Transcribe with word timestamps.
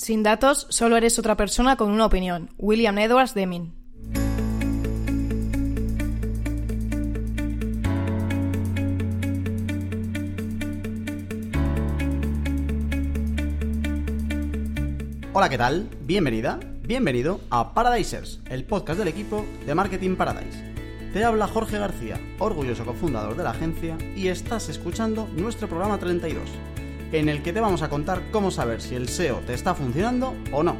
Sin 0.00 0.22
datos, 0.22 0.66
solo 0.70 0.96
eres 0.96 1.18
otra 1.18 1.36
persona 1.36 1.76
con 1.76 1.90
una 1.90 2.06
opinión. 2.06 2.48
William 2.56 2.96
Edwards 2.96 3.34
Deming. 3.34 3.74
Hola, 15.34 15.50
¿qué 15.50 15.58
tal? 15.58 15.90
Bienvenida, 16.06 16.58
bienvenido 16.82 17.42
a 17.50 17.74
Paradisers, 17.74 18.40
el 18.48 18.64
podcast 18.64 19.00
del 19.00 19.08
equipo 19.08 19.44
de 19.66 19.74
Marketing 19.74 20.16
Paradise. 20.16 20.64
Te 21.12 21.22
habla 21.24 21.46
Jorge 21.46 21.78
García, 21.78 22.18
orgulloso 22.38 22.86
cofundador 22.86 23.36
de 23.36 23.42
la 23.42 23.50
agencia, 23.50 23.98
y 24.16 24.28
estás 24.28 24.70
escuchando 24.70 25.28
nuestro 25.36 25.68
programa 25.68 25.98
32, 25.98 26.48
en 27.12 27.28
el 27.28 27.42
que 27.42 27.52
te 27.52 27.60
vamos 27.60 27.82
a 27.82 27.88
contar 27.88 28.22
cómo 28.30 28.50
saber 28.50 28.80
si 28.80 28.94
el 28.94 29.08
SEO 29.08 29.38
te 29.46 29.54
está 29.54 29.74
funcionando 29.74 30.34
o 30.52 30.62
no. 30.62 30.76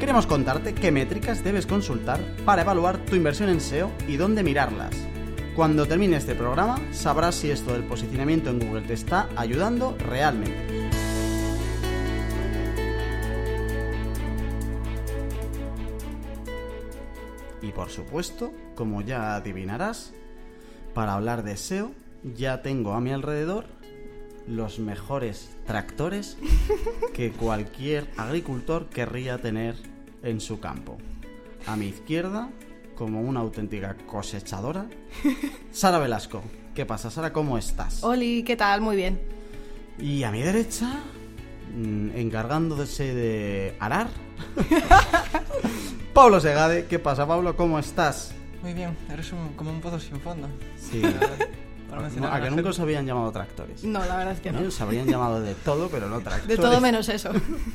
Queremos 0.00 0.26
contarte 0.26 0.74
qué 0.74 0.92
métricas 0.92 1.42
debes 1.42 1.66
consultar 1.66 2.20
para 2.44 2.62
evaluar 2.62 2.98
tu 2.98 3.16
inversión 3.16 3.48
en 3.48 3.60
SEO 3.60 3.90
y 4.06 4.16
dónde 4.16 4.42
mirarlas. 4.42 4.94
Cuando 5.56 5.86
termine 5.86 6.18
este 6.18 6.34
programa, 6.34 6.78
sabrás 6.92 7.34
si 7.34 7.50
esto 7.50 7.72
del 7.72 7.82
posicionamiento 7.84 8.50
en 8.50 8.60
Google 8.60 8.82
te 8.82 8.92
está 8.92 9.28
ayudando 9.36 9.96
realmente. 9.98 10.65
Por 17.86 17.94
supuesto, 17.94 18.52
como 18.74 19.00
ya 19.00 19.36
adivinarás, 19.36 20.12
para 20.92 21.14
hablar 21.14 21.44
de 21.44 21.56
SEO, 21.56 21.92
ya 22.34 22.60
tengo 22.60 22.94
a 22.94 23.00
mi 23.00 23.12
alrededor 23.12 23.66
los 24.48 24.80
mejores 24.80 25.56
tractores 25.66 26.36
que 27.14 27.30
cualquier 27.30 28.10
agricultor 28.16 28.88
querría 28.88 29.38
tener 29.38 29.76
en 30.24 30.40
su 30.40 30.58
campo. 30.58 30.98
A 31.64 31.76
mi 31.76 31.86
izquierda, 31.86 32.50
como 32.96 33.20
una 33.20 33.38
auténtica 33.38 33.96
cosechadora, 34.04 34.86
Sara 35.70 36.00
Velasco. 36.00 36.42
¿Qué 36.74 36.86
pasa, 36.86 37.08
Sara? 37.08 37.32
¿Cómo 37.32 37.56
estás? 37.56 38.02
Oli, 38.02 38.42
¿qué 38.42 38.56
tal? 38.56 38.80
Muy 38.80 38.96
bien. 38.96 39.20
Y 40.00 40.24
a 40.24 40.32
mi 40.32 40.42
derecha, 40.42 40.92
mm, 41.72 42.16
encargándose 42.16 43.14
de 43.14 43.76
arar, 43.78 44.08
Pablo 46.16 46.40
Segade. 46.40 46.86
¿Qué 46.86 46.98
pasa, 46.98 47.26
Pablo? 47.26 47.54
¿Cómo 47.58 47.78
estás? 47.78 48.32
Muy 48.62 48.72
bien, 48.72 48.96
eres 49.12 49.30
un- 49.32 49.52
como 49.54 49.70
un 49.70 49.82
pozo 49.82 50.00
sin 50.00 50.18
fondo. 50.18 50.48
Sí. 50.78 51.02
No, 52.18 52.26
a 52.26 52.40
que 52.42 52.50
nunca 52.50 52.70
os 52.70 52.80
habían 52.80 53.06
llamado 53.06 53.30
tractores. 53.30 53.84
No, 53.84 54.00
la 54.04 54.16
verdad 54.16 54.32
es 54.34 54.40
que 54.40 54.50
no. 54.50 54.60
Os 54.60 54.80
habrían 54.80 55.06
llamado 55.06 55.40
de 55.40 55.54
todo, 55.54 55.88
pero 55.88 56.08
no 56.08 56.20
tractores. 56.20 56.48
De 56.48 56.56
todo 56.62 56.80
menos 56.80 57.08
eso. 57.08 57.30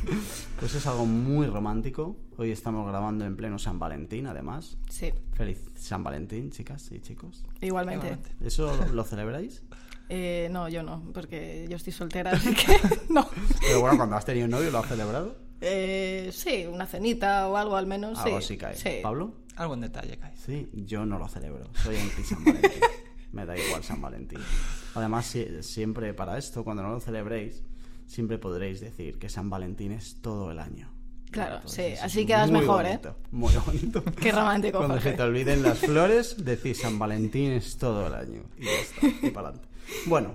Pues 0.59 0.75
es 0.75 0.85
algo 0.85 1.05
muy 1.05 1.47
romántico. 1.47 2.17
Hoy 2.37 2.51
estamos 2.51 2.87
grabando 2.87 3.25
en 3.25 3.35
pleno 3.37 3.57
San 3.57 3.79
Valentín, 3.79 4.27
además. 4.27 4.77
Sí, 4.89 5.11
Feliz 5.33 5.59
San 5.75 6.03
Valentín, 6.03 6.51
chicas 6.51 6.91
y 6.91 6.99
chicos. 6.99 7.43
igualmente. 7.61 8.07
Igualmente. 8.07 8.45
¿Eso 8.45 8.75
lo, 8.75 8.93
lo 8.93 9.03
celebráis? 9.03 9.63
Eh, 10.13 10.49
no, 10.51 10.67
yo 10.67 10.83
no, 10.83 11.01
porque 11.13 11.65
yo 11.69 11.77
estoy 11.77 11.93
soltera, 11.93 12.31
así 12.31 12.53
que 12.53 12.77
no. 13.07 13.25
Pero 13.61 13.79
bueno, 13.79 13.95
cuando 13.95 14.17
has 14.17 14.25
tenido 14.25 14.43
un 14.43 14.51
novio, 14.51 14.69
¿lo 14.69 14.79
has 14.79 14.87
celebrado? 14.89 15.37
Eh, 15.61 16.29
sí, 16.33 16.65
una 16.65 16.85
cenita 16.87 17.47
o 17.47 17.55
algo 17.57 17.75
al 17.77 17.85
menos. 17.87 18.17
Algo 18.19 18.39
sí. 18.39 18.45
así 18.45 18.57
cae. 18.57 18.75
Sí. 18.75 18.99
¿Pablo? 19.03 19.33
Algo 19.55 19.75
en 19.75 19.81
detalle, 19.81 20.17
Kai. 20.17 20.31
Sí, 20.35 20.69
yo 20.73 21.05
no 21.05 21.19
lo 21.19 21.27
celebro. 21.27 21.69
Soy 21.83 21.97
anti 21.97 22.23
San 22.23 22.43
Valentín. 22.43 22.71
Me 23.31 23.45
da 23.45 23.57
igual 23.57 23.83
San 23.83 24.01
Valentín. 24.01 24.39
Además, 24.95 25.25
si- 25.25 25.61
siempre 25.63 26.13
para 26.13 26.37
esto, 26.37 26.63
cuando 26.63 26.83
no 26.83 26.89
lo 26.91 26.99
celebréis, 26.99 27.63
siempre 28.07 28.37
podréis 28.37 28.81
decir 28.81 29.19
que 29.19 29.29
San 29.29 29.49
Valentín 29.49 29.91
es 29.93 30.15
todo 30.21 30.51
el 30.51 30.59
año. 30.59 30.89
Claro, 31.31 31.55
Entonces, 31.57 31.97
sí, 31.99 32.03
así 32.05 32.25
quedas 32.25 32.51
muy 32.51 32.59
mejor, 32.59 32.85
¿eh? 32.85 32.99
Muy 33.31 33.53
bonito. 33.65 34.03
Qué 34.21 34.33
romántico, 34.33 34.79
Cuando 34.79 34.95
Jorge. 34.95 35.11
se 35.11 35.15
te 35.15 35.23
olviden 35.23 35.63
las 35.63 35.77
flores, 35.87 36.43
decís 36.43 36.79
San 36.81 36.99
Valentín 36.99 37.51
es 37.51 37.77
todo 37.77 38.07
el 38.07 38.13
año. 38.15 38.43
Y 38.57 38.65
ya 38.65 38.71
está, 38.71 39.27
y 39.27 39.31
para 39.31 39.47
adelante. 39.49 39.69
Bueno, 40.07 40.31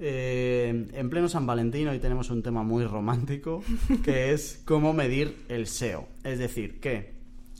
eh, 0.00 0.88
en 0.92 1.10
pleno 1.10 1.28
San 1.28 1.46
Valentín 1.46 1.88
hoy 1.88 1.98
tenemos 1.98 2.30
un 2.30 2.42
tema 2.42 2.62
muy 2.62 2.84
romántico, 2.84 3.62
que 4.04 4.32
es 4.32 4.62
cómo 4.64 4.92
medir 4.92 5.44
el 5.48 5.66
SEO. 5.66 6.08
Es 6.24 6.38
decir, 6.38 6.80
que 6.80 7.14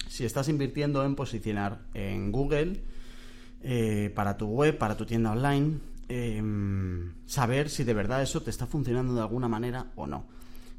si 0.09 0.25
estás 0.25 0.49
invirtiendo 0.49 1.05
en 1.05 1.15
posicionar 1.15 1.83
en 1.95 2.33
Google, 2.33 2.83
eh, 3.63 4.11
para 4.15 4.37
tu 4.37 4.47
web, 4.47 4.79
para 4.79 4.97
tu 4.97 5.05
tienda 5.05 5.33
online, 5.33 5.79
eh, 6.09 6.43
saber 7.27 7.69
si 7.69 7.85
de 7.85 7.95
verdad 7.95 8.23
eso 8.23 8.43
te 8.43 8.51
está 8.51 8.67
funcionando 8.67 9.15
de 9.15 9.21
alguna 9.21 9.49
manera 9.49 9.93
o 9.95 10.07
no. 10.07 10.27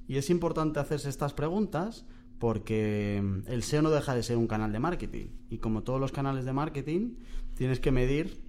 Y 0.08 0.18
es 0.18 0.30
importante 0.30 0.80
hacerse 0.80 1.10
estas 1.10 1.34
preguntas 1.34 2.06
porque 2.40 3.22
mm, 3.24 3.52
el 3.52 3.62
SEO 3.62 3.84
no 3.84 3.92
deja 3.92 4.16
de 4.16 4.24
ser 4.24 4.38
un 4.38 4.48
canal 4.48 4.74
de 4.74 4.80
marketing. 4.80 5.28
Y 5.50 5.60
como 5.60 5.84
todos 5.84 6.02
los 6.02 6.12
canales 6.12 6.44
de 6.44 6.54
marketing, 6.54 7.14
tienes 7.56 7.80
que 7.80 7.92
medir 7.92 8.41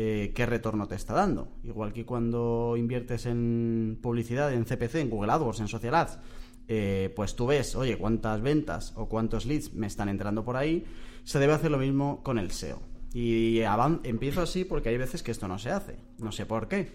eh, 0.00 0.30
qué 0.32 0.46
retorno 0.46 0.86
te 0.86 0.94
está 0.94 1.12
dando. 1.12 1.48
Igual 1.64 1.92
que 1.92 2.06
cuando 2.06 2.76
inviertes 2.78 3.26
en 3.26 3.98
publicidad, 4.00 4.52
en 4.52 4.64
CPC, 4.64 4.94
en 5.00 5.10
Google 5.10 5.32
AdWords, 5.32 5.58
en 5.58 5.66
Social 5.66 5.92
Ads, 5.96 6.20
eh, 6.68 7.12
pues 7.16 7.34
tú 7.34 7.48
ves, 7.48 7.74
oye, 7.74 7.98
cuántas 7.98 8.40
ventas 8.40 8.92
o 8.94 9.08
cuántos 9.08 9.44
leads 9.44 9.74
me 9.74 9.88
están 9.88 10.08
entrando 10.08 10.44
por 10.44 10.56
ahí, 10.56 10.84
se 11.24 11.40
debe 11.40 11.52
hacer 11.52 11.72
lo 11.72 11.78
mismo 11.78 12.22
con 12.22 12.38
el 12.38 12.52
SEO. 12.52 12.80
Y 13.12 13.58
empiezo 14.04 14.40
así 14.40 14.64
porque 14.64 14.90
hay 14.90 14.98
veces 14.98 15.24
que 15.24 15.32
esto 15.32 15.48
no 15.48 15.58
se 15.58 15.72
hace. 15.72 15.96
No 16.18 16.30
sé 16.30 16.46
por 16.46 16.68
qué. 16.68 16.92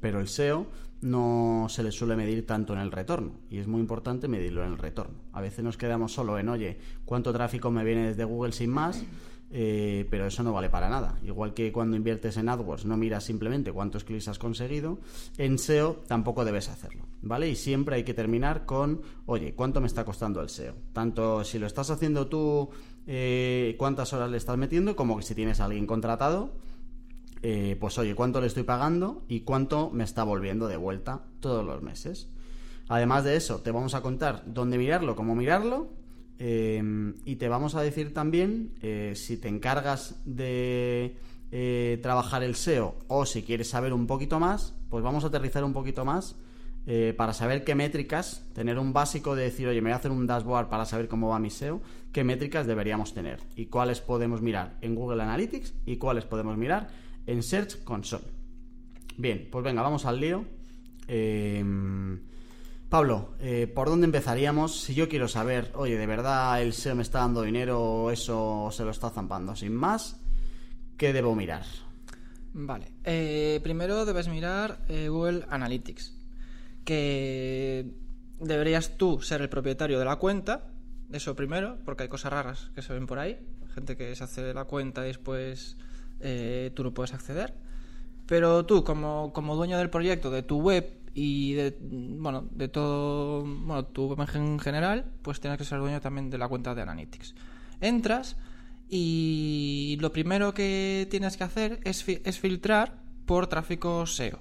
Pero 0.00 0.18
el 0.18 0.26
SEO 0.26 0.66
no 1.00 1.66
se 1.68 1.84
le 1.84 1.92
suele 1.92 2.16
medir 2.16 2.44
tanto 2.44 2.72
en 2.72 2.80
el 2.80 2.90
retorno. 2.90 3.34
Y 3.50 3.58
es 3.58 3.68
muy 3.68 3.80
importante 3.80 4.26
medirlo 4.26 4.64
en 4.64 4.72
el 4.72 4.78
retorno. 4.78 5.14
A 5.32 5.40
veces 5.40 5.62
nos 5.62 5.76
quedamos 5.76 6.12
solo 6.12 6.40
en, 6.40 6.48
oye, 6.48 6.78
cuánto 7.04 7.32
tráfico 7.32 7.70
me 7.70 7.84
viene 7.84 8.08
desde 8.08 8.24
Google 8.24 8.50
sin 8.50 8.70
más. 8.70 9.04
Eh, 9.54 10.06
pero 10.08 10.26
eso 10.26 10.42
no 10.42 10.54
vale 10.54 10.70
para 10.70 10.88
nada. 10.88 11.18
Igual 11.22 11.52
que 11.52 11.70
cuando 11.72 11.94
inviertes 11.94 12.38
en 12.38 12.48
AdWords 12.48 12.86
no 12.86 12.96
miras 12.96 13.24
simplemente 13.24 13.70
cuántos 13.70 14.02
clics 14.02 14.28
has 14.28 14.38
conseguido, 14.38 14.98
en 15.36 15.58
SEO 15.58 16.00
tampoco 16.06 16.46
debes 16.46 16.70
hacerlo, 16.70 17.04
¿vale? 17.20 17.50
Y 17.50 17.54
siempre 17.54 17.96
hay 17.96 18.04
que 18.04 18.14
terminar 18.14 18.64
con, 18.64 19.02
oye, 19.26 19.54
¿cuánto 19.54 19.82
me 19.82 19.86
está 19.86 20.06
costando 20.06 20.40
el 20.40 20.48
SEO? 20.48 20.74
Tanto 20.94 21.44
si 21.44 21.58
lo 21.58 21.66
estás 21.66 21.90
haciendo 21.90 22.28
tú, 22.28 22.70
eh, 23.06 23.76
cuántas 23.78 24.14
horas 24.14 24.30
le 24.30 24.38
estás 24.38 24.56
metiendo, 24.56 24.96
como 24.96 25.18
que 25.18 25.22
si 25.22 25.34
tienes 25.34 25.60
a 25.60 25.66
alguien 25.66 25.86
contratado, 25.86 26.54
eh, 27.42 27.76
pues 27.78 27.98
oye, 27.98 28.14
cuánto 28.14 28.40
le 28.40 28.46
estoy 28.46 28.62
pagando 28.62 29.22
y 29.28 29.40
cuánto 29.40 29.90
me 29.90 30.04
está 30.04 30.24
volviendo 30.24 30.66
de 30.66 30.78
vuelta 30.78 31.24
todos 31.40 31.62
los 31.62 31.82
meses. 31.82 32.30
Además 32.88 33.24
de 33.24 33.36
eso, 33.36 33.60
te 33.60 33.70
vamos 33.70 33.94
a 33.94 34.00
contar 34.00 34.44
dónde 34.46 34.78
mirarlo, 34.78 35.14
cómo 35.14 35.34
mirarlo 35.34 35.90
eh, 36.44 37.14
y 37.24 37.36
te 37.36 37.48
vamos 37.48 37.76
a 37.76 37.82
decir 37.82 38.12
también 38.12 38.72
eh, 38.82 39.12
si 39.14 39.36
te 39.36 39.46
encargas 39.46 40.20
de 40.24 41.14
eh, 41.52 42.00
trabajar 42.02 42.42
el 42.42 42.56
SEO 42.56 42.96
o 43.06 43.26
si 43.26 43.44
quieres 43.44 43.68
saber 43.68 43.92
un 43.92 44.08
poquito 44.08 44.40
más, 44.40 44.74
pues 44.90 45.04
vamos 45.04 45.22
a 45.22 45.28
aterrizar 45.28 45.62
un 45.62 45.72
poquito 45.72 46.04
más 46.04 46.34
eh, 46.88 47.14
para 47.16 47.32
saber 47.32 47.62
qué 47.62 47.76
métricas, 47.76 48.44
tener 48.56 48.80
un 48.80 48.92
básico 48.92 49.36
de 49.36 49.44
decir, 49.44 49.68
oye, 49.68 49.80
me 49.80 49.90
voy 49.90 49.92
a 49.92 49.98
hacer 49.98 50.10
un 50.10 50.26
dashboard 50.26 50.68
para 50.68 50.84
saber 50.84 51.06
cómo 51.06 51.28
va 51.28 51.38
mi 51.38 51.48
SEO, 51.48 51.80
qué 52.10 52.24
métricas 52.24 52.66
deberíamos 52.66 53.14
tener 53.14 53.38
y 53.54 53.66
cuáles 53.66 54.00
podemos 54.00 54.42
mirar 54.42 54.78
en 54.80 54.96
Google 54.96 55.22
Analytics 55.22 55.74
y 55.86 55.98
cuáles 55.98 56.24
podemos 56.24 56.56
mirar 56.56 56.88
en 57.28 57.44
Search 57.44 57.84
Console. 57.84 58.24
Bien, 59.16 59.46
pues 59.48 59.64
venga, 59.64 59.80
vamos 59.80 60.06
al 60.06 60.18
lío. 60.18 60.44
Eh, 61.06 61.62
Pablo, 62.92 63.30
eh, 63.40 63.72
¿por 63.74 63.88
dónde 63.88 64.04
empezaríamos? 64.04 64.82
Si 64.82 64.92
yo 64.92 65.08
quiero 65.08 65.26
saber, 65.26 65.72
oye, 65.76 65.96
¿de 65.96 66.06
verdad 66.06 66.60
el 66.60 66.74
SEO 66.74 66.94
me 66.94 67.00
está 67.00 67.20
dando 67.20 67.40
dinero 67.40 67.80
o 67.80 68.10
eso 68.10 68.68
se 68.70 68.84
lo 68.84 68.90
está 68.90 69.08
zampando? 69.08 69.56
Sin 69.56 69.74
más, 69.74 70.20
¿qué 70.98 71.14
debo 71.14 71.34
mirar? 71.34 71.64
Vale. 72.52 72.92
eh, 73.04 73.60
primero 73.62 74.04
debes 74.04 74.28
mirar 74.28 74.80
eh, 74.90 75.08
Google 75.08 75.46
Analytics. 75.48 76.14
Que 76.84 77.90
deberías 78.38 78.98
tú 78.98 79.22
ser 79.22 79.40
el 79.40 79.48
propietario 79.48 79.98
de 79.98 80.04
la 80.04 80.16
cuenta. 80.16 80.68
Eso 81.10 81.34
primero, 81.34 81.78
porque 81.86 82.02
hay 82.02 82.10
cosas 82.10 82.30
raras 82.30 82.72
que 82.74 82.82
se 82.82 82.92
ven 82.92 83.06
por 83.06 83.18
ahí. 83.18 83.38
Gente 83.74 83.96
que 83.96 84.14
se 84.14 84.24
hace 84.24 84.52
la 84.52 84.66
cuenta 84.66 85.02
y 85.04 85.06
después 85.06 85.78
tú 86.74 86.84
no 86.84 86.92
puedes 86.92 87.14
acceder. 87.14 87.54
Pero 88.26 88.66
tú, 88.66 88.84
como, 88.84 89.32
como 89.32 89.56
dueño 89.56 89.78
del 89.78 89.88
proyecto, 89.88 90.30
de 90.30 90.42
tu 90.42 90.60
web 90.60 91.01
y 91.14 91.52
de, 91.52 91.76
bueno, 91.80 92.48
de 92.50 92.68
todo, 92.68 93.42
bueno, 93.42 93.84
tu 93.84 94.06
web 94.06 94.28
en 94.34 94.58
general, 94.58 95.12
pues 95.22 95.40
tienes 95.40 95.58
que 95.58 95.64
ser 95.64 95.78
dueño 95.78 96.00
también 96.00 96.30
de 96.30 96.38
la 96.38 96.48
cuenta 96.48 96.74
de 96.74 96.82
Analytics. 96.82 97.34
Entras 97.80 98.36
y 98.88 99.96
lo 100.00 100.12
primero 100.12 100.54
que 100.54 101.06
tienes 101.10 101.36
que 101.36 101.44
hacer 101.44 101.80
es, 101.84 102.06
es 102.08 102.38
filtrar 102.38 103.02
por 103.26 103.46
tráfico 103.46 104.06
SEO, 104.06 104.38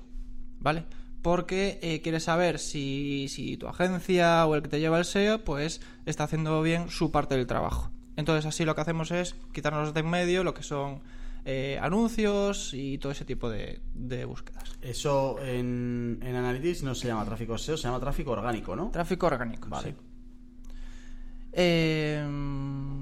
¿vale? 0.60 0.86
Porque 1.22 1.80
eh, 1.82 2.02
quieres 2.02 2.24
saber 2.24 2.60
si, 2.60 3.28
si 3.30 3.58
tu 3.58 3.68
agencia 3.68 4.46
o 4.46 4.56
el 4.56 4.64
que 4.64 4.70
te 4.70 4.80
lleva 4.80 4.98
el 4.98 5.06
SEO, 5.06 5.44
pues 5.44 5.82
está 6.06 6.24
haciendo 6.24 6.62
bien 6.62 6.90
su 6.90 7.12
parte 7.12 7.36
del 7.36 7.48
trabajo. 7.48 7.92
Entonces 8.16 8.46
así 8.46 8.66
lo 8.66 8.76
que 8.76 8.82
hacemos 8.82 9.12
es 9.12 9.36
quitarnos 9.54 9.94
de 9.94 10.00
en 10.00 10.10
medio 10.10 10.44
lo 10.44 10.54
que 10.54 10.64
son 10.64 11.02
eh, 11.46 11.80
anuncios 11.82 12.74
y 12.74 12.98
todo 12.98 13.12
ese 13.12 13.26
tipo 13.26 13.50
de, 13.50 13.82
de 13.94 14.26
búsquedas. 14.26 14.78
Eso 14.82 15.38
en, 15.44 16.20
en 16.22 16.36
Analytics 16.36 16.84
no 16.84 16.96
se 16.96 17.08
llama 17.08 17.26
tráfico 17.26 17.58
SEO, 17.58 17.78
se 17.78 17.84
llama 17.84 18.00
tráfico 18.00 18.32
orgánico, 18.32 18.76
¿no? 18.76 18.90
Tráfico 18.92 19.28
orgánico. 19.28 19.68
Vale. 19.70 19.90
sí. 19.90 19.96
Eh, 21.54 22.26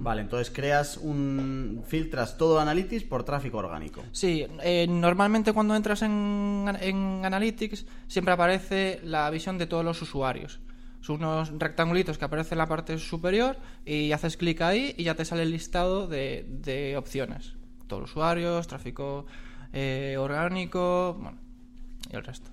Vale, 0.01 0.21
entonces 0.21 0.49
creas 0.49 0.97
un. 0.97 1.83
filtras 1.85 2.37
todo 2.37 2.59
Analytics 2.59 3.03
por 3.03 3.23
tráfico 3.23 3.57
orgánico. 3.57 4.01
Sí, 4.11 4.47
eh, 4.63 4.87
normalmente 4.89 5.53
cuando 5.53 5.75
entras 5.75 6.01
en, 6.01 6.65
en 6.81 7.21
Analytics 7.25 7.85
siempre 8.07 8.33
aparece 8.33 9.01
la 9.03 9.29
visión 9.29 9.57
de 9.57 9.67
todos 9.67 9.83
los 9.85 10.01
usuarios. 10.01 10.61
Son 11.01 11.17
unos 11.17 11.51
rectangulitos 11.57 12.17
que 12.17 12.25
aparecen 12.25 12.53
en 12.55 12.59
la 12.59 12.67
parte 12.67 12.97
superior 12.97 13.57
y 13.85 14.11
haces 14.13 14.35
clic 14.35 14.61
ahí 14.61 14.95
y 14.97 15.03
ya 15.03 15.15
te 15.15 15.25
sale 15.25 15.43
el 15.43 15.51
listado 15.51 16.07
de, 16.07 16.45
de 16.49 16.97
opciones. 16.97 17.53
Todos 17.89 18.03
los 18.03 18.11
usuarios, 18.11 18.67
tráfico 18.67 19.25
eh, 19.73 20.15
orgánico, 20.17 21.17
bueno, 21.19 21.37
y 22.09 22.15
el 22.15 22.23
resto. 22.23 22.49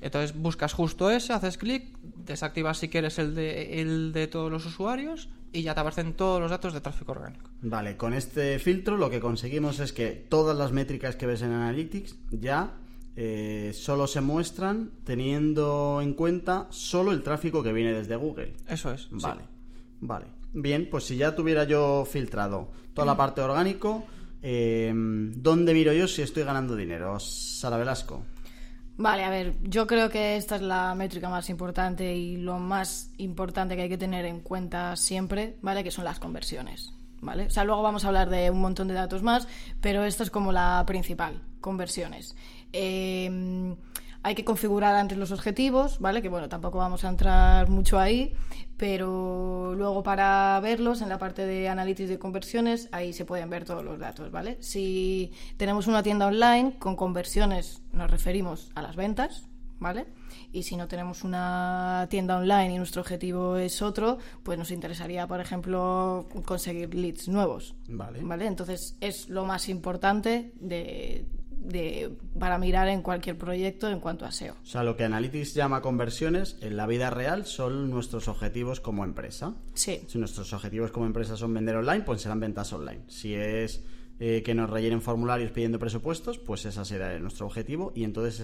Entonces 0.00 0.36
buscas 0.36 0.72
justo 0.72 1.08
ese, 1.10 1.32
haces 1.32 1.56
clic, 1.56 1.96
desactivas 2.02 2.78
si 2.78 2.88
quieres 2.88 3.20
el 3.20 3.36
de, 3.36 3.80
el 3.80 4.12
de 4.12 4.26
todos 4.26 4.50
los 4.50 4.66
usuarios 4.66 5.28
y 5.52 5.62
ya 5.62 5.74
te 5.74 5.80
aparecen 5.80 6.14
todos 6.14 6.40
los 6.40 6.50
datos 6.50 6.72
de 6.72 6.80
tráfico 6.80 7.12
orgánico. 7.12 7.48
Vale, 7.60 7.96
con 7.96 8.12
este 8.12 8.58
filtro 8.58 8.96
lo 8.96 9.10
que 9.10 9.20
conseguimos 9.20 9.78
es 9.78 9.92
que 9.92 10.10
todas 10.10 10.56
las 10.56 10.72
métricas 10.72 11.14
que 11.14 11.26
ves 11.26 11.42
en 11.42 11.52
Analytics 11.52 12.16
ya 12.32 12.72
eh, 13.14 13.72
solo 13.74 14.06
se 14.06 14.20
muestran 14.22 14.90
teniendo 15.04 16.00
en 16.02 16.14
cuenta 16.14 16.66
solo 16.70 17.12
el 17.12 17.22
tráfico 17.22 17.62
que 17.62 17.72
viene 17.72 17.92
desde 17.92 18.16
Google. 18.16 18.54
Eso 18.66 18.90
es. 18.92 19.02
sí. 19.02 19.08
Vale, 19.12 19.42
vale. 20.00 20.26
Bien, 20.54 20.88
pues 20.90 21.04
si 21.04 21.16
ya 21.16 21.36
tuviera 21.36 21.64
yo 21.64 22.04
filtrado 22.10 22.72
toda 22.94 23.06
la 23.06 23.16
parte 23.16 23.40
orgánico, 23.40 24.04
eh, 24.42 24.92
¿dónde 24.94 25.72
miro 25.72 25.92
yo 25.92 26.08
si 26.08 26.22
estoy 26.22 26.44
ganando 26.44 26.76
dinero? 26.76 27.18
Sara 27.20 27.76
Velasco. 27.76 28.24
Vale, 28.96 29.24
a 29.24 29.30
ver, 29.30 29.54
yo 29.62 29.86
creo 29.86 30.10
que 30.10 30.36
esta 30.36 30.56
es 30.56 30.62
la 30.62 30.94
métrica 30.94 31.28
más 31.28 31.48
importante 31.48 32.14
y 32.14 32.36
lo 32.36 32.58
más 32.58 33.10
importante 33.16 33.74
que 33.74 33.82
hay 33.82 33.88
que 33.88 33.98
tener 33.98 34.26
en 34.26 34.40
cuenta 34.40 34.96
siempre, 34.96 35.56
¿vale? 35.62 35.82
Que 35.82 35.90
son 35.90 36.04
las 36.04 36.18
conversiones, 36.18 36.92
¿vale? 37.20 37.46
O 37.46 37.50
sea, 37.50 37.64
luego 37.64 37.82
vamos 37.82 38.04
a 38.04 38.08
hablar 38.08 38.28
de 38.28 38.50
un 38.50 38.60
montón 38.60 38.88
de 38.88 38.94
datos 38.94 39.22
más, 39.22 39.48
pero 39.80 40.04
esto 40.04 40.22
es 40.22 40.30
como 40.30 40.52
la 40.52 40.84
principal, 40.86 41.40
conversiones. 41.60 42.36
Eh, 42.72 43.74
hay 44.22 44.34
que 44.34 44.44
configurar 44.44 44.94
antes 44.94 45.18
los 45.18 45.32
objetivos, 45.32 45.98
¿vale? 45.98 46.22
Que 46.22 46.28
bueno, 46.28 46.48
tampoco 46.48 46.78
vamos 46.78 47.04
a 47.04 47.08
entrar 47.08 47.68
mucho 47.68 47.98
ahí, 47.98 48.34
pero 48.76 49.74
luego 49.76 50.02
para 50.02 50.58
verlos 50.60 51.02
en 51.02 51.08
la 51.08 51.18
parte 51.18 51.44
de 51.44 51.68
análisis 51.68 52.08
de 52.08 52.18
conversiones, 52.18 52.88
ahí 52.92 53.12
se 53.12 53.24
pueden 53.24 53.50
ver 53.50 53.64
todos 53.64 53.84
los 53.84 53.98
datos, 53.98 54.30
¿vale? 54.30 54.58
Si 54.60 55.32
tenemos 55.56 55.86
una 55.86 56.02
tienda 56.02 56.26
online 56.26 56.74
con 56.78 56.96
conversiones, 56.96 57.82
nos 57.92 58.10
referimos 58.10 58.70
a 58.74 58.82
las 58.82 58.96
ventas, 58.96 59.48
¿vale? 59.80 60.06
Y 60.52 60.62
si 60.62 60.76
no 60.76 60.86
tenemos 60.86 61.24
una 61.24 62.06
tienda 62.10 62.36
online 62.36 62.74
y 62.74 62.78
nuestro 62.78 63.00
objetivo 63.00 63.56
es 63.56 63.82
otro, 63.82 64.18
pues 64.42 64.58
nos 64.58 64.70
interesaría, 64.70 65.26
por 65.26 65.40
ejemplo, 65.40 66.28
conseguir 66.44 66.94
leads 66.94 67.28
nuevos, 67.28 67.74
Vale. 67.88 68.20
¿vale? 68.22 68.46
Entonces 68.46 68.96
es 69.00 69.28
lo 69.28 69.44
más 69.44 69.68
importante 69.68 70.52
de, 70.60 71.24
de- 71.64 72.16
para 72.38 72.58
mirar 72.58 72.88
en 72.88 73.02
cualquier 73.02 73.38
proyecto 73.38 73.88
en 73.88 74.00
cuanto 74.00 74.24
a 74.24 74.32
SEO. 74.32 74.54
O 74.62 74.66
sea, 74.66 74.82
lo 74.82 74.96
que 74.96 75.04
Analytics 75.04 75.54
llama 75.54 75.80
conversiones, 75.82 76.56
en 76.60 76.76
la 76.76 76.86
vida 76.86 77.10
real 77.10 77.46
son 77.46 77.90
nuestros 77.90 78.28
objetivos 78.28 78.80
como 78.80 79.04
empresa. 79.04 79.54
Sí, 79.74 80.02
Si 80.06 80.18
nuestros 80.18 80.52
objetivos 80.52 80.90
como 80.90 81.06
empresa 81.06 81.36
son 81.36 81.54
vender 81.54 81.76
online, 81.76 82.02
pues 82.04 82.20
serán 82.22 82.40
ventas 82.40 82.72
online. 82.72 83.02
Si 83.08 83.34
es 83.34 83.84
eh, 84.20 84.42
que 84.44 84.54
nos 84.54 84.70
rellenen 84.70 85.02
formularios 85.02 85.50
pidiendo 85.50 85.78
presupuestos, 85.80 86.38
pues 86.38 86.64
ese 86.64 86.84
será 86.84 87.18
nuestro 87.18 87.46
objetivo 87.46 87.92
y 87.96 88.04
entonces 88.04 88.40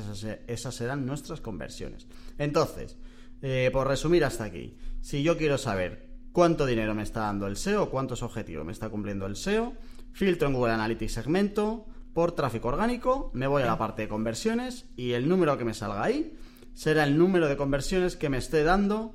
esas 0.49 0.75
serán 0.75 1.07
nuestras 1.07 1.41
conversiones. 1.41 2.09
Entonces, 2.37 2.97
eh, 3.43 3.71
por 3.73 3.87
resumir 3.87 4.25
hasta 4.25 4.45
aquí, 4.45 4.77
si 5.01 5.23
yo 5.23 5.37
quiero 5.37 5.57
saber 5.59 6.09
cuánto 6.33 6.67
dinero 6.67 6.95
me 6.95 7.03
está 7.05 7.21
dando 7.21 7.47
el 7.47 7.57
SEO, 7.57 7.91
cuántos 7.91 8.23
objetivos 8.25 8.65
me 8.67 8.73
está 8.73 8.89
cumpliendo 8.89 9.27
el 9.27 9.37
SEO, 9.37 9.75
filtro 10.13 10.49
en 10.49 10.55
Google 10.55 10.73
Analytics 10.73 11.13
segmento 11.13 11.87
por 12.19 12.33
tráfico 12.33 12.67
orgánico, 12.67 13.31
me 13.33 13.47
voy 13.47 13.63
a 13.63 13.67
la 13.67 13.79
parte 13.79 14.03
de 14.03 14.09
conversiones 14.09 14.87
y 14.97 15.13
el 15.13 15.29
número 15.29 15.57
que 15.57 15.65
me 15.65 15.73
salga 15.73 16.03
ahí 16.03 16.37
será 16.75 17.05
el 17.05 17.17
número 17.17 17.47
de 17.47 17.57
conversiones 17.57 18.17
que 18.17 18.29
me 18.29 18.39
esté 18.39 18.65
dando 18.65 19.15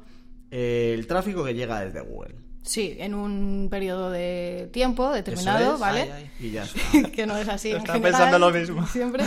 eh, 0.52 0.94
el 0.98 1.06
tráfico 1.06 1.44
que 1.44 1.54
llega 1.54 1.82
desde 1.82 2.00
Google. 2.00 2.36
sí, 2.62 2.96
en 3.00 3.14
un 3.14 3.68
periodo 3.70 4.10
de 4.10 4.70
tiempo 4.72 5.12
determinado, 5.12 5.74
es. 5.74 5.80
¿vale? 5.82 6.02
Ay, 6.04 6.32
ay. 6.40 6.48
Y 6.48 6.52
ya 6.52 6.64
está. 6.64 7.10
que 7.12 7.28
no 7.28 7.36
es 7.36 7.50
así. 7.50 7.72
en 7.72 7.82
general, 7.82 8.02
pensando 8.04 8.40
lo 8.40 8.52
mismo. 8.52 8.88
Siempre. 8.94 9.26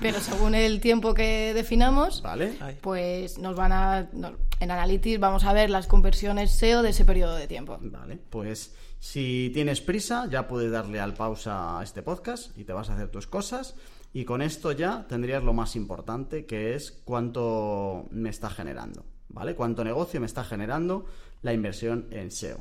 Pero 0.00 0.20
según 0.20 0.54
el 0.54 0.80
tiempo 0.80 1.12
que 1.12 1.52
definamos, 1.52 2.22
¿Vale? 2.22 2.54
Pues 2.80 3.36
nos 3.36 3.54
van 3.56 3.72
a. 3.72 4.08
no, 4.14 4.38
en 4.58 4.70
Analytics 4.70 5.20
vamos 5.20 5.44
a 5.44 5.52
ver 5.52 5.68
las 5.68 5.86
conversiones 5.86 6.50
SEO 6.52 6.82
de 6.82 6.88
ese 6.88 7.04
periodo 7.04 7.36
de 7.36 7.46
tiempo. 7.46 7.76
Vale, 7.82 8.18
pues 8.30 8.74
si 9.00 9.50
tienes 9.54 9.80
prisa, 9.80 10.26
ya 10.30 10.48
puedes 10.48 10.72
darle 10.72 11.00
al 11.00 11.14
pausa 11.14 11.78
a 11.78 11.82
este 11.82 12.02
podcast 12.02 12.56
y 12.58 12.64
te 12.64 12.72
vas 12.72 12.90
a 12.90 12.94
hacer 12.94 13.10
tus 13.10 13.26
cosas. 13.26 13.76
Y 14.12 14.24
con 14.24 14.42
esto 14.42 14.72
ya 14.72 15.06
tendrías 15.06 15.44
lo 15.44 15.52
más 15.52 15.76
importante, 15.76 16.46
que 16.46 16.74
es 16.74 16.90
cuánto 17.04 18.06
me 18.10 18.30
está 18.30 18.50
generando, 18.50 19.04
¿vale? 19.28 19.54
Cuánto 19.54 19.84
negocio 19.84 20.18
me 20.20 20.26
está 20.26 20.44
generando 20.44 21.06
la 21.42 21.52
inversión 21.52 22.06
en 22.10 22.30
SEO. 22.30 22.60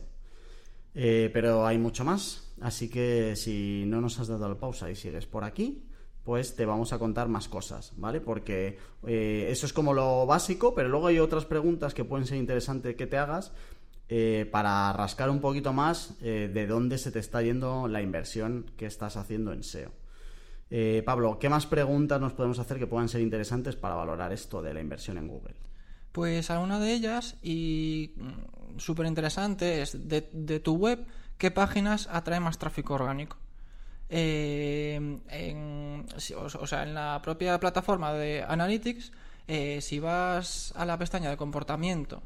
Eh, 0.94 1.30
pero 1.34 1.66
hay 1.66 1.78
mucho 1.78 2.04
más, 2.04 2.54
así 2.60 2.90
que 2.90 3.36
si 3.36 3.84
no 3.88 4.02
nos 4.02 4.20
has 4.20 4.28
dado 4.28 4.50
la 4.50 4.60
pausa 4.60 4.90
y 4.90 4.96
sigues 4.96 5.26
por 5.26 5.44
aquí, 5.44 5.84
pues 6.24 6.56
te 6.56 6.66
vamos 6.66 6.92
a 6.92 7.00
contar 7.00 7.30
más 7.30 7.48
cosas, 7.48 7.94
¿vale? 7.96 8.20
Porque 8.20 8.78
eh, 9.06 9.48
eso 9.50 9.66
es 9.66 9.72
como 9.72 9.94
lo 9.94 10.26
básico, 10.26 10.76
pero 10.76 10.90
luego 10.90 11.08
hay 11.08 11.20
otras 11.20 11.46
preguntas 11.46 11.94
que 11.94 12.04
pueden 12.04 12.28
ser 12.28 12.38
interesantes 12.38 12.96
que 12.96 13.08
te 13.08 13.18
hagas 13.18 13.54
eh, 14.10 14.48
para 14.50 14.94
rascar 14.94 15.30
un 15.30 15.42
poquito 15.42 15.74
más 15.74 16.14
eh, 16.22 16.50
de 16.54 16.66
dónde 16.66 16.98
se 16.98 17.12
te 17.12 17.20
está 17.20 17.42
yendo 17.42 17.90
la 17.90 18.02
inversión 18.02 18.72
que 18.78 18.86
estás 18.86 19.18
haciendo 19.18 19.52
en 19.52 19.64
SEO. 19.64 19.92
Eh, 20.70 21.04
Pablo, 21.06 21.40
¿qué 21.40 21.50
más 21.50 21.66
preguntas 21.66 22.22
nos 22.22 22.32
podemos 22.32 22.58
hacer 22.60 22.80
que 22.80 22.88
puedan 22.88 23.10
ser 23.10 23.20
interesantes 23.20 23.76
para 23.76 23.96
valorar 23.96 24.32
esto 24.32 24.62
de 24.62 24.74
la 24.74 24.80
inversión 24.80 25.18
en 25.18 25.28
Google? 25.28 25.56
Pues 26.14 26.50
alguna 26.50 26.80
de 26.80 26.94
ellas, 26.94 27.36
y 27.44 28.14
mm, 28.16 28.80
súper 28.80 29.08
interesante, 29.08 29.82
es 29.82 30.08
de, 30.08 30.22
tu 30.62 30.78
web, 30.78 31.06
¿qué 31.38 31.52
páginas 31.52 32.08
atrae 32.10 32.40
más 32.40 32.58
tráfico 32.58 32.94
orgánico? 32.94 33.36
O, 34.10 34.10
sea, 36.66 36.84
en 36.84 36.94
la 36.94 37.20
propia 37.22 37.60
plataforma 37.60 38.14
de 38.14 38.42
Analytics, 38.48 39.12
si 39.82 40.00
vas 40.00 40.74
a 40.78 40.86
la 40.86 40.98
pestaña 40.98 41.30
de 41.30 41.36
comportamiento, 41.36 42.24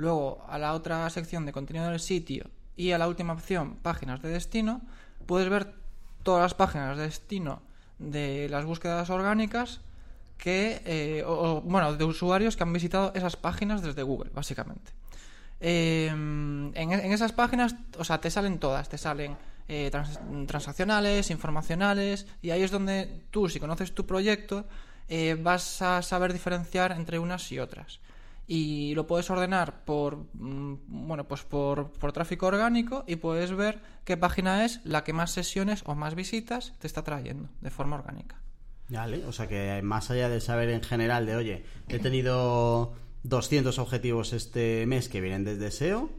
luego 0.00 0.44
a 0.48 0.58
la 0.58 0.72
otra 0.72 1.08
sección 1.10 1.44
de 1.44 1.52
contenido 1.52 1.88
del 1.90 2.00
sitio 2.00 2.46
y 2.74 2.92
a 2.92 2.98
la 2.98 3.06
última 3.06 3.34
opción, 3.34 3.76
páginas 3.82 4.22
de 4.22 4.30
destino, 4.30 4.80
puedes 5.26 5.50
ver 5.50 5.74
todas 6.22 6.42
las 6.42 6.54
páginas 6.54 6.96
de 6.96 7.04
destino 7.04 7.60
de 7.98 8.48
las 8.48 8.64
búsquedas 8.64 9.10
orgánicas 9.10 9.80
que, 10.38 10.80
eh, 10.86 11.22
o, 11.26 11.60
bueno, 11.60 11.94
de 11.94 12.04
usuarios 12.04 12.56
que 12.56 12.62
han 12.62 12.72
visitado 12.72 13.12
esas 13.14 13.36
páginas 13.36 13.82
desde 13.82 14.02
Google, 14.02 14.30
básicamente. 14.34 14.90
Eh, 15.60 16.06
en, 16.08 16.72
en 16.74 17.12
esas 17.12 17.32
páginas, 17.32 17.74
o 17.98 18.04
sea, 18.04 18.22
te 18.22 18.30
salen 18.30 18.58
todas, 18.58 18.88
te 18.88 18.96
salen 18.96 19.36
eh, 19.68 19.90
trans- 19.92 20.18
transaccionales, 20.46 21.30
informacionales, 21.30 22.26
y 22.40 22.50
ahí 22.50 22.62
es 22.62 22.70
donde 22.70 23.20
tú, 23.30 23.50
si 23.50 23.60
conoces 23.60 23.94
tu 23.94 24.06
proyecto, 24.06 24.64
eh, 25.08 25.36
vas 25.38 25.82
a 25.82 26.00
saber 26.00 26.32
diferenciar 26.32 26.92
entre 26.92 27.18
unas 27.18 27.52
y 27.52 27.58
otras. 27.58 28.00
Y 28.52 28.96
lo 28.96 29.06
puedes 29.06 29.30
ordenar 29.30 29.84
por, 29.84 30.26
mm, 30.34 31.06
bueno, 31.06 31.28
pues 31.28 31.44
por, 31.44 31.92
por 31.92 32.10
tráfico 32.10 32.48
orgánico 32.48 33.04
y 33.06 33.14
puedes 33.14 33.54
ver 33.54 33.78
qué 34.04 34.16
página 34.16 34.64
es 34.64 34.80
la 34.82 35.04
que 35.04 35.12
más 35.12 35.30
sesiones 35.30 35.84
o 35.86 35.94
más 35.94 36.16
visitas 36.16 36.74
te 36.80 36.88
está 36.88 37.04
trayendo 37.04 37.48
de 37.60 37.70
forma 37.70 37.94
orgánica. 37.94 38.42
Vale, 38.88 39.24
o 39.24 39.30
sea 39.30 39.46
que 39.46 39.80
más 39.82 40.10
allá 40.10 40.28
de 40.28 40.40
saber 40.40 40.68
en 40.70 40.82
general 40.82 41.26
de, 41.26 41.36
oye, 41.36 41.64
he 41.86 42.00
tenido 42.00 42.92
200 43.22 43.78
objetivos 43.78 44.32
este 44.32 44.84
mes 44.84 45.08
que 45.08 45.20
vienen 45.20 45.44
desde 45.44 45.70
SEO, 45.70 46.10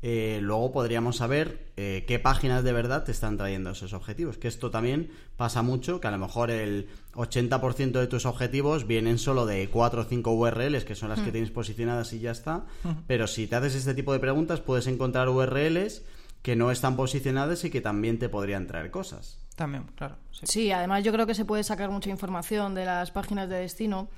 eh, 0.00 0.38
luego 0.40 0.70
podríamos 0.70 1.16
saber 1.16 1.66
eh, 1.76 2.04
qué 2.06 2.18
páginas 2.18 2.62
de 2.62 2.72
verdad 2.72 3.04
te 3.04 3.10
están 3.10 3.36
trayendo 3.36 3.70
esos 3.70 3.92
objetivos. 3.92 4.38
Que 4.38 4.46
esto 4.46 4.70
también 4.70 5.10
pasa 5.36 5.62
mucho, 5.62 6.00
que 6.00 6.06
a 6.06 6.10
lo 6.10 6.18
mejor 6.18 6.50
el 6.50 6.88
80% 7.14 7.92
de 7.92 8.06
tus 8.06 8.24
objetivos 8.26 8.86
vienen 8.86 9.18
solo 9.18 9.44
de 9.44 9.68
4 9.68 10.02
o 10.02 10.04
5 10.04 10.32
URLs, 10.32 10.84
que 10.84 10.94
son 10.94 11.08
las 11.08 11.20
que 11.20 11.32
tienes 11.32 11.50
posicionadas 11.50 12.12
y 12.12 12.20
ya 12.20 12.30
está. 12.30 12.66
Pero 13.06 13.26
si 13.26 13.46
te 13.46 13.56
haces 13.56 13.74
este 13.74 13.94
tipo 13.94 14.12
de 14.12 14.20
preguntas, 14.20 14.60
puedes 14.60 14.86
encontrar 14.86 15.28
URLs 15.28 16.02
que 16.42 16.54
no 16.54 16.70
están 16.70 16.96
posicionadas 16.96 17.64
y 17.64 17.70
que 17.70 17.80
también 17.80 18.18
te 18.18 18.28
podrían 18.28 18.68
traer 18.68 18.92
cosas. 18.92 19.38
También, 19.56 19.84
claro. 19.96 20.16
sí. 20.30 20.46
Sí, 20.46 20.70
además 20.70 21.02
yo 21.02 21.12
creo 21.12 21.26
que 21.26 21.34
se 21.34 21.44
puede 21.44 21.64
sacar 21.64 21.90
mucha 21.90 22.10
información 22.10 22.76
de 22.76 22.84
las 22.84 23.10
páginas 23.10 23.48
de 23.48 23.56
destino 23.56 24.08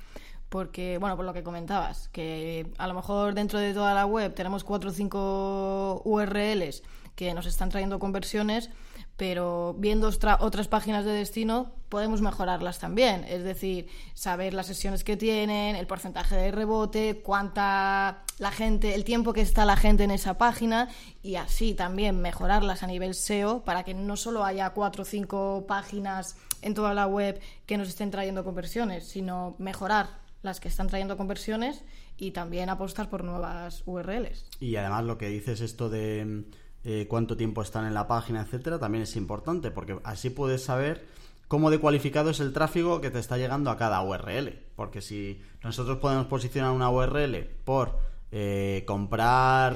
porque, 0.51 0.97
bueno, 0.97 1.15
por 1.15 1.23
lo 1.23 1.31
que 1.31 1.43
comentabas, 1.43 2.09
que 2.09 2.73
a 2.77 2.85
lo 2.85 2.93
mejor 2.93 3.33
dentro 3.33 3.57
de 3.57 3.73
toda 3.73 3.93
la 3.93 4.05
web 4.05 4.33
tenemos 4.33 4.65
cuatro 4.65 4.89
o 4.89 4.93
cinco 4.93 6.01
URLs 6.03 6.83
que 7.15 7.33
nos 7.33 7.45
están 7.45 7.69
trayendo 7.69 7.99
conversiones, 7.99 8.69
pero 9.15 9.75
viendo 9.79 10.09
otras 10.09 10.67
páginas 10.67 11.05
de 11.05 11.11
destino 11.11 11.71
podemos 11.87 12.21
mejorarlas 12.21 12.79
también. 12.79 13.23
Es 13.29 13.45
decir, 13.45 13.87
saber 14.13 14.53
las 14.53 14.67
sesiones 14.67 15.05
que 15.05 15.15
tienen, 15.15 15.77
el 15.77 15.87
porcentaje 15.87 16.35
de 16.35 16.51
rebote, 16.51 17.21
cuánta 17.23 18.25
la 18.37 18.51
gente, 18.51 18.93
el 18.93 19.05
tiempo 19.05 19.31
que 19.31 19.39
está 19.39 19.63
la 19.63 19.77
gente 19.77 20.03
en 20.03 20.11
esa 20.11 20.37
página 20.37 20.89
y 21.23 21.35
así 21.35 21.75
también 21.75 22.19
mejorarlas 22.19 22.83
a 22.83 22.87
nivel 22.87 23.15
SEO 23.15 23.63
para 23.63 23.83
que 23.83 23.93
no 23.93 24.17
solo 24.17 24.43
haya 24.43 24.71
cuatro 24.71 25.03
o 25.03 25.05
cinco 25.05 25.63
páginas 25.65 26.35
en 26.61 26.73
toda 26.73 26.93
la 26.93 27.07
web 27.07 27.39
que 27.65 27.77
nos 27.77 27.87
estén 27.87 28.11
trayendo 28.11 28.43
conversiones, 28.43 29.07
sino 29.07 29.55
mejorar 29.57 30.20
las 30.41 30.59
que 30.59 30.67
están 30.67 30.87
trayendo 30.87 31.17
conversiones 31.17 31.83
y 32.17 32.31
también 32.31 32.69
apostar 32.69 33.09
por 33.09 33.23
nuevas 33.23 33.83
URLs. 33.85 34.45
Y 34.59 34.75
además 34.75 35.05
lo 35.05 35.17
que 35.17 35.29
dices 35.29 35.61
esto 35.61 35.89
de 35.89 36.45
eh, 36.83 37.05
cuánto 37.07 37.37
tiempo 37.37 37.61
están 37.61 37.85
en 37.85 37.93
la 37.93 38.07
página, 38.07 38.41
etcétera, 38.41 38.79
también 38.79 39.03
es 39.03 39.15
importante 39.15 39.71
porque 39.71 39.99
así 40.03 40.29
puedes 40.29 40.63
saber 40.63 41.05
cómo 41.47 41.69
de 41.69 41.79
cualificado 41.79 42.29
es 42.29 42.39
el 42.39 42.53
tráfico 42.53 43.01
que 43.01 43.11
te 43.11 43.19
está 43.19 43.37
llegando 43.37 43.69
a 43.69 43.77
cada 43.77 44.01
URL. 44.01 44.57
Porque 44.75 45.01
si 45.01 45.41
nosotros 45.63 45.97
podemos 45.99 46.27
posicionar 46.27 46.71
una 46.71 46.89
URL 46.89 47.43
por 47.65 47.99
eh, 48.31 48.83
comprar 48.87 49.75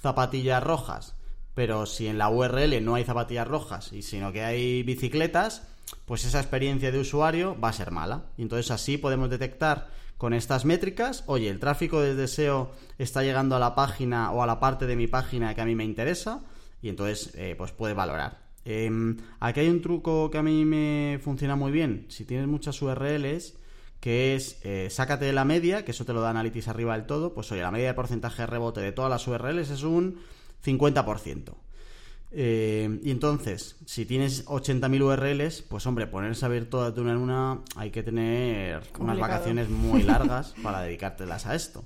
zapatillas 0.00 0.62
rojas, 0.62 1.14
pero 1.54 1.86
si 1.86 2.08
en 2.08 2.18
la 2.18 2.30
URL 2.30 2.84
no 2.84 2.94
hay 2.94 3.04
zapatillas 3.04 3.46
rojas 3.46 3.92
y 3.92 4.02
sino 4.02 4.32
que 4.32 4.42
hay 4.42 4.82
bicicletas, 4.82 5.68
pues 6.04 6.24
esa 6.24 6.40
experiencia 6.40 6.92
de 6.92 6.98
usuario 6.98 7.58
va 7.58 7.68
a 7.68 7.72
ser 7.72 7.90
mala. 7.90 8.26
Y 8.36 8.42
entonces 8.42 8.70
así 8.70 8.98
podemos 8.98 9.30
detectar 9.30 9.88
con 10.16 10.32
estas 10.32 10.64
métricas, 10.64 11.24
oye, 11.26 11.48
el 11.50 11.58
tráfico 11.58 12.00
de 12.00 12.14
deseo 12.14 12.72
está 12.98 13.22
llegando 13.22 13.56
a 13.56 13.58
la 13.58 13.74
página 13.74 14.30
o 14.30 14.42
a 14.42 14.46
la 14.46 14.60
parte 14.60 14.86
de 14.86 14.96
mi 14.96 15.06
página 15.06 15.54
que 15.54 15.60
a 15.60 15.64
mí 15.64 15.74
me 15.74 15.84
interesa 15.84 16.42
y 16.80 16.88
entonces 16.88 17.32
eh, 17.34 17.54
pues 17.58 17.72
puede 17.72 17.94
valorar. 17.94 18.38
Em, 18.64 19.16
aquí 19.40 19.60
hay 19.60 19.68
un 19.68 19.82
truco 19.82 20.30
que 20.30 20.38
a 20.38 20.42
mí 20.42 20.64
me 20.64 21.18
funciona 21.22 21.56
muy 21.56 21.72
bien. 21.72 22.06
Si 22.08 22.24
tienes 22.24 22.46
muchas 22.46 22.80
URLs, 22.80 23.54
que 24.00 24.34
es 24.34 24.60
eh, 24.62 24.88
sácate 24.90 25.24
de 25.24 25.32
la 25.32 25.44
media, 25.44 25.84
que 25.84 25.90
eso 25.90 26.04
te 26.04 26.12
lo 26.12 26.20
da 26.20 26.30
Analytics 26.30 26.68
arriba 26.68 26.96
del 26.96 27.06
todo, 27.06 27.34
pues 27.34 27.50
oye, 27.52 27.62
la 27.62 27.70
media 27.70 27.88
de 27.88 27.94
porcentaje 27.94 28.42
de 28.42 28.46
rebote 28.46 28.80
de 28.80 28.92
todas 28.92 29.10
las 29.10 29.26
URLs 29.26 29.70
es 29.70 29.82
un 29.82 30.20
50%. 30.64 31.54
Eh, 32.36 32.98
y 33.04 33.12
entonces, 33.12 33.76
si 33.86 34.04
tienes 34.06 34.44
80.000 34.46 35.02
URLs, 35.02 35.62
pues 35.62 35.86
hombre, 35.86 36.08
ponerse 36.08 36.44
a 36.44 36.48
ver 36.48 36.66
todas 36.66 36.92
de 36.92 37.00
una 37.00 37.12
en 37.12 37.18
una, 37.18 37.60
hay 37.76 37.90
que 37.92 38.02
tener 38.02 38.82
unas 38.98 39.18
vacaciones 39.18 39.70
muy 39.70 40.02
largas 40.02 40.54
para 40.62 40.82
dedicártelas 40.82 41.46
a 41.46 41.54
esto. 41.54 41.84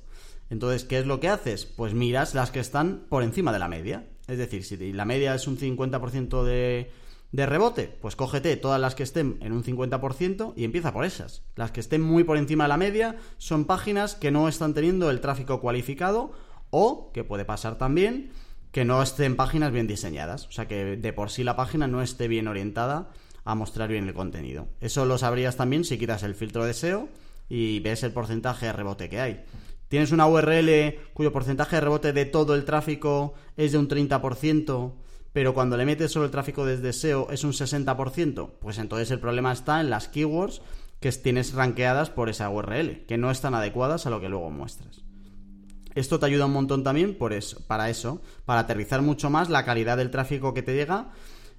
Entonces, 0.49 0.85
¿qué 0.85 0.99
es 1.01 1.07
lo 1.07 1.21
que 1.21 1.29
haces? 1.29 1.67
Pues 1.67 1.93
miras 1.93 2.35
las 2.35 2.51
que 2.51 2.61
están 2.61 3.03
por 3.11 3.23
encima 3.23 3.53
de 3.53 3.59
la 3.59 3.69
media. 3.69 4.07
Es 4.27 4.39
decir, 4.39 4.65
si 4.65 4.93
la 4.95 5.05
media 5.05 5.35
es 5.35 5.47
un 5.47 5.59
50% 5.59 6.43
de, 6.43 6.91
de 7.33 7.47
rebote, 7.47 7.95
pues 8.01 8.17
cógete 8.17 8.57
todas 8.57 8.81
las 8.81 8.95
que 8.95 9.03
estén 9.03 9.37
en 9.43 9.53
un 9.53 9.63
50% 9.63 10.55
y 10.57 10.65
empieza 10.65 10.95
por 10.95 11.05
esas. 11.05 11.43
Las 11.57 11.73
que 11.73 11.81
estén 11.81 12.01
muy 12.01 12.25
por 12.25 12.39
encima 12.39 12.65
de 12.65 12.69
la 12.69 12.79
media 12.79 13.17
son 13.37 13.67
páginas 13.67 14.15
que 14.15 14.31
no 14.31 14.49
están 14.49 14.73
teniendo 14.73 15.11
el 15.11 15.21
tráfico 15.21 15.61
cualificado 15.61 16.33
o, 16.71 17.11
que 17.13 17.25
puede 17.25 17.45
pasar 17.45 17.77
también, 17.77 18.33
que 18.79 18.85
no 18.85 19.03
estén 19.03 19.35
páginas 19.35 19.73
bien 19.73 19.89
diseñadas. 19.89 20.47
O 20.47 20.53
sea, 20.53 20.69
que 20.69 20.97
de 20.97 21.13
por 21.13 21.31
sí 21.31 21.43
la 21.43 21.57
página 21.57 21.89
no 21.89 22.01
esté 22.01 22.29
bien 22.29 22.47
orientada 22.47 23.11
a 23.45 23.57
mostrar 23.57 23.89
bien 23.89 24.07
el 24.07 24.15
contenido. 24.15 24.69
Eso 24.81 25.05
lo 25.05 25.19
sabrías 25.19 25.57
también 25.57 25.83
si 25.83 25.99
quitas 25.99 26.23
el 26.23 26.37
filtro 26.37 26.65
de 26.65 26.75
SEO 26.75 27.09
y 27.49 27.81
ves 27.81 28.05
el 28.05 28.13
porcentaje 28.13 28.67
de 28.67 28.73
rebote 28.73 29.09
que 29.09 29.21
hay. 29.21 29.43
Tienes 29.89 30.13
una 30.13 30.29
URL 30.29 30.95
cuyo 31.13 31.33
porcentaje 31.33 31.75
de 31.75 31.81
rebote 31.81 32.13
de 32.13 32.25
todo 32.25 32.55
el 32.55 32.65
tráfico 32.65 33.35
es 33.57 33.73
de 33.73 33.79
un 33.79 33.89
30%, 33.89 34.93
pero 35.33 35.55
cuando 35.55 35.77
le 35.77 35.85
metes 35.85 36.13
solo 36.13 36.27
el 36.27 36.31
tráfico 36.31 36.65
desde 36.65 36.93
SEO 36.93 37.33
es 37.33 37.43
un 37.43 37.55
60%, 37.55 38.51
pues 38.61 38.79
entonces 38.79 39.11
el 39.11 39.19
problema 39.19 39.53
está 39.53 39.81
en 39.81 39.91
las 39.91 40.07
keywords 40.07 40.63
que 41.01 41.11
tienes 41.11 41.53
rankeadas 41.53 42.11
por 42.11 42.29
esa 42.29 42.49
URL, 42.49 43.07
que 43.09 43.19
no 43.19 43.33
están 43.33 43.57
adecuadas 43.57 44.07
a 44.07 44.11
lo 44.11 44.21
que 44.21 44.29
luego 44.29 44.51
muestras. 44.51 45.08
Esto 45.95 46.19
te 46.19 46.27
ayuda 46.27 46.47
un 46.47 46.53
montón 46.53 46.85
también 46.85 47.17
por 47.17 47.33
eso, 47.33 47.61
para 47.67 47.91
eso, 47.91 48.21
para 48.45 48.61
aterrizar 48.61 49.03
mucho 49.03 49.31
más 49.31 49.49
la 49.51 49.65
calidad 49.65 49.97
del 49.97 50.11
tráfico 50.11 50.55
que 50.55 50.63
te 50.63 50.75
llega 50.75 51.11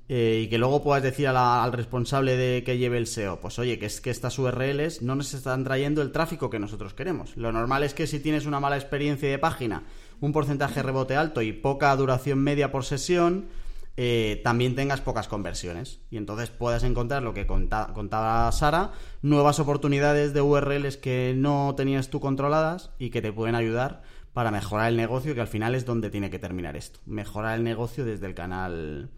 eh, 0.07 0.41
y 0.45 0.49
que 0.49 0.57
luego 0.57 0.81
puedas 0.83 1.03
decir 1.03 1.27
al 1.27 1.71
responsable 1.73 2.35
de 2.35 2.63
que 2.63 2.77
lleve 2.77 2.97
el 2.97 3.05
SEO, 3.07 3.39
pues 3.41 3.59
oye, 3.59 3.77
que 3.77 3.85
es 3.85 4.01
que 4.01 4.09
estas 4.09 4.39
URLs 4.39 5.01
no 5.03 5.13
nos 5.15 5.33
están 5.33 5.63
trayendo 5.63 6.01
el 6.01 6.11
tráfico 6.11 6.49
que 6.49 6.57
nosotros 6.59 6.93
queremos. 6.95 7.37
Lo 7.37 7.51
normal 7.51 7.83
es 7.83 7.93
que 7.93 8.07
si 8.07 8.19
tienes 8.19 8.45
una 8.47 8.59
mala 8.59 8.75
experiencia 8.77 9.29
de 9.29 9.37
página, 9.37 9.83
un 10.19 10.31
porcentaje 10.31 10.75
de 10.75 10.83
rebote 10.83 11.15
alto 11.15 11.41
y 11.43 11.53
poca 11.53 11.95
duración 11.95 12.39
media 12.39 12.71
por 12.71 12.85
sesión, 12.85 13.49
eh, 13.97 14.39
también 14.45 14.75
tengas 14.75 15.01
pocas 15.01 15.27
conversiones. 15.27 15.99
Y 16.09 16.17
entonces 16.17 16.49
puedas 16.49 16.83
encontrar 16.83 17.21
lo 17.21 17.33
que 17.33 17.45
conta- 17.45 17.91
contaba 17.93 18.51
Sara, 18.51 18.91
nuevas 19.21 19.59
oportunidades 19.59 20.33
de 20.33 20.41
URLs 20.41 20.97
que 20.97 21.33
no 21.37 21.73
tenías 21.77 22.09
tú 22.09 22.19
controladas 22.19 22.91
y 22.97 23.09
que 23.11 23.21
te 23.21 23.31
pueden 23.33 23.55
ayudar 23.55 24.01
para 24.33 24.51
mejorar 24.51 24.89
el 24.89 24.97
negocio, 24.97 25.33
que 25.33 25.41
al 25.41 25.47
final 25.47 25.75
es 25.75 25.85
donde 25.85 26.09
tiene 26.09 26.29
que 26.29 26.39
terminar 26.39 26.75
esto. 26.75 26.99
Mejorar 27.05 27.57
el 27.57 27.63
negocio 27.63 28.05
desde 28.05 28.27
el 28.27 28.35
canal 28.35 29.09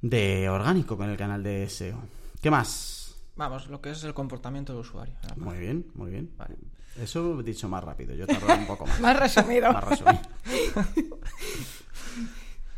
de 0.00 0.48
orgánico, 0.48 0.96
con 0.96 1.10
el 1.10 1.16
canal 1.16 1.42
de 1.42 1.68
SEO. 1.68 1.98
¿Qué 2.40 2.50
más? 2.50 3.16
Vamos, 3.36 3.68
lo 3.68 3.80
que 3.80 3.90
es 3.90 4.04
el 4.04 4.14
comportamiento 4.14 4.72
del 4.72 4.80
usuario. 4.80 5.14
Muy 5.36 5.58
bien, 5.58 5.86
muy 5.94 6.10
bien. 6.10 6.30
Vale. 6.36 6.56
Eso 7.00 7.40
he 7.40 7.42
dicho 7.42 7.68
más 7.68 7.82
rápido, 7.82 8.14
yo 8.14 8.26
tardé 8.26 8.54
un 8.54 8.66
poco 8.66 8.86
más. 8.86 9.00
Más 9.00 9.18
resumido. 9.18 9.72
Más 9.72 9.84
resumido. 9.84 10.20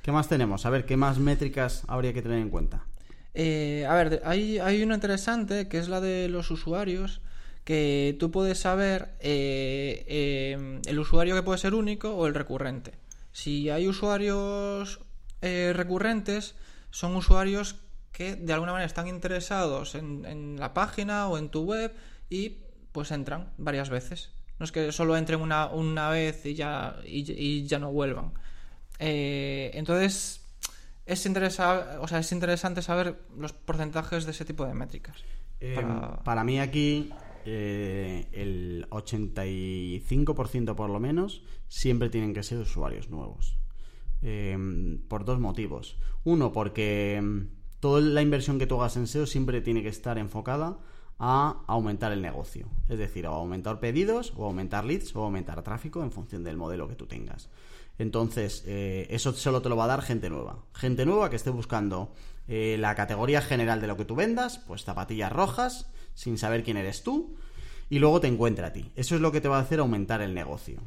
¿Qué 0.03 0.13
más 0.13 0.29
tenemos? 0.29 0.67
A 0.67 0.71
ver, 0.71 0.85
¿qué 0.85 0.97
más 0.97 1.19
métricas 1.19 1.83
habría 1.89 2.13
que 2.13 2.23
tener 2.23 2.39
en 2.39 2.51
cuenta? 2.51 2.85
Eh, 3.33 3.87
a 3.89 3.95
ver, 3.95 4.23
hay, 4.25 4.59
hay 4.59 4.83
una 4.83 4.95
interesante 4.95 5.67
que 5.67 5.79
es 5.79 5.89
la 5.89 6.01
de 6.01 6.29
los 6.29 6.51
usuarios, 6.51 7.23
que 7.65 8.17
tú 8.21 8.31
puedes 8.31 8.59
saber 8.59 9.15
eh, 9.21 10.05
eh, 10.07 10.81
el 10.87 10.99
usuario 10.99 11.35
que 11.35 11.43
puede 11.43 11.59
ser 11.59 11.75
único 11.75 12.15
o 12.15 12.27
el 12.27 12.35
recurrente. 12.35 12.93
Si 13.33 13.71
hay 13.71 13.89
usuarios 13.89 15.01
eh, 15.43 15.73
recurrentes, 15.75 16.55
son 16.91 17.17
usuarios 17.17 17.77
que 18.13 18.37
de 18.37 18.53
alguna 18.53 18.73
manera 18.73 18.87
están 18.87 19.09
interesados 19.09 19.95
en, 19.95 20.25
en 20.25 20.61
la 20.61 20.73
página 20.75 21.27
o 21.29 21.39
en 21.39 21.49
tu 21.49 21.65
web 21.65 21.93
y 22.31 22.59
pues 22.93 23.11
entran 23.11 23.51
varias 23.59 23.91
veces. 23.91 24.31
No 24.59 24.65
es 24.65 24.71
que 24.71 24.93
solo 24.93 25.17
entren 25.17 25.41
una, 25.41 25.67
una 25.67 26.11
vez 26.11 26.47
y 26.47 26.55
ya, 26.55 26.97
y, 27.05 27.31
y 27.33 27.67
ya 27.67 27.81
no 27.81 27.91
vuelvan. 27.91 28.33
Eh, 29.01 29.73
entonces, 29.75 30.43
es, 31.07 31.27
interesa- 31.27 31.99
o 32.01 32.07
sea, 32.07 32.21
es 32.21 32.31
interesante 32.31 32.83
saber 32.83 33.17
los 33.37 33.53
porcentajes 33.53 34.27
de 34.27 34.31
ese 34.31 34.45
tipo 34.45 34.65
de 34.65 34.75
métricas. 34.75 35.17
Para- 35.75 36.23
para... 36.23 36.45
mí 36.45 36.61
aquí 36.61 37.11
eh, 37.45 38.29
el 38.33 38.87
85% 38.91 40.75
por 40.75 40.91
lo 40.91 41.01
menos 41.01 41.43
siempre 41.69 42.11
tienen 42.11 42.35
que 42.35 42.43
ser 42.43 42.59
usuarios 42.59 43.11
nuevos. 43.11 43.57
Eh, 44.23 44.57
por 45.09 45.25
dos 45.25 45.39
motivos. 45.39 45.99
Uno, 46.25 46.53
porque 46.53 47.21
mm, 47.23 47.81
toda 47.81 48.01
la 48.01 48.23
inversión 48.23 48.59
que 48.59 48.67
tú 48.67 48.81
hagas 48.81 48.97
en 48.97 49.07
SEO 49.07 49.27
siempre 49.27 49.61
tiene 49.61 49.83
que 49.83 49.91
estar 49.91 50.17
enfocada 50.17 50.79
a 51.19 51.63
aumentar 51.67 52.13
el 52.13 52.23
negocio. 52.23 52.69
Es 52.89 52.99
decir, 52.99 53.27
o 53.27 53.35
aumentar 53.35 53.81
pedidos, 53.81 54.33
o 54.37 54.47
aumentar 54.47 54.85
leads, 54.85 55.15
o 55.15 55.23
aumentar 55.23 55.63
tráfico 55.63 56.03
en 56.03 56.11
función 56.11 56.43
del 56.45 56.57
modelo 56.57 56.89
que 56.89 56.97
tú 56.97 57.07
tengas. 57.07 57.51
Entonces, 57.99 58.65
eh, 58.67 59.07
eso 59.11 59.33
solo 59.33 59.63
te 59.63 59.69
lo 59.69 59.77
va 59.77 59.85
a 59.85 59.89
dar 59.89 60.03
gente 60.03 60.29
nueva. 60.29 60.65
Gente 60.73 61.07
nueva 61.07 61.31
que 61.31 61.37
esté 61.37 61.51
buscando 61.51 62.13
eh, 62.49 62.77
la 62.79 62.95
categoría 62.95 63.41
general 63.41 63.81
de 63.81 63.87
lo 63.87 63.97
que 63.97 64.05
tú 64.05 64.17
vendas, 64.17 64.59
pues 64.67 64.85
zapatillas 64.85 65.33
rojas, 65.33 65.91
sin 66.15 66.39
saber 66.39 66.65
quién 66.65 66.77
eres 66.77 67.03
tú, 67.03 67.37
y 67.91 67.99
luego 67.99 68.21
te 68.21 68.29
encuentra 68.29 68.69
a 68.69 68.73
ti. 68.73 68.91
Eso 68.97 69.15
es 69.15 69.21
lo 69.21 69.33
que 69.33 69.41
te 69.41 69.49
va 69.49 69.59
a 69.59 69.63
hacer 69.63 69.81
aumentar 69.81 70.23
el 70.23 70.35
negocio. 70.35 70.81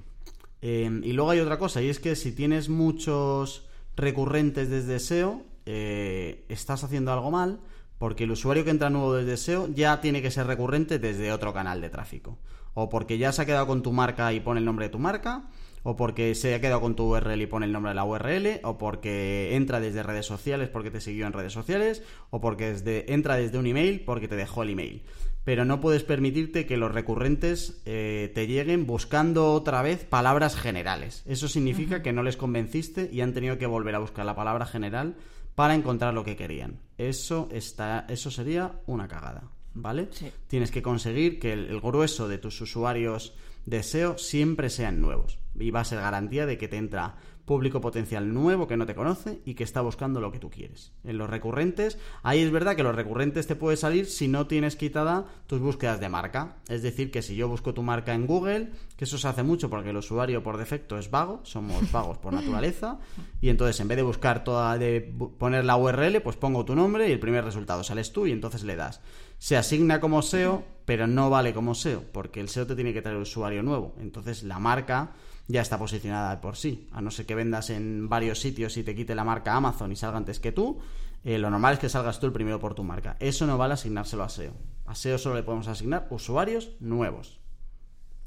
Eh, 0.62 1.02
y 1.04 1.14
luego 1.14 1.32
hay 1.32 1.40
otra 1.40 1.60
cosa, 1.60 1.82
y 1.82 1.90
es 1.90 2.00
que 2.00 2.16
si 2.16 2.32
tienes 2.32 2.70
muchos 2.70 3.68
recurrentes 3.96 4.70
desde 4.70 5.00
SEO, 5.00 5.44
eh, 5.66 6.46
estás 6.50 6.84
haciendo 6.84 7.12
algo 7.12 7.32
mal, 7.32 7.60
porque 7.98 8.26
el 8.26 8.32
usuario 8.32 8.64
que 8.64 8.70
entra 8.70 8.90
nuevo 8.90 9.14
desde 9.14 9.38
SEO 9.38 9.70
ya 9.74 10.02
tiene 10.02 10.22
que 10.22 10.32
ser 10.32 10.48
recurrente 10.48 11.00
desde 11.00 11.32
otro 11.32 11.54
canal 11.54 11.82
de 11.82 11.90
tráfico. 11.90 12.38
O 12.74 12.90
porque 12.90 13.18
ya 13.18 13.32
se 13.32 13.42
ha 13.42 13.46
quedado 13.46 13.66
con 13.66 13.82
tu 13.82 13.92
marca 13.92 14.32
y 14.34 14.40
pone 14.40 14.60
el 14.60 14.66
nombre 14.66 14.86
de 14.86 14.92
tu 14.92 15.00
marca, 15.00 15.50
o 15.84 15.96
porque 15.96 16.36
se 16.36 16.54
ha 16.56 16.62
quedado 16.62 16.82
con 16.82 16.96
tu 16.96 17.06
URL 17.16 17.42
y 17.42 17.48
pone 17.48 17.66
el 17.66 17.72
nombre 17.72 17.92
de 17.92 17.96
la 17.96 18.04
URL, 18.06 18.60
o 18.64 18.78
porque 18.78 19.56
entra 19.56 19.80
desde 19.80 20.04
redes 20.04 20.26
sociales 20.26 20.70
porque 20.70 20.92
te 20.92 21.02
siguió 21.02 21.28
en 21.28 21.34
redes 21.34 21.54
sociales, 21.54 22.04
o 22.30 22.42
porque 22.42 22.74
desde- 22.74 23.14
entra 23.14 23.36
desde 23.38 23.58
un 23.58 23.68
email 23.68 24.02
porque 24.02 24.28
te 24.28 24.36
dejó 24.36 24.64
el 24.64 24.72
email. 24.72 25.04
Pero 25.44 25.64
no 25.64 25.80
puedes 25.80 26.04
permitirte 26.04 26.66
que 26.66 26.76
los 26.76 26.92
recurrentes 26.94 27.82
eh, 27.86 28.32
te 28.36 28.48
lleguen 28.48 28.86
buscando 28.86 29.54
otra 29.54 29.82
vez 29.82 30.04
palabras 30.04 30.58
generales. 30.58 31.24
Eso 31.26 31.48
significa 31.48 32.02
que 32.04 32.12
no 32.12 32.22
les 32.22 32.36
convenciste 32.36 33.10
y 33.14 33.22
han 33.22 33.34
tenido 33.34 33.58
que 33.58 33.66
volver 33.66 33.96
a 33.96 34.00
buscar 34.00 34.26
la 34.26 34.36
palabra 34.36 34.66
general 34.66 35.16
para 35.56 35.74
encontrar 35.74 36.14
lo 36.14 36.26
que 36.26 36.36
querían. 36.36 36.80
Eso 36.98 37.48
está, 37.54 38.06
eso 38.10 38.30
sería 38.30 38.74
una 38.88 39.08
cagada, 39.08 39.44
¿vale? 39.74 40.10
Sí. 40.12 40.30
Tienes 40.48 40.70
que 40.70 40.82
conseguir 40.82 41.40
que 41.40 41.54
el, 41.54 41.68
el 41.68 41.80
grueso 41.80 42.28
de 42.28 42.38
tus 42.40 42.60
usuarios 42.60 43.34
de 43.68 43.84
SEO 43.84 44.18
siempre 44.18 44.72
sean 44.72 45.02
nuevos. 45.02 45.38
Y 45.60 45.70
va 45.72 45.82
a 45.82 45.86
ser 45.86 46.00
garantía 46.00 46.46
de 46.46 46.58
que 46.58 46.68
te 46.68 46.78
entra 46.78 47.18
público 47.48 47.80
potencial 47.80 48.34
nuevo 48.34 48.68
que 48.68 48.76
no 48.76 48.86
te 48.86 48.94
conoce 48.94 49.42
y 49.46 49.54
que 49.54 49.64
está 49.64 49.80
buscando 49.80 50.20
lo 50.20 50.34
que 50.34 50.40
tú 50.40 50.50
quieres. 50.50 50.92
En 51.06 51.18
los 51.18 51.30
recurrentes, 51.30 51.98
ahí 52.22 52.42
es 52.42 52.52
verdad 52.52 52.76
que 52.76 52.84
los 52.84 52.94
recurrentes 52.94 53.48
te 53.48 53.56
puede 53.56 53.78
salir 53.78 54.06
si 54.06 54.28
no 54.28 54.48
tienes 54.48 54.76
quitada 54.76 55.26
tus 55.48 55.62
búsquedas 55.62 56.02
de 56.02 56.10
marca. 56.10 56.58
Es 56.68 56.84
decir, 56.84 57.10
que 57.10 57.22
si 57.22 57.38
yo 57.38 57.48
busco 57.48 57.74
tu 57.74 57.84
marca 57.84 58.14
en 58.14 58.28
Google, 58.28 58.72
que 58.98 59.06
eso 59.06 59.18
se 59.18 59.30
hace 59.30 59.44
mucho 59.44 59.70
porque 59.70 59.92
el 59.92 59.98
usuario 59.98 60.44
por 60.44 60.58
defecto 60.58 60.98
es 60.98 61.10
vago, 61.10 61.40
somos 61.44 61.90
vagos 61.90 62.18
por 62.18 62.34
naturaleza, 62.34 63.00
y 63.40 63.48
entonces 63.48 63.80
en 63.80 63.88
vez 63.88 63.96
de 63.96 64.04
buscar 64.04 64.44
toda, 64.44 64.78
de 64.78 65.00
poner 65.40 65.64
la 65.64 65.78
URL, 65.78 66.22
pues 66.22 66.36
pongo 66.36 66.66
tu 66.66 66.76
nombre 66.76 67.08
y 67.08 67.14
el 67.14 67.20
primer 67.20 67.46
resultado 67.46 67.82
sales 67.82 68.12
tú 68.12 68.28
y 68.28 68.34
entonces 68.34 68.66
le 68.66 68.76
das. 68.76 69.02
Se 69.40 69.58
asigna 69.58 70.00
como 70.00 70.22
SEO, 70.22 70.64
pero 70.86 71.08
no 71.08 71.30
vale 71.30 71.54
como 71.54 71.76
SEO, 71.76 72.04
porque 72.12 72.40
el 72.40 72.50
SEO 72.50 72.68
te 72.68 72.76
tiene 72.76 72.94
que 72.94 73.02
traer 73.02 73.18
usuario 73.18 73.64
nuevo. 73.64 73.96
Entonces 74.00 74.44
la 74.44 74.60
marca 74.60 75.12
ya 75.48 75.62
está 75.62 75.78
posicionada 75.78 76.42
por 76.42 76.56
sí. 76.56 76.88
A 76.92 77.02
no 77.02 77.12
ser 77.12 77.26
que 77.26 77.36
vendas 77.36 77.70
en 77.70 78.10
varios 78.10 78.40
sitios 78.40 78.78
y 78.78 78.84
te 78.84 78.96
quite 78.96 79.16
la 79.16 79.24
marca 79.24 79.56
Amazon 79.56 79.92
y 79.92 79.96
salga 79.96 80.18
antes 80.18 80.40
que 80.40 80.52
tú, 80.52 80.80
eh, 81.24 81.38
lo 81.38 81.50
normal 81.50 81.74
es 81.74 81.80
que 81.80 81.90
salgas 81.90 82.20
tú 82.20 82.26
el 82.26 82.34
primero 82.34 82.60
por 82.60 82.74
tu 82.74 82.84
marca. 82.84 83.16
Eso 83.20 83.46
no 83.48 83.58
vale 83.58 83.74
asignárselo 83.74 84.24
a 84.24 84.30
SEO. 84.30 84.54
A 84.86 84.96
SEO 84.96 85.18
solo 85.18 85.36
le 85.36 85.44
podemos 85.44 85.68
asignar 85.68 86.08
usuarios 86.10 86.72
nuevos. 86.80 87.40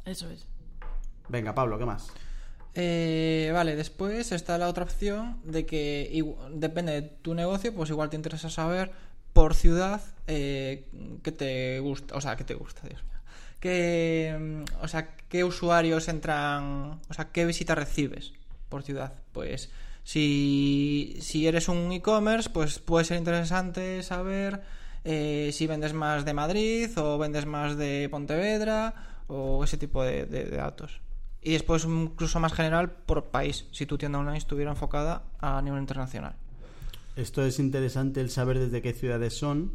Eso 0.05 0.29
es. 0.31 0.47
Venga, 1.29 1.55
Pablo, 1.55 1.79
¿qué 1.79 1.87
más? 1.87 2.09
Eh, 2.75 3.51
vale, 3.53 3.75
después 3.75 4.33
está 4.33 4.57
la 4.59 4.69
otra 4.69 4.85
opción 4.85 5.41
de 5.45 5.67
que 5.67 6.25
depende 6.53 6.93
de 6.93 7.03
tu 7.03 7.35
negocio, 7.35 7.75
pues 7.75 7.91
igual 7.91 8.11
te 8.11 8.17
interesa 8.17 8.49
saber 8.49 8.93
por 9.33 9.55
ciudad 9.55 10.03
eh, 10.27 10.89
que 11.23 11.33
te 11.33 11.81
gusta, 11.81 12.15
o 12.17 12.21
sea, 12.21 12.37
que 12.37 12.45
te 12.45 12.55
gusta, 12.55 12.87
Dios 12.87 13.03
mío 13.05 13.11
qué, 13.61 14.37
mm, 14.39 14.83
o 14.83 14.89
sea, 14.89 15.15
qué 15.29 15.45
usuarios 15.45 16.09
entran, 16.09 16.99
o 17.09 17.15
sea, 17.15 17.31
qué 17.31 17.45
visitas 17.45 17.79
recibes 17.79 18.33
por 18.69 18.83
ciudad. 18.83 19.13
Pues 19.33 19.71
si, 20.03 21.17
si 21.21 21.47
eres 21.47 21.69
un 21.69 21.93
e-commerce, 21.93 22.51
pues 22.51 22.79
puede 22.79 23.05
ser 23.05 23.19
interesante 23.19 24.03
saber 24.03 24.63
eh, 25.05 25.51
si 25.53 25.67
vendes 25.67 25.93
más 25.93 26.25
de 26.25 26.35
Madrid 26.35 26.91
o 26.99 27.19
vendes 27.19 27.47
más 27.47 27.77
de 27.77 28.09
Pontevedra 28.11 28.95
o 29.29 29.63
ese 29.63 29.77
tipo 29.77 30.03
de, 30.03 30.27
datos. 30.27 31.01
Y 31.43 31.53
después, 31.53 31.85
incluso 31.85 32.41
más 32.41 32.53
general, 32.53 32.91
por 32.91 33.31
país, 33.31 33.67
si 33.73 33.87
tu 33.87 33.97
tienda 33.97 34.19
online 34.19 34.39
estuviera 34.39 34.71
enfocada 34.73 35.23
a 35.39 35.63
nivel 35.63 35.81
internacional. 35.81 36.35
Esto 37.21 37.45
es 37.45 37.59
interesante 37.59 38.23
el 38.23 38.31
saber 38.31 38.59
desde 38.59 38.81
qué 38.81 38.95
ciudades 38.95 39.35
son, 39.35 39.73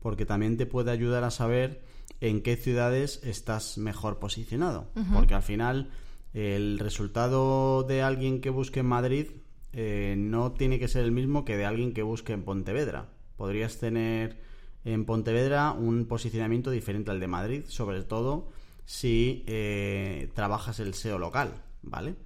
porque 0.00 0.26
también 0.26 0.56
te 0.56 0.66
puede 0.66 0.90
ayudar 0.90 1.22
a 1.22 1.30
saber 1.30 1.80
en 2.20 2.42
qué 2.42 2.56
ciudades 2.56 3.20
estás 3.22 3.78
mejor 3.78 4.18
posicionado. 4.18 4.88
Porque 5.14 5.34
al 5.34 5.42
final 5.42 5.90
el 6.34 6.80
resultado 6.80 7.84
de 7.84 8.02
alguien 8.02 8.40
que 8.40 8.50
busque 8.50 8.80
en 8.80 8.86
Madrid 8.86 9.28
eh, 9.72 10.16
no 10.18 10.50
tiene 10.52 10.80
que 10.80 10.88
ser 10.88 11.04
el 11.04 11.12
mismo 11.12 11.44
que 11.44 11.56
de 11.56 11.66
alguien 11.66 11.94
que 11.94 12.02
busque 12.02 12.32
en 12.32 12.42
Pontevedra. 12.42 13.06
Podrías 13.36 13.78
tener 13.78 14.40
en 14.84 15.04
Pontevedra 15.04 15.70
un 15.70 16.06
posicionamiento 16.06 16.72
diferente 16.72 17.12
al 17.12 17.20
de 17.20 17.28
Madrid, 17.28 17.62
sobre 17.68 18.02
todo 18.02 18.48
si 18.86 19.44
eh, 19.46 20.32
trabajas 20.34 20.80
el 20.80 20.94
SEO 20.94 21.18
local, 21.18 21.62
¿vale? 21.82 22.16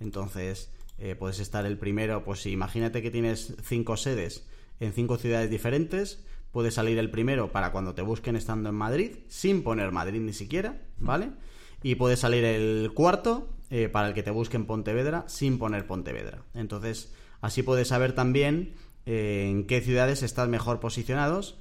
Entonces, 0.00 0.70
eh, 1.02 1.16
puedes 1.16 1.40
estar 1.40 1.66
el 1.66 1.78
primero, 1.78 2.22
pues 2.22 2.46
imagínate 2.46 3.02
que 3.02 3.10
tienes 3.10 3.56
cinco 3.64 3.96
sedes 3.96 4.46
en 4.78 4.92
cinco 4.92 5.16
ciudades 5.16 5.50
diferentes, 5.50 6.24
puede 6.52 6.70
salir 6.70 6.96
el 6.96 7.10
primero 7.10 7.50
para 7.50 7.72
cuando 7.72 7.92
te 7.92 8.02
busquen 8.02 8.36
estando 8.36 8.68
en 8.68 8.76
Madrid, 8.76 9.16
sin 9.26 9.64
poner 9.64 9.90
Madrid 9.90 10.20
ni 10.20 10.32
siquiera, 10.32 10.80
¿vale? 10.98 11.30
Y 11.82 11.96
puede 11.96 12.16
salir 12.16 12.44
el 12.44 12.92
cuarto 12.94 13.48
eh, 13.68 13.88
para 13.88 14.06
el 14.06 14.14
que 14.14 14.22
te 14.22 14.30
busquen 14.30 14.64
Pontevedra, 14.64 15.24
sin 15.26 15.58
poner 15.58 15.88
Pontevedra. 15.88 16.44
Entonces, 16.54 17.12
así 17.40 17.64
puedes 17.64 17.88
saber 17.88 18.12
también 18.12 18.74
eh, 19.04 19.48
en 19.50 19.66
qué 19.66 19.80
ciudades 19.80 20.22
estás 20.22 20.48
mejor 20.48 20.78
posicionados, 20.78 21.58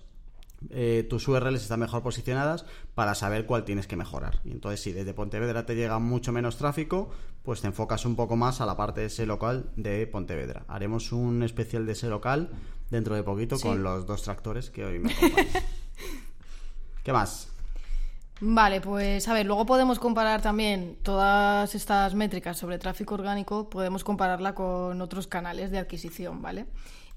eh, 0.69 1.05
tus 1.09 1.27
URLs 1.27 1.61
están 1.61 1.79
mejor 1.79 2.03
posicionadas 2.03 2.65
para 2.93 3.15
saber 3.15 3.45
cuál 3.45 3.65
tienes 3.65 3.87
que 3.87 3.95
mejorar. 3.95 4.39
Y 4.43 4.51
entonces, 4.51 4.81
si 4.81 4.91
desde 4.91 5.13
Pontevedra 5.13 5.65
te 5.65 5.75
llega 5.75 5.99
mucho 5.99 6.31
menos 6.31 6.57
tráfico, 6.57 7.09
pues 7.43 7.61
te 7.61 7.67
enfocas 7.67 8.05
un 8.05 8.15
poco 8.15 8.35
más 8.35 8.61
a 8.61 8.65
la 8.65 8.77
parte 8.77 9.01
de 9.01 9.07
ese 9.07 9.25
local 9.25 9.71
de 9.75 10.05
Pontevedra. 10.07 10.63
Haremos 10.67 11.11
un 11.11 11.43
especial 11.43 11.85
de 11.85 11.93
ese 11.93 12.07
local 12.07 12.49
dentro 12.89 13.15
de 13.15 13.23
poquito 13.23 13.59
con 13.59 13.83
los 13.83 14.05
dos 14.05 14.21
tractores 14.21 14.69
que 14.69 14.85
hoy 14.85 14.99
me 14.99 15.11
acompañan. 15.11 15.47
¿Qué 17.03 17.11
más? 17.11 17.51
Vale, 18.43 18.81
pues 18.81 19.27
a 19.27 19.33
ver, 19.33 19.45
luego 19.45 19.67
podemos 19.67 19.99
comparar 19.99 20.41
también 20.41 20.97
todas 21.03 21.75
estas 21.75 22.15
métricas 22.15 22.57
sobre 22.57 22.79
tráfico 22.79 23.13
orgánico, 23.13 23.69
podemos 23.69 24.03
compararla 24.03 24.55
con 24.55 24.99
otros 24.99 25.27
canales 25.27 25.69
de 25.69 25.77
adquisición, 25.77 26.41
¿vale? 26.41 26.65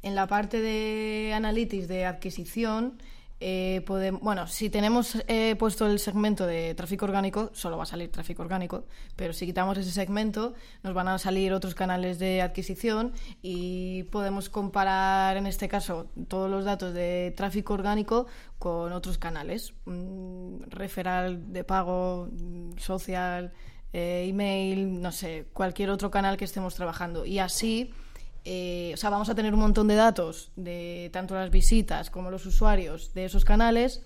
En 0.02 0.14
la 0.14 0.26
parte 0.26 0.61
de 0.61 1.33
analytics 1.35 1.88
de 1.88 2.04
adquisición, 2.04 2.98
eh, 3.40 3.85
bueno, 4.23 4.47
si 4.47 4.70
tenemos 4.70 5.16
eh, 5.27 5.57
puesto 5.59 5.87
el 5.87 5.99
segmento 5.99 6.47
de 6.47 6.75
tráfico 6.75 7.05
orgánico, 7.05 7.51
solo 7.53 7.77
va 7.77 7.83
a 7.83 7.87
salir 7.87 8.11
tráfico 8.11 8.42
orgánico, 8.42 8.87
pero 9.16 9.33
si 9.33 9.44
quitamos 9.47 9.77
ese 9.77 9.90
segmento, 9.90 10.55
nos 10.83 10.94
van 10.94 11.09
a 11.09 11.18
salir 11.18 11.53
otros 11.53 11.75
canales 11.75 12.18
de 12.18 12.42
adquisición 12.42 13.12
y 13.42 14.05
podemos 14.05 14.49
comparar, 14.49 15.37
en 15.37 15.47
este 15.47 15.68
caso, 15.68 16.07
todos 16.29 16.51
los 16.51 16.64
datos 16.64 16.94
de 16.94 17.35
tráfico 17.37 17.75
orgánico 17.75 18.27
con 18.59 18.92
otros 18.92 19.18
canales, 19.18 19.75
mm, 19.85 20.62
referral 20.68 21.53
de 21.53 21.64
pago, 21.64 22.29
mm, 22.31 22.79
social, 22.79 23.53
eh, 23.92 24.27
email, 24.29 25.01
no 25.01 25.12
sé, 25.12 25.47
cualquier 25.53 25.90
otro 25.90 26.11
canal 26.11 26.37
que 26.37 26.44
estemos 26.44 26.75
trabajando. 26.75 27.27
Y 27.27 27.38
así 27.38 27.92
eh, 28.44 28.92
o 28.94 28.96
sea, 28.96 29.11
vamos 29.11 29.28
a 29.28 29.35
tener 29.35 29.54
un 29.54 29.61
montón 29.61 29.88
de 29.88 29.94
datos 29.94 30.50
de 30.57 31.11
tanto 31.12 31.35
las 31.35 31.50
visitas 31.50 32.11
como 32.11 32.30
los 32.30 32.44
usuarios 32.46 33.14
de 33.14 33.24
esos 33.24 33.44
canales 33.44 34.02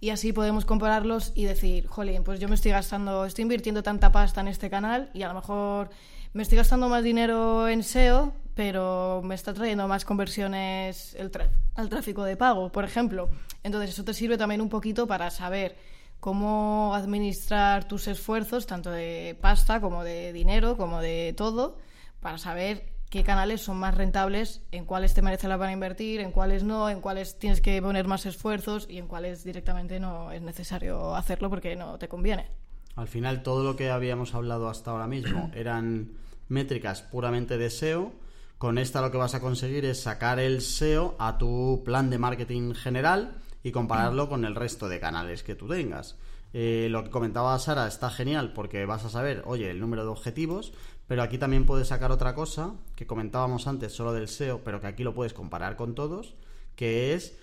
y 0.00 0.10
así 0.10 0.32
podemos 0.32 0.64
compararlos 0.64 1.32
y 1.34 1.44
decir, 1.44 1.86
jolín, 1.86 2.22
pues 2.22 2.40
yo 2.40 2.48
me 2.48 2.54
estoy 2.54 2.70
gastando, 2.70 3.26
estoy 3.26 3.42
invirtiendo 3.42 3.82
tanta 3.82 4.12
pasta 4.12 4.40
en 4.40 4.48
este 4.48 4.70
canal 4.70 5.10
y 5.12 5.22
a 5.22 5.28
lo 5.28 5.34
mejor 5.34 5.90
me 6.32 6.42
estoy 6.42 6.56
gastando 6.56 6.88
más 6.88 7.02
dinero 7.02 7.68
en 7.68 7.82
SEO, 7.82 8.32
pero 8.54 9.20
me 9.24 9.34
está 9.34 9.52
trayendo 9.52 9.88
más 9.88 10.04
conversiones 10.04 11.14
el 11.16 11.30
al 11.74 11.88
tráfico 11.88 12.24
de 12.24 12.36
pago, 12.36 12.70
por 12.70 12.84
ejemplo. 12.84 13.28
Entonces 13.62 13.90
eso 13.90 14.04
te 14.04 14.14
sirve 14.14 14.38
también 14.38 14.60
un 14.60 14.68
poquito 14.68 15.06
para 15.06 15.30
saber 15.30 15.76
cómo 16.20 16.92
administrar 16.94 17.88
tus 17.88 18.06
esfuerzos, 18.06 18.66
tanto 18.66 18.90
de 18.90 19.36
pasta 19.40 19.80
como 19.80 20.04
de 20.04 20.32
dinero, 20.32 20.76
como 20.76 21.00
de 21.00 21.34
todo, 21.36 21.78
para 22.20 22.38
saber 22.38 22.99
qué 23.10 23.24
canales 23.24 23.60
son 23.60 23.76
más 23.76 23.96
rentables, 23.96 24.62
en 24.70 24.84
cuáles 24.84 25.14
te 25.14 25.20
merece 25.20 25.48
la 25.48 25.58
pena 25.58 25.72
invertir, 25.72 26.20
en 26.20 26.30
cuáles 26.30 26.62
no, 26.62 26.88
en 26.88 27.00
cuáles 27.00 27.38
tienes 27.38 27.60
que 27.60 27.82
poner 27.82 28.06
más 28.06 28.24
esfuerzos 28.24 28.86
y 28.88 28.98
en 28.98 29.08
cuáles 29.08 29.44
directamente 29.44 29.98
no 29.98 30.30
es 30.30 30.40
necesario 30.40 31.14
hacerlo 31.16 31.50
porque 31.50 31.74
no 31.74 31.98
te 31.98 32.08
conviene. 32.08 32.48
Al 32.94 33.08
final 33.08 33.42
todo 33.42 33.64
lo 33.64 33.76
que 33.76 33.90
habíamos 33.90 34.34
hablado 34.34 34.68
hasta 34.68 34.92
ahora 34.92 35.08
mismo 35.08 35.50
eran 35.54 36.12
métricas 36.48 37.02
puramente 37.02 37.58
de 37.58 37.68
SEO. 37.68 38.12
Con 38.58 38.78
esta 38.78 39.00
lo 39.00 39.10
que 39.10 39.16
vas 39.16 39.34
a 39.34 39.40
conseguir 39.40 39.84
es 39.86 40.02
sacar 40.02 40.38
el 40.38 40.60
SEO 40.60 41.16
a 41.18 41.36
tu 41.38 41.82
plan 41.84 42.10
de 42.10 42.18
marketing 42.18 42.74
general 42.74 43.38
y 43.62 43.72
compararlo 43.72 44.28
con 44.28 44.44
el 44.44 44.54
resto 44.54 44.88
de 44.88 45.00
canales 45.00 45.42
que 45.42 45.54
tú 45.54 45.66
tengas. 45.66 46.16
Eh, 46.52 46.88
lo 46.90 47.04
que 47.04 47.10
comentaba 47.10 47.58
Sara 47.58 47.86
está 47.86 48.10
genial 48.10 48.52
porque 48.52 48.84
vas 48.84 49.04
a 49.04 49.08
saber, 49.08 49.42
oye, 49.46 49.70
el 49.70 49.80
número 49.80 50.02
de 50.02 50.10
objetivos, 50.10 50.72
pero 51.10 51.24
aquí 51.24 51.38
también 51.38 51.66
puedes 51.66 51.88
sacar 51.88 52.12
otra 52.12 52.36
cosa 52.36 52.72
que 52.94 53.04
comentábamos 53.04 53.66
antes 53.66 53.92
solo 53.92 54.12
del 54.12 54.28
SEO, 54.28 54.60
pero 54.62 54.80
que 54.80 54.86
aquí 54.86 55.02
lo 55.02 55.12
puedes 55.12 55.32
comparar 55.32 55.74
con 55.74 55.96
todos, 55.96 56.36
que 56.76 57.14
es 57.14 57.36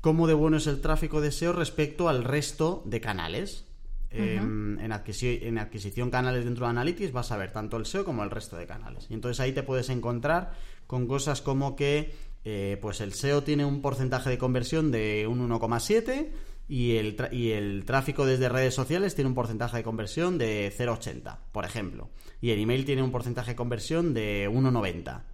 cómo 0.00 0.26
de 0.26 0.32
bueno 0.32 0.56
es 0.56 0.66
el 0.66 0.80
tráfico 0.80 1.20
de 1.20 1.30
SEO 1.30 1.52
respecto 1.52 2.08
al 2.08 2.24
resto 2.24 2.82
de 2.86 3.02
canales. 3.02 3.66
Em, 4.08 4.80
en, 4.80 4.90
adquisición, 4.90 6.10
canales 6.10 6.46
dentro 6.46 6.64
de 6.64 6.70
Analytics 6.70 7.12
vas 7.12 7.30
a 7.30 7.36
ver 7.36 7.52
tanto 7.52 7.76
el 7.76 7.84
SEO 7.84 8.06
como 8.06 8.24
el 8.24 8.30
resto 8.30 8.56
de 8.56 8.66
canales. 8.66 9.06
Y 9.10 9.12
entonces 9.12 9.38
ahí 9.40 9.52
te 9.52 9.64
puedes 9.64 9.90
encontrar 9.90 10.54
con 10.86 11.06
cosas 11.06 11.42
como 11.42 11.76
que 11.76 12.14
eh, 12.46 12.78
pues 12.80 13.02
el 13.02 13.12
SEO 13.12 13.42
tiene 13.42 13.66
un 13.66 13.82
porcentaje 13.82 14.30
de 14.30 14.38
conversión 14.38 14.90
de 14.90 15.26
un 15.26 15.46
1,7 15.46 16.30
y 16.70 16.98
el, 16.98 17.16
y 17.32 17.50
el 17.50 17.84
tráfico 17.84 18.24
desde 18.24 18.48
redes 18.48 18.74
sociales 18.74 19.16
tiene 19.16 19.28
un 19.28 19.34
porcentaje 19.34 19.78
de 19.78 19.82
conversión 19.82 20.38
de 20.38 20.72
0,80, 20.78 21.38
por 21.50 21.64
ejemplo. 21.64 22.10
Y 22.40 22.50
el 22.50 22.60
email 22.60 22.84
tiene 22.84 23.02
un 23.02 23.10
porcentaje 23.10 23.50
de 23.50 23.56
conversión 23.56 24.14
de 24.14 24.48
1,90. 24.48 25.24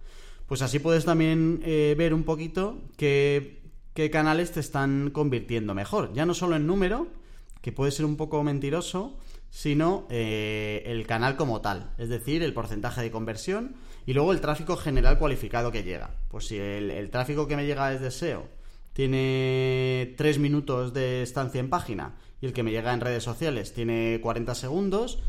Pues 0.47 0.63
así 0.63 0.79
puedes 0.79 1.05
también 1.05 1.61
eh, 1.63 1.93
ver 1.95 2.15
un 2.15 2.23
poquito 2.23 2.81
qué, 2.97 3.61
qué 3.93 4.09
canales 4.09 4.51
te 4.51 4.59
están 4.59 5.11
convirtiendo 5.11 5.75
mejor. 5.75 6.11
Ya 6.13 6.25
no 6.25 6.33
solo 6.33 6.55
en 6.55 6.65
número, 6.65 7.07
que 7.61 7.71
puede 7.71 7.91
ser 7.91 8.05
un 8.05 8.17
poco 8.17 8.43
mentiroso, 8.43 9.19
sino 9.51 10.07
eh, 10.09 10.83
el 10.87 11.05
canal 11.05 11.35
como 11.35 11.61
tal, 11.61 11.91
es 11.99 12.09
decir, 12.09 12.41
el 12.41 12.53
porcentaje 12.53 13.01
de 13.01 13.11
conversión 13.11 13.75
y 14.05 14.13
luego 14.13 14.31
el 14.31 14.41
tráfico 14.41 14.75
general 14.75 15.19
cualificado 15.19 15.71
que 15.71 15.83
llega. 15.83 16.11
Pues 16.29 16.47
si 16.47 16.57
el, 16.57 17.09
tráfico 17.11 17.47
que 17.47 17.55
me 17.55 17.65
llega 17.65 17.89
desde 17.89 18.09
SEO 18.09 18.47
tiene 18.97 20.15
3 20.17 20.39
minutos 20.39 20.91
de 20.91 21.21
estancia 21.21 21.59
en 21.59 21.69
página 21.69 22.15
y 22.41 22.47
el 22.47 22.51
que 22.51 22.63
me 22.63 22.71
llega 22.71 22.95
en 22.95 22.99
redes 22.99 23.23
sociales 23.23 23.71
tiene 23.71 24.19
40 24.23 24.55
segundos, 24.55 25.19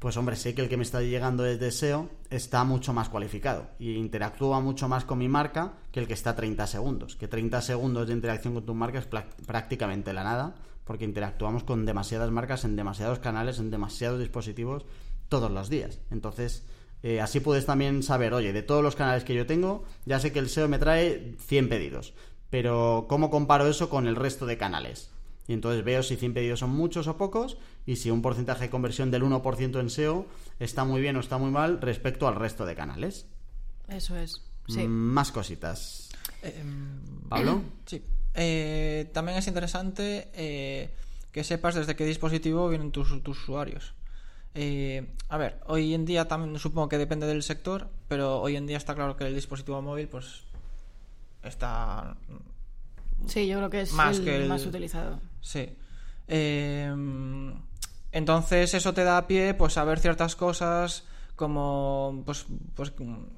pues 0.00 0.16
hombre, 0.16 0.34
sé 0.34 0.56
que 0.56 0.62
el 0.62 0.68
que 0.68 0.76
me 0.76 0.82
está 0.82 1.02
llegando 1.02 1.44
desde 1.44 1.70
SEO 1.70 2.10
está 2.30 2.64
mucho 2.64 2.92
más 2.92 3.08
cualificado 3.08 3.68
y 3.78 3.92
interactúa 3.92 4.58
mucho 4.58 4.88
más 4.88 5.04
con 5.04 5.18
mi 5.18 5.28
marca 5.28 5.74
que 5.92 6.00
el 6.00 6.08
que 6.08 6.14
está 6.14 6.30
a 6.30 6.34
30 6.34 6.66
segundos. 6.66 7.14
Que 7.14 7.28
30 7.28 7.62
segundos 7.62 8.08
de 8.08 8.14
interacción 8.14 8.54
con 8.54 8.66
tu 8.66 8.74
marca 8.74 8.98
es 8.98 9.06
prácticamente 9.46 10.12
la 10.12 10.24
nada, 10.24 10.56
porque 10.82 11.04
interactuamos 11.04 11.62
con 11.62 11.86
demasiadas 11.86 12.32
marcas 12.32 12.64
en 12.64 12.74
demasiados 12.74 13.20
canales, 13.20 13.60
en 13.60 13.70
demasiados 13.70 14.18
dispositivos 14.18 14.84
todos 15.28 15.52
los 15.52 15.68
días. 15.68 16.00
Entonces, 16.10 16.64
eh, 17.04 17.20
así 17.20 17.38
puedes 17.38 17.66
también 17.66 18.02
saber, 18.02 18.32
oye, 18.32 18.52
de 18.52 18.62
todos 18.62 18.82
los 18.82 18.94
canales 18.94 19.24
que 19.24 19.34
yo 19.34 19.46
tengo, 19.46 19.84
ya 20.06 20.20
sé 20.20 20.32
que 20.32 20.38
el 20.38 20.48
SEO 20.48 20.68
me 20.68 20.78
trae 20.78 21.34
100 21.38 21.68
pedidos, 21.68 22.14
pero 22.52 23.06
¿cómo 23.08 23.30
comparo 23.30 23.66
eso 23.66 23.88
con 23.88 24.06
el 24.06 24.14
resto 24.14 24.44
de 24.44 24.58
canales? 24.58 25.08
Y 25.48 25.54
entonces 25.54 25.82
veo 25.84 26.02
si 26.02 26.16
100 26.16 26.34
pedidos 26.34 26.60
son 26.60 26.68
muchos 26.68 27.06
o 27.06 27.16
pocos 27.16 27.56
y 27.86 27.96
si 27.96 28.10
un 28.10 28.20
porcentaje 28.20 28.64
de 28.64 28.70
conversión 28.70 29.10
del 29.10 29.22
1% 29.22 29.80
en 29.80 29.88
SEO 29.88 30.26
está 30.60 30.84
muy 30.84 31.00
bien 31.00 31.16
o 31.16 31.20
está 31.20 31.38
muy 31.38 31.50
mal 31.50 31.80
respecto 31.80 32.28
al 32.28 32.34
resto 32.34 32.66
de 32.66 32.74
canales. 32.74 33.24
Eso 33.88 34.16
es. 34.16 34.42
Sí. 34.68 34.86
Mm, 34.86 34.90
más 34.90 35.32
cositas. 35.32 36.10
Em, 36.42 37.00
¿Pablo? 37.30 37.62
Sí. 37.86 38.04
Eh, 38.34 39.10
también 39.14 39.38
es 39.38 39.46
interesante 39.46 40.28
eh, 40.34 40.90
que 41.32 41.44
sepas 41.44 41.74
desde 41.74 41.96
qué 41.96 42.04
dispositivo 42.04 42.68
vienen 42.68 42.92
tus, 42.92 43.12
usuarios. 43.12 43.94
Eh, 44.54 45.06
a 45.30 45.38
ver, 45.38 45.58
hoy 45.68 45.94
en 45.94 46.04
día 46.04 46.28
también 46.28 46.58
supongo 46.58 46.90
que 46.90 46.98
depende 46.98 47.26
del 47.26 47.42
sector, 47.42 47.88
pero 48.08 48.42
hoy 48.42 48.56
en 48.56 48.66
día 48.66 48.76
está 48.76 48.94
claro 48.94 49.16
que 49.16 49.24
el 49.24 49.34
dispositivo 49.34 49.80
móvil 49.80 50.08
pues 50.08 50.51
está 51.42 52.16
Sí, 53.26 53.46
yo 53.46 53.58
creo 53.58 53.70
que 53.70 53.80
es 53.82 53.92
más 53.92 54.18
el, 54.18 54.48
más 54.48 54.66
utilizado. 54.66 55.20
Sí. 55.40 55.68
Eh, 56.28 56.92
entonces 58.12 58.74
eso 58.74 58.94
te 58.94 59.04
da 59.04 59.26
pie 59.26 59.54
pues 59.54 59.76
a 59.76 59.84
ver 59.84 59.98
ciertas 59.98 60.36
cosas 60.36 61.04
como 61.36 62.22
pues, 62.24 62.46
pues 62.74 62.92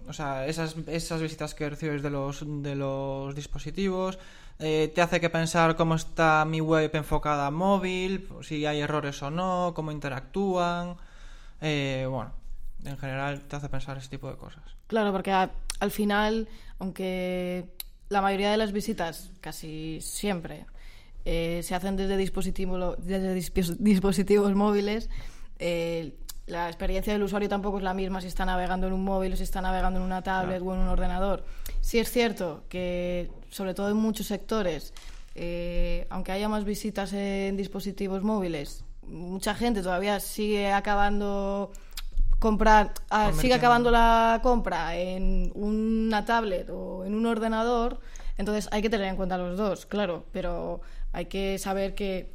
o 0.09 0.13
sea, 0.13 0.47
esas, 0.47 0.77
esas 0.89 1.21
visitas 1.23 1.55
que 1.55 1.71
recibes 1.71 2.03
de 2.03 2.11
los, 2.11 2.45
de 2.45 2.75
los 2.75 3.35
dispositivos, 3.35 4.19
eh, 4.59 4.93
te 4.95 5.01
hace 5.01 5.21
que 5.21 5.31
pensar 5.31 5.77
cómo 5.77 5.95
está 5.95 6.45
mi 6.45 6.61
web 6.61 6.91
enfocada 6.95 7.47
a 7.47 7.51
móvil, 7.51 8.29
si 8.43 8.67
hay 8.67 8.81
errores 8.81 9.23
o 9.23 9.31
no, 9.31 9.73
cómo 9.75 9.93
interactúan, 9.93 10.97
eh, 11.61 12.07
bueno, 12.11 12.33
en 12.85 12.99
general 12.99 13.43
te 13.43 13.57
hace 13.57 13.69
pensar 13.69 13.97
ese 13.97 14.09
tipo 14.09 14.29
de 14.29 14.37
cosas. 14.37 14.65
Claro, 14.89 15.13
porque 15.13 15.31
al 15.33 15.91
final, 15.91 16.49
aunque 16.79 17.73
la 18.09 18.21
mayoría 18.21 18.51
de 18.51 18.57
las 18.57 18.73
visitas, 18.73 19.31
casi 19.41 19.99
siempre, 20.01 20.67
eh, 21.25 21.61
se 21.63 21.75
hacen 21.75 21.97
desde, 21.97 22.17
dispositivo, 22.17 22.97
desde 22.97 23.35
dispositivos 23.79 24.55
móviles. 24.55 25.09
Eh, 25.59 26.15
la 26.47 26.67
experiencia 26.69 27.13
del 27.13 27.23
usuario 27.23 27.49
tampoco 27.49 27.79
es 27.79 27.85
la 27.85 27.95
misma 27.95 28.21
si 28.21 28.27
está 28.27 28.45
navegando 28.45 28.87
en 28.87 28.93
un 28.93 29.03
móvil 29.03 29.33
o 29.33 29.37
si 29.37 29.45
está 29.45 29.63
navegando 29.63 29.99
en 29.99 30.05
una 30.05 30.23
tablet 30.23 30.61
o 30.61 30.75
en 30.75 30.81
un 30.81 30.89
ordenador. 30.89 31.45
Sí 31.81 31.99
es 31.99 32.11
cierto 32.11 32.65
que, 32.69 33.31
sobre 33.49 33.73
todo 33.73 33.89
en 33.89 33.97
muchos 33.97 34.27
sectores, 34.27 34.93
eh, 35.35 36.07
aunque 36.11 36.33
haya 36.33 36.49
más 36.49 36.65
visitas 36.65 37.15
en 37.15 37.57
dispositivos 37.57 38.23
móviles, 38.23 38.85
mucha 39.03 39.55
gente 39.55 39.83
todavía 39.83 40.21
sigue 40.21 40.71
acabando 40.71 41.73
comprar, 42.45 42.93
ah, 43.09 43.33
sigue 43.33 43.55
acabando 43.55 43.91
la 43.91 44.41
compra 44.43 44.99
en 44.99 45.51
una 45.55 46.27
tablet 46.27 46.69
o 46.69 47.07
en 47.07 47.15
un 47.15 47.25
ordenador, 47.25 48.01
entonces 48.37 48.69
hay 48.71 48.83
que 48.83 48.91
tener 48.91 49.09
en 49.09 49.17
cuenta 49.17 49.39
los 49.39 49.57
dos, 49.57 49.87
claro, 49.87 50.27
pero 50.31 50.83
hay 51.15 51.25
que 51.25 51.57
saber 51.59 51.95
que 51.95 52.31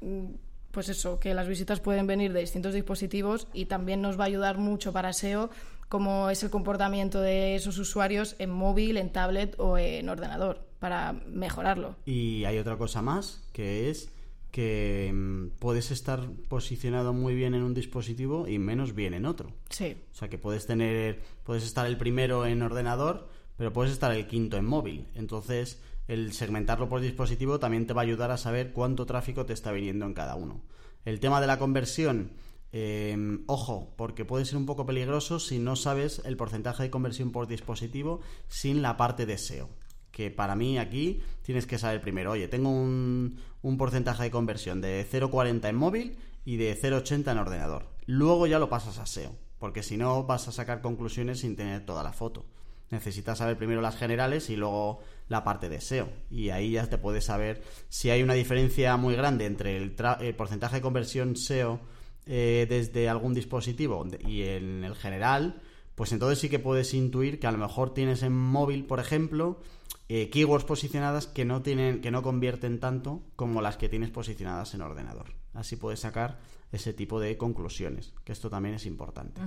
mm, 0.00 0.24
pues 0.72 0.88
eso, 0.88 1.20
que 1.20 1.34
las 1.34 1.46
visitas 1.46 1.78
pueden 1.78 2.08
venir 2.08 2.32
de 2.32 2.40
distintos 2.40 2.74
dispositivos 2.74 3.46
y 3.52 3.66
también 3.66 4.02
nos 4.02 4.18
va 4.18 4.24
a 4.24 4.26
ayudar 4.26 4.58
mucho 4.58 4.92
para 4.92 5.12
SEO 5.12 5.50
cómo 5.88 6.30
es 6.30 6.42
el 6.42 6.50
comportamiento 6.50 7.20
de 7.20 7.54
esos 7.54 7.78
usuarios 7.78 8.34
en 8.40 8.50
móvil, 8.50 8.96
en 8.96 9.12
tablet 9.12 9.54
o 9.58 9.78
en 9.78 10.08
ordenador 10.08 10.66
para 10.80 11.12
mejorarlo. 11.12 11.94
Y 12.06 12.44
hay 12.44 12.58
otra 12.58 12.76
cosa 12.76 13.02
más, 13.02 13.40
que 13.52 13.88
es 13.88 14.10
que 14.54 15.10
mm, 15.12 15.58
puedes 15.58 15.90
estar 15.90 16.30
posicionado 16.48 17.12
muy 17.12 17.34
bien 17.34 17.54
en 17.54 17.64
un 17.64 17.74
dispositivo 17.74 18.46
y 18.46 18.60
menos 18.60 18.94
bien 18.94 19.12
en 19.12 19.26
otro. 19.26 19.50
Sí. 19.68 19.96
O 20.12 20.14
sea 20.14 20.28
que 20.28 20.38
puedes 20.38 20.64
tener, 20.64 21.22
puedes 21.42 21.64
estar 21.64 21.86
el 21.86 21.96
primero 21.96 22.46
en 22.46 22.62
ordenador, 22.62 23.28
pero 23.56 23.72
puedes 23.72 23.92
estar 23.92 24.12
el 24.12 24.28
quinto 24.28 24.56
en 24.56 24.64
móvil. 24.64 25.08
Entonces, 25.16 25.82
el 26.06 26.32
segmentarlo 26.32 26.88
por 26.88 27.00
dispositivo 27.00 27.58
también 27.58 27.88
te 27.88 27.94
va 27.94 28.02
a 28.02 28.04
ayudar 28.04 28.30
a 28.30 28.36
saber 28.36 28.72
cuánto 28.72 29.06
tráfico 29.06 29.44
te 29.44 29.54
está 29.54 29.72
viniendo 29.72 30.06
en 30.06 30.14
cada 30.14 30.36
uno. 30.36 30.62
El 31.04 31.18
tema 31.18 31.40
de 31.40 31.48
la 31.48 31.58
conversión, 31.58 32.30
em, 32.70 33.42
ojo, 33.48 33.92
porque 33.96 34.24
puede 34.24 34.44
ser 34.44 34.56
un 34.56 34.66
poco 34.66 34.86
peligroso 34.86 35.40
si 35.40 35.58
no 35.58 35.74
sabes 35.74 36.22
el 36.24 36.36
porcentaje 36.36 36.84
de 36.84 36.90
conversión 36.90 37.32
por 37.32 37.48
dispositivo 37.48 38.20
sin 38.46 38.82
la 38.82 38.96
parte 38.96 39.26
de 39.26 39.36
SEO 39.36 39.68
que 40.14 40.30
para 40.30 40.54
mí 40.54 40.78
aquí 40.78 41.20
tienes 41.42 41.66
que 41.66 41.76
saber 41.76 42.00
primero, 42.00 42.30
oye, 42.30 42.46
tengo 42.46 42.70
un, 42.70 43.40
un 43.62 43.76
porcentaje 43.76 44.22
de 44.22 44.30
conversión 44.30 44.80
de 44.80 45.04
0,40 45.10 45.68
en 45.68 45.76
móvil 45.76 46.16
y 46.44 46.56
de 46.56 46.80
0,80 46.80 47.32
en 47.32 47.38
ordenador. 47.38 47.86
Luego 48.06 48.46
ya 48.46 48.60
lo 48.60 48.68
pasas 48.68 48.98
a 48.98 49.06
SEO, 49.06 49.34
porque 49.58 49.82
si 49.82 49.96
no 49.96 50.22
vas 50.24 50.46
a 50.46 50.52
sacar 50.52 50.80
conclusiones 50.80 51.40
sin 51.40 51.56
tener 51.56 51.84
toda 51.84 52.04
la 52.04 52.12
foto. 52.12 52.46
Necesitas 52.90 53.38
saber 53.38 53.56
primero 53.56 53.80
las 53.80 53.96
generales 53.96 54.50
y 54.50 54.56
luego 54.56 55.00
la 55.28 55.42
parte 55.42 55.68
de 55.68 55.80
SEO. 55.80 56.08
Y 56.30 56.50
ahí 56.50 56.72
ya 56.72 56.86
te 56.86 56.98
puedes 56.98 57.24
saber 57.24 57.62
si 57.88 58.10
hay 58.10 58.22
una 58.22 58.34
diferencia 58.34 58.96
muy 58.96 59.16
grande 59.16 59.46
entre 59.46 59.76
el, 59.76 59.94
porcentaje 60.36 60.76
de 60.76 60.82
conversión 60.82 61.34
SEO 61.34 61.80
eh, 62.26 62.66
desde 62.68 63.08
algún 63.08 63.34
dispositivo 63.34 64.06
y 64.24 64.42
en 64.42 64.84
el 64.84 64.94
general, 64.94 65.60
pues 65.94 66.12
entonces 66.12 66.38
sí 66.38 66.48
que 66.48 66.58
puedes 66.58 66.92
intuir 66.94 67.38
que 67.38 67.46
a 67.46 67.52
lo 67.52 67.58
mejor 67.58 67.94
tienes 67.94 68.22
en 68.22 68.32
móvil, 68.32 68.84
por 68.84 69.00
ejemplo, 69.00 69.60
eh, 70.08 70.28
keywords 70.28 70.64
posicionadas 70.64 71.26
que 71.26 71.44
no 71.44 71.62
tienen, 71.62 72.00
que 72.00 72.10
no 72.10 72.22
convierten 72.22 72.80
tanto 72.80 73.22
como 73.36 73.62
las 73.62 73.76
que 73.76 73.88
tienes 73.88 74.10
posicionadas 74.10 74.74
en 74.74 74.82
ordenador. 74.82 75.32
Así 75.54 75.76
puedes 75.76 76.00
sacar 76.00 76.38
ese 76.72 76.92
tipo 76.92 77.20
de 77.20 77.36
conclusiones, 77.36 78.12
que 78.24 78.32
esto 78.32 78.50
también 78.50 78.74
es 78.74 78.86
importante. 78.86 79.40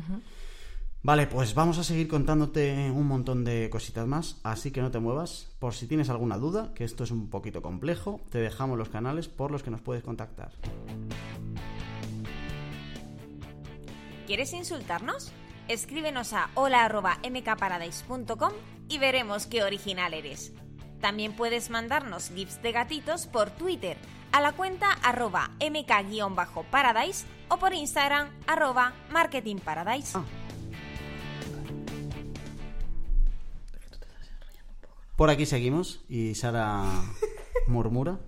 Vale, 1.04 1.28
pues 1.28 1.54
vamos 1.54 1.78
a 1.78 1.84
seguir 1.84 2.08
contándote 2.08 2.90
un 2.92 3.06
montón 3.06 3.44
de 3.44 3.70
cositas 3.70 4.08
más, 4.08 4.40
así 4.44 4.72
que 4.72 4.82
no 4.82 4.90
te 4.90 5.00
muevas. 5.00 5.48
Por 5.60 5.74
si 5.74 5.88
tienes 5.88 6.10
alguna 6.10 6.38
duda, 6.38 6.74
que 6.74 6.84
esto 6.84 7.04
es 7.04 7.12
un 7.12 7.30
poquito 7.30 7.62
complejo, 7.62 8.22
te 8.30 8.40
dejamos 8.40 8.78
los 8.78 8.90
canales 8.90 9.28
por 9.28 9.52
los 9.52 9.64
que 9.64 9.70
nos 9.70 9.82
puedes 9.82 10.04
contactar. 10.04 10.52
¿Quieres 14.26 14.52
insultarnos? 14.54 15.32
Escríbenos 15.68 16.32
a 16.32 16.50
hola.mkparadise.com 16.54 18.54
y 18.88 19.00
veremos 19.00 19.48
qué 19.48 19.64
original 19.64 20.14
eres. 20.14 20.54
También 21.02 21.34
puedes 21.34 21.70
mandarnos 21.70 22.30
gifs 22.30 22.62
de 22.62 22.72
gatitos 22.72 23.28
por 23.28 23.50
Twitter 23.50 23.98
a 24.32 24.40
la 24.40 24.54
cuenta 24.54 24.94
arroba 25.04 25.52
mk-paradise 25.60 27.26
o 27.50 27.58
por 27.58 27.74
Instagram 27.74 28.30
arroba 28.48 28.94
marketingparadise. 29.12 30.18
Ah. 30.18 30.24
Por 35.18 35.30
aquí 35.30 35.46
seguimos 35.46 36.00
y 36.08 36.36
Sara 36.36 36.86
murmura 37.68 38.20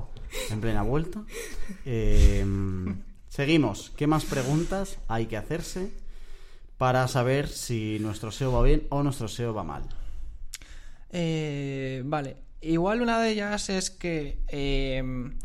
en 0.49 0.59
plena 0.59 0.81
vuelta. 0.81 1.23
Em, 1.85 3.01
seguimos. 3.29 3.91
¿Qué 3.91 4.07
más 4.07 4.25
preguntas 4.25 4.97
hay 5.07 5.27
que 5.27 5.37
hacerse 5.37 6.08
para 6.79 7.07
saber 7.07 7.47
si 7.47 7.99
nuestro 7.99 8.31
SEO 8.31 8.53
va 8.53 8.63
bien 8.63 8.87
o 8.89 9.03
nuestro 9.03 9.27
SEO 9.27 9.53
va 9.53 9.63
mal? 9.63 9.83
Eh, 11.11 12.01
vale. 12.05 12.37
Igual 12.61 13.03
una 13.03 13.19
de 13.19 13.29
ellas 13.29 13.69
es 13.69 13.91
que. 13.91 14.39
Em, 14.47 15.37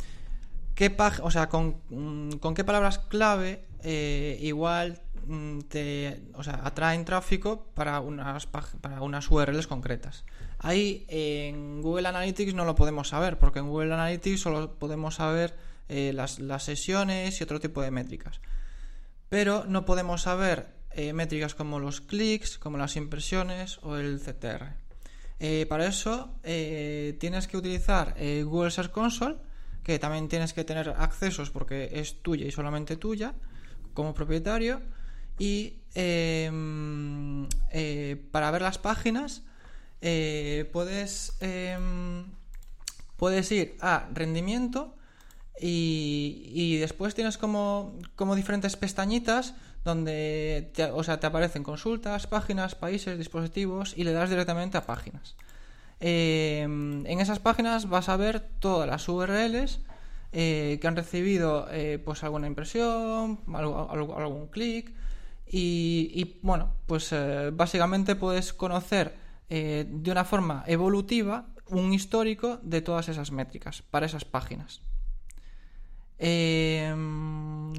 ¿qué 0.75 0.97
o 1.23 1.31
sea, 1.31 1.51
con, 1.51 1.77
mm, 1.91 2.39
con, 2.39 2.55
qué 2.55 2.65
palabras 2.65 2.99
clave 2.99 3.65
eh, 3.83 4.39
igual 4.41 5.03
mm, 5.27 5.59
te 5.69 6.23
o 6.35 6.43
sea, 6.43 6.61
atraen 6.65 7.05
tráfico 7.05 7.67
para 7.75 8.01
unas, 8.01 8.47
para 8.47 9.03
unas 9.03 9.31
URLs 9.31 9.67
concretas. 9.67 10.25
Ahí 10.59 11.05
en 11.09 11.83
Google 11.83 12.09
Analytics 12.09 12.55
no 12.55 12.65
lo 12.65 12.75
podemos 12.75 13.09
saber, 13.09 13.39
porque 13.39 13.59
en 13.59 13.69
Google 13.69 13.93
Analytics 13.93 14.41
solo 14.41 14.79
podemos 14.79 15.17
saber 15.17 15.55
eh, 15.89 16.13
las, 16.15 16.39
sesiones 16.63 17.39
y 17.39 17.45
otro 17.45 17.61
tipo 17.61 17.83
de 17.83 17.91
métricas. 17.91 18.41
Pero 19.29 19.65
no 19.67 19.85
podemos 19.85 20.23
saber 20.23 20.69
eh, 20.97 21.13
métricas 21.13 21.55
como 21.55 21.79
los 21.79 22.01
clics, 22.01 22.59
como 22.59 22.79
las 22.79 22.97
impresiones 22.97 23.79
o 23.83 23.97
el 23.97 24.21
CTR. 24.21 24.75
Eh, 25.41 25.67
para 25.69 25.87
eso 25.87 26.31
tienes 26.43 27.49
que 27.49 27.57
utilizar 27.57 28.15
Google 28.45 28.71
Search 28.71 28.91
Console, 28.91 29.37
que 29.83 29.99
también 29.99 30.29
tienes 30.29 30.53
que 30.53 30.65
tener 30.65 30.91
accesos 30.97 31.51
porque 31.51 31.91
es 31.93 32.23
tuya 32.23 32.47
y 32.47 32.51
solamente 32.51 32.97
tuya 32.97 33.35
como 33.93 34.15
propietario. 34.15 34.81
Y 35.39 35.75
em, 35.95 37.49
para 38.31 38.51
ver 38.53 38.63
las 38.63 38.79
páginas 38.79 39.43
eh, 40.07 40.69
puedes, 40.71 41.33
em, 41.41 42.27
puedes 43.17 43.51
ir 43.51 43.77
a 43.81 44.07
rendimiento 44.13 44.95
Y, 45.59 46.51
y 46.53 46.79
después 46.79 47.15
tienes 47.15 47.39
como, 47.39 47.97
como 48.17 48.35
diferentes 48.35 48.77
pestañitas 48.77 49.55
donde 49.85 50.71
te, 50.75 50.85
o 50.85 51.03
sea, 51.03 51.21
te 51.21 51.27
aparecen 51.27 51.63
consultas, 51.63 52.27
páginas, 52.27 52.75
países, 52.75 53.19
dispositivos 53.19 53.93
y 53.97 54.05
le 54.05 54.13
das 54.13 54.31
directamente 54.31 54.79
a 54.79 54.87
páginas. 54.87 55.37
Eh, 56.01 56.63
en 56.63 57.21
esas 57.21 57.39
páginas 57.39 57.89
vas 57.89 58.09
a 58.09 58.17
ver 58.17 58.41
todas 58.59 58.89
las 58.89 59.09
URLs 59.09 59.81
eh, 60.33 60.79
que 60.81 60.89
han 60.89 60.97
recibido 60.97 61.69
eh, 61.71 62.01
pues 62.05 62.25
alguna 62.25 62.47
impresión, 62.47 63.41
algún 63.47 64.49
clic 64.49 64.93
y, 65.47 66.11
y, 66.15 66.41
bueno, 66.43 66.73
pues 66.87 67.15
básicamente 67.53 68.17
puedes 68.17 68.53
conocer 68.53 69.15
de 69.49 70.11
una 70.11 70.25
forma 70.25 70.65
evolutiva 70.67 71.47
un 71.69 71.93
histórico 71.93 72.59
de 72.63 72.81
todas 72.81 73.09
esas 73.09 73.31
métricas 73.31 73.83
para 73.83 74.07
esas 74.07 74.25
páginas. 74.25 74.81
Eh, 76.19 76.95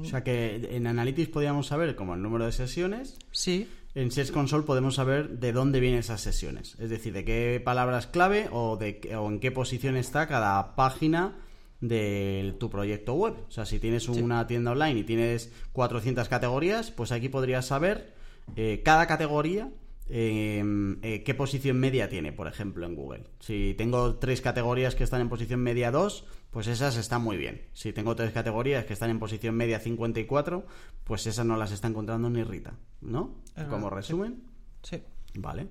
O 0.02 0.04
sea 0.04 0.22
que 0.22 0.68
en 0.70 0.86
Analytics 0.86 1.30
podíamos 1.30 1.66
saber 1.68 1.96
como 1.96 2.14
el 2.14 2.22
número 2.22 2.44
de 2.46 2.52
sesiones, 2.52 3.18
sí, 3.32 3.68
en 3.94 4.10
Search 4.10 4.30
Console 4.30 4.64
podemos 4.64 4.96
saber 4.96 5.38
de 5.38 5.52
dónde 5.52 5.80
vienen 5.80 6.00
esas 6.00 6.20
sesiones, 6.20 6.76
es 6.78 6.90
decir, 6.90 7.12
de 7.14 7.24
qué 7.24 7.60
palabras 7.64 8.06
clave 8.06 8.48
o, 8.52 8.76
de, 8.76 9.00
o 9.18 9.28
en 9.28 9.40
qué 9.40 9.50
posición 9.50 9.96
está 9.96 10.26
cada 10.28 10.76
página 10.76 11.38
de 11.80 12.54
tu 12.60 12.68
proyecto 12.70 13.14
web. 13.14 13.34
O 13.48 13.50
sea, 13.50 13.64
si 13.66 13.78
tienes 13.78 14.08
una 14.08 14.46
tienda 14.46 14.72
online 14.72 15.00
y 15.00 15.04
tienes 15.04 15.50
400 15.72 16.28
categorías, 16.28 16.90
pues 16.90 17.12
aquí 17.12 17.28
podrías 17.28 17.66
saber 17.66 18.14
eh, 18.54 18.82
cada 18.84 19.06
categoría 19.06 19.70
eh, 20.08 20.62
eh, 21.02 21.22
qué 21.24 21.34
posición 21.34 21.78
media 21.78 22.08
tiene, 22.08 22.32
por 22.32 22.46
ejemplo, 22.46 22.86
en 22.86 22.94
Google. 22.94 23.24
Si 23.40 23.74
tengo 23.76 24.16
tres 24.16 24.40
categorías 24.40 24.94
que 24.94 25.04
están 25.04 25.20
en 25.20 25.28
posición 25.28 25.60
media 25.60 25.90
2, 25.90 26.24
pues 26.50 26.66
esas 26.66 26.96
están 26.96 27.22
muy 27.22 27.36
bien. 27.36 27.62
Si 27.72 27.92
tengo 27.92 28.14
tres 28.16 28.32
categorías 28.32 28.84
que 28.84 28.92
están 28.92 29.10
en 29.10 29.18
posición 29.18 29.54
media 29.54 29.80
54, 29.80 30.66
pues 31.04 31.26
esas 31.26 31.46
no 31.46 31.56
las 31.56 31.72
está 31.72 31.88
encontrando 31.88 32.30
ni 32.30 32.42
Rita, 32.44 32.74
¿no? 33.00 33.34
Como 33.68 33.88
sí. 33.88 33.94
resumen. 33.94 34.42
sí. 34.82 35.02
Vale. 35.38 35.68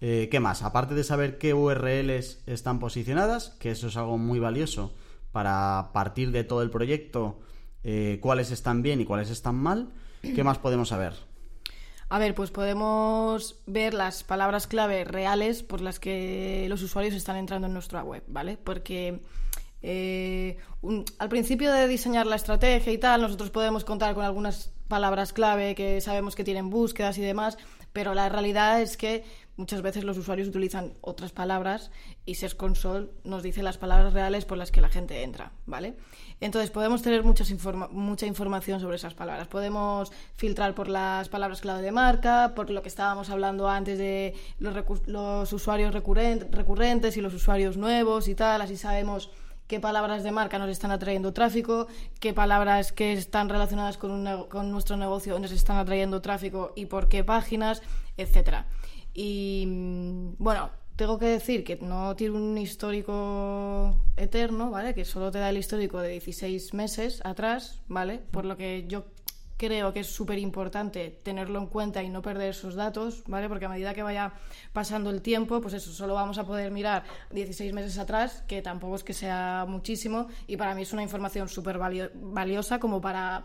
Eh, 0.00 0.28
¿Qué 0.30 0.40
más? 0.40 0.62
Aparte 0.62 0.94
de 0.94 1.04
saber 1.04 1.38
qué 1.38 1.54
URLs 1.54 2.42
están 2.46 2.78
posicionadas, 2.78 3.50
que 3.60 3.70
eso 3.70 3.88
es 3.88 3.96
algo 3.96 4.18
muy 4.18 4.38
valioso 4.38 4.94
para 5.32 5.90
partir 5.92 6.30
de 6.30 6.44
todo 6.44 6.62
el 6.62 6.70
proyecto, 6.70 7.40
eh, 7.82 8.18
cuáles 8.20 8.50
están 8.50 8.82
bien 8.82 9.00
y 9.00 9.04
cuáles 9.04 9.30
están 9.30 9.56
mal, 9.56 9.92
¿qué 10.20 10.44
más 10.44 10.58
podemos 10.58 10.88
saber? 10.88 11.14
A 12.14 12.18
ver, 12.20 12.32
pues 12.32 12.52
podemos 12.52 13.56
ver 13.66 13.92
las 13.92 14.22
palabras 14.22 14.68
clave 14.68 15.02
reales 15.02 15.64
por 15.64 15.80
las 15.80 15.98
que 15.98 16.64
los 16.68 16.80
usuarios 16.80 17.12
están 17.12 17.34
entrando 17.34 17.66
en 17.66 17.72
nuestra 17.72 18.04
web, 18.04 18.22
¿vale? 18.28 18.56
Porque 18.56 19.18
eh, 19.82 20.56
al 21.18 21.28
principio 21.28 21.72
de 21.72 21.88
diseñar 21.88 22.26
la 22.26 22.36
estrategia 22.36 22.92
y 22.92 22.98
tal, 22.98 23.22
nosotros 23.22 23.50
podemos 23.50 23.84
contar 23.84 24.14
con 24.14 24.22
algunas 24.22 24.70
palabras 24.86 25.32
clave 25.32 25.74
que 25.74 26.00
sabemos 26.00 26.36
que 26.36 26.44
tienen 26.44 26.70
búsquedas 26.70 27.18
y 27.18 27.20
demás, 27.20 27.58
pero 27.92 28.14
la 28.14 28.28
realidad 28.28 28.80
es 28.80 28.96
que 28.96 29.24
muchas 29.56 29.82
veces 29.82 30.04
los 30.04 30.18
usuarios 30.18 30.48
utilizan 30.48 30.94
otras 31.00 31.32
palabras 31.32 31.90
y 32.26 32.34
Search 32.34 32.56
Console 32.56 33.08
nos 33.22 33.42
dice 33.42 33.62
las 33.62 33.78
palabras 33.78 34.12
reales 34.12 34.44
por 34.44 34.58
las 34.58 34.70
que 34.72 34.80
la 34.80 34.88
gente 34.88 35.22
entra, 35.22 35.52
¿vale? 35.66 35.94
Entonces 36.40 36.70
podemos 36.70 37.02
tener 37.02 37.22
muchas 37.22 37.50
informa- 37.50 37.88
mucha 37.90 38.26
información 38.26 38.80
sobre 38.80 38.96
esas 38.96 39.14
palabras. 39.14 39.46
Podemos 39.46 40.10
filtrar 40.36 40.74
por 40.74 40.88
las 40.88 41.28
palabras 41.28 41.60
clave 41.60 41.82
de 41.82 41.92
marca, 41.92 42.52
por 42.56 42.70
lo 42.70 42.82
que 42.82 42.88
estábamos 42.88 43.30
hablando 43.30 43.68
antes 43.68 43.98
de 43.98 44.34
los, 44.58 44.74
los 45.06 45.52
usuarios 45.52 45.94
recurren- 45.94 46.50
recurrentes 46.50 47.16
y 47.16 47.20
los 47.20 47.32
usuarios 47.34 47.76
nuevos 47.76 48.26
y 48.28 48.34
tal, 48.34 48.60
así 48.60 48.76
sabemos 48.76 49.30
qué 49.68 49.80
palabras 49.80 50.22
de 50.22 50.30
marca 50.30 50.58
nos 50.58 50.68
están 50.68 50.90
atrayendo 50.90 51.32
tráfico, 51.32 51.86
qué 52.20 52.34
palabras 52.34 52.92
que 52.92 53.12
están 53.14 53.48
relacionadas 53.48 53.96
con, 53.96 54.10
un 54.10 54.44
con 54.48 54.70
nuestro 54.70 54.96
negocio 54.98 55.38
nos 55.38 55.52
están 55.52 55.78
atrayendo 55.78 56.20
tráfico 56.20 56.72
y 56.76 56.84
por 56.86 57.08
qué 57.08 57.24
páginas, 57.24 57.80
etcétera. 58.18 58.66
Y 59.14 59.64
mm, 59.66 60.34
bueno, 60.38 60.70
tengo 60.96 61.18
que 61.18 61.26
decir 61.26 61.64
que 61.64 61.76
no 61.76 62.14
tiene 62.16 62.36
un 62.36 62.58
histórico 62.58 63.96
eterno, 64.16 64.70
¿vale? 64.70 64.94
Que 64.94 65.04
solo 65.04 65.30
te 65.30 65.38
da 65.38 65.50
el 65.50 65.58
histórico 65.58 66.00
de 66.00 66.10
16 66.10 66.74
meses 66.74 67.20
atrás, 67.24 67.80
¿vale? 67.88 68.18
Por 68.30 68.44
lo 68.44 68.56
que 68.56 68.84
yo 68.88 69.04
creo 69.56 69.92
que 69.92 70.00
es 70.00 70.08
súper 70.08 70.38
importante 70.40 71.20
tenerlo 71.22 71.60
en 71.60 71.66
cuenta 71.68 72.02
y 72.02 72.08
no 72.08 72.22
perder 72.22 72.50
esos 72.50 72.74
datos, 72.74 73.22
¿vale? 73.28 73.48
Porque 73.48 73.66
a 73.66 73.68
medida 73.68 73.94
que 73.94 74.02
vaya 74.02 74.32
pasando 74.72 75.10
el 75.10 75.22
tiempo, 75.22 75.60
pues 75.60 75.74
eso, 75.74 75.92
solo 75.92 76.14
vamos 76.14 76.38
a 76.38 76.44
poder 76.44 76.72
mirar 76.72 77.04
16 77.30 77.72
meses 77.72 77.96
atrás, 77.98 78.42
que 78.48 78.62
tampoco 78.62 78.96
es 78.96 79.04
que 79.04 79.12
sea 79.14 79.64
muchísimo, 79.68 80.26
y 80.48 80.56
para 80.56 80.74
mí 80.74 80.82
es 80.82 80.92
una 80.92 81.04
información 81.04 81.48
súper 81.48 81.78
valio- 81.78 82.10
valiosa 82.14 82.80
como 82.80 83.00
para 83.00 83.44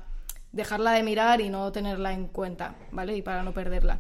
dejarla 0.52 0.94
de 0.94 1.04
mirar 1.04 1.42
y 1.42 1.50
no 1.50 1.72
tenerla 1.72 2.12
en 2.12 2.26
cuenta, 2.28 2.76
¿vale? 2.92 3.16
Y 3.16 3.22
para 3.22 3.44
no 3.44 3.54
perderla. 3.54 4.00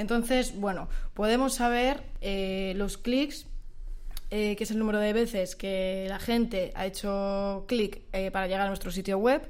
Entonces, 0.00 0.58
bueno, 0.58 0.88
podemos 1.12 1.52
saber 1.52 2.02
eh, 2.22 2.72
los 2.74 2.96
clics, 2.96 3.46
eh, 4.30 4.56
que 4.56 4.64
es 4.64 4.70
el 4.70 4.78
número 4.78 4.98
de 4.98 5.12
veces 5.12 5.54
que 5.56 6.06
la 6.08 6.18
gente 6.18 6.72
ha 6.74 6.86
hecho 6.86 7.66
clic 7.68 8.00
eh, 8.14 8.30
para 8.30 8.46
llegar 8.46 8.62
a 8.62 8.68
nuestro 8.68 8.90
sitio 8.90 9.18
web, 9.18 9.42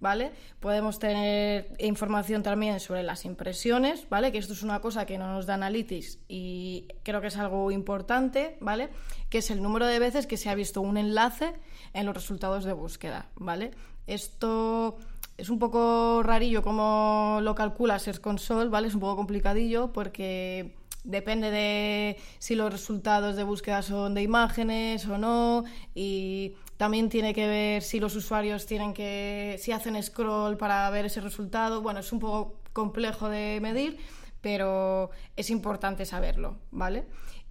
¿vale? 0.00 0.30
Podemos 0.60 0.98
tener 0.98 1.74
información 1.78 2.42
también 2.42 2.80
sobre 2.80 3.02
las 3.02 3.26
impresiones, 3.26 4.08
¿vale? 4.08 4.32
Que 4.32 4.38
esto 4.38 4.54
es 4.54 4.62
una 4.62 4.80
cosa 4.80 5.04
que 5.04 5.18
no 5.18 5.30
nos 5.30 5.44
da 5.44 5.54
Analytics 5.54 6.20
y 6.26 6.88
creo 7.02 7.20
que 7.20 7.26
es 7.26 7.36
algo 7.36 7.70
importante, 7.70 8.56
¿vale? 8.60 8.88
Que 9.28 9.38
es 9.38 9.50
el 9.50 9.62
número 9.62 9.86
de 9.86 9.98
veces 9.98 10.26
que 10.26 10.38
se 10.38 10.48
ha 10.48 10.54
visto 10.54 10.80
un 10.80 10.96
enlace 10.96 11.52
en 11.92 12.06
los 12.06 12.14
resultados 12.14 12.64
de 12.64 12.72
búsqueda, 12.72 13.28
¿vale? 13.34 13.72
Esto 14.06 14.96
es 15.38 15.48
un 15.50 15.58
poco 15.60 16.22
rarillo 16.24 16.62
cómo 16.62 17.38
lo 17.42 17.54
calcula 17.54 17.98
Search 17.98 18.20
Console, 18.20 18.68
¿vale? 18.68 18.88
Es 18.88 18.94
un 18.94 19.00
poco 19.00 19.16
complicadillo 19.16 19.92
porque 19.92 20.74
depende 21.04 21.50
de 21.52 22.18
si 22.40 22.56
los 22.56 22.72
resultados 22.72 23.36
de 23.36 23.44
búsqueda 23.44 23.82
son 23.82 24.14
de 24.14 24.22
imágenes 24.22 25.06
o 25.06 25.16
no 25.16 25.64
y 25.94 26.54
también 26.76 27.08
tiene 27.08 27.32
que 27.34 27.46
ver 27.46 27.82
si 27.82 28.00
los 28.00 28.16
usuarios 28.16 28.66
tienen 28.66 28.92
que 28.92 29.56
si 29.60 29.70
hacen 29.70 30.00
scroll 30.02 30.56
para 30.56 30.90
ver 30.90 31.06
ese 31.06 31.20
resultado. 31.20 31.82
Bueno, 31.82 32.00
es 32.00 32.12
un 32.12 32.18
poco 32.18 32.60
complejo 32.72 33.28
de 33.28 33.60
medir, 33.62 33.96
pero 34.40 35.10
es 35.36 35.50
importante 35.50 36.04
saberlo, 36.04 36.58
¿vale? 36.72 37.06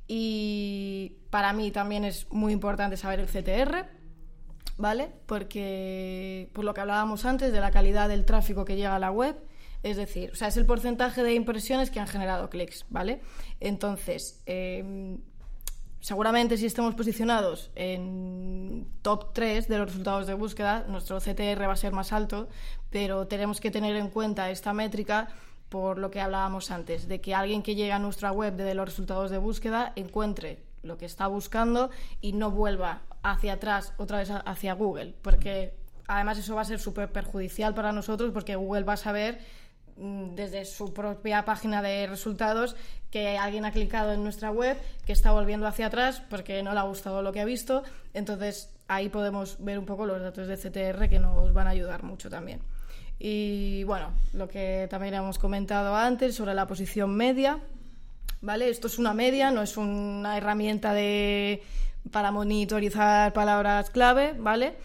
Y 0.09 1.17
para 1.29 1.53
mí 1.53 1.71
también 1.71 2.03
es 2.03 2.29
muy 2.31 2.51
importante 2.51 2.97
saber 2.97 3.21
el 3.21 3.27
CTR, 3.27 3.96
¿vale? 4.77 5.11
Porque 5.25 6.49
por 6.53 6.65
lo 6.65 6.73
que 6.73 6.81
hablábamos 6.81 7.25
antes 7.25 7.51
de 7.51 7.59
la 7.59 7.71
calidad 7.71 8.09
del 8.09 8.25
tráfico 8.25 8.65
que 8.65 8.75
llega 8.75 8.95
a 8.95 8.99
la 8.99 9.11
web, 9.11 9.35
es 9.83 9.97
decir, 9.97 10.31
o 10.31 10.35
sea, 10.35 10.47
es 10.47 10.57
el 10.57 10.65
porcentaje 10.65 11.23
de 11.23 11.33
impresiones 11.33 11.91
que 11.91 11.99
han 11.99 12.07
generado 12.07 12.49
clics, 12.49 12.85
¿vale? 12.89 13.21
Entonces, 13.59 14.41
eh, 14.45 15.17
seguramente 15.99 16.57
si 16.57 16.65
estamos 16.65 16.95
posicionados 16.95 17.71
en 17.75 18.87
top 19.01 19.33
3 19.33 19.67
de 19.67 19.77
los 19.77 19.87
resultados 19.87 20.27
de 20.27 20.33
búsqueda, 20.33 20.85
nuestro 20.87 21.19
CTR 21.19 21.67
va 21.67 21.73
a 21.73 21.77
ser 21.77 21.91
más 21.91 22.11
alto, 22.13 22.47
pero 22.89 23.27
tenemos 23.27 23.59
que 23.59 23.71
tener 23.71 23.95
en 23.95 24.09
cuenta 24.09 24.49
esta 24.49 24.73
métrica 24.73 25.29
por 25.69 25.97
lo 25.97 26.11
que 26.11 26.21
hablábamos 26.21 26.71
antes, 26.71 27.07
de 27.07 27.19
que 27.19 27.35
alguien 27.35 27.61
que 27.61 27.75
llega 27.75 27.97
a 27.97 27.99
nuestra 27.99 28.31
web 28.31 28.55
de 28.55 28.73
los 28.73 28.85
resultados 28.85 29.31
de 29.31 29.37
búsqueda 29.37 29.91
encuentre 29.95 30.63
lo 30.87 30.97
que 30.97 31.05
está 31.05 31.27
buscando 31.27 31.89
y 32.21 32.33
no 32.33 32.51
vuelva 32.51 33.01
hacia 33.23 33.53
atrás 33.53 33.93
otra 33.97 34.19
vez 34.19 34.31
hacia 34.31 34.73
Google, 34.73 35.13
porque 35.21 35.73
además 36.07 36.37
eso 36.37 36.55
va 36.55 36.61
a 36.61 36.65
ser 36.65 36.79
súper 36.79 37.11
perjudicial 37.11 37.73
para 37.73 37.91
nosotros 37.91 38.31
porque 38.33 38.55
Google 38.55 38.83
va 38.83 38.93
a 38.93 38.97
saber 38.97 39.39
mm, 39.97 40.35
desde 40.35 40.65
su 40.65 40.93
propia 40.93 41.45
página 41.45 41.81
de 41.81 42.07
resultados 42.07 42.75
que 43.11 43.37
alguien 43.37 43.65
ha 43.65 43.71
clicado 43.71 44.13
en 44.13 44.23
nuestra 44.23 44.51
web, 44.51 44.77
que 45.05 45.13
está 45.13 45.31
volviendo 45.31 45.67
hacia 45.67 45.87
atrás 45.87 46.23
porque 46.29 46.63
no 46.63 46.73
le 46.73 46.79
ha 46.79 46.83
gustado 46.83 47.21
lo 47.21 47.31
que 47.31 47.41
ha 47.41 47.45
visto. 47.45 47.83
Entonces 48.13 48.73
ahí 48.87 49.09
podemos 49.09 49.57
ver 49.63 49.79
un 49.79 49.85
poco 49.85 50.05
los 50.05 50.21
datos 50.21 50.47
de 50.47 50.57
CTR 50.57 51.09
que 51.09 51.19
nos 51.19 51.53
van 51.53 51.67
a 51.67 51.71
ayudar 51.71 52.03
mucho 52.03 52.29
también. 52.29 52.61
Y 53.19 53.83
bueno, 53.85 54.11
lo 54.33 54.47
que 54.47 54.87
también 54.89 55.15
hemos 55.15 55.39
comentado 55.39 55.95
antes 55.95 56.35
sobre 56.35 56.53
la 56.53 56.67
posición 56.67 57.15
media, 57.15 57.59
¿vale? 58.41 58.69
Esto 58.69 58.87
es 58.87 58.99
una 58.99 59.13
media, 59.13 59.51
no 59.51 59.61
es 59.61 59.77
una 59.77 60.37
herramienta 60.37 60.93
de, 60.93 61.63
para 62.11 62.31
monitorizar 62.31 63.33
palabras 63.33 63.89
clave, 63.89 64.33
¿vale? 64.37 64.75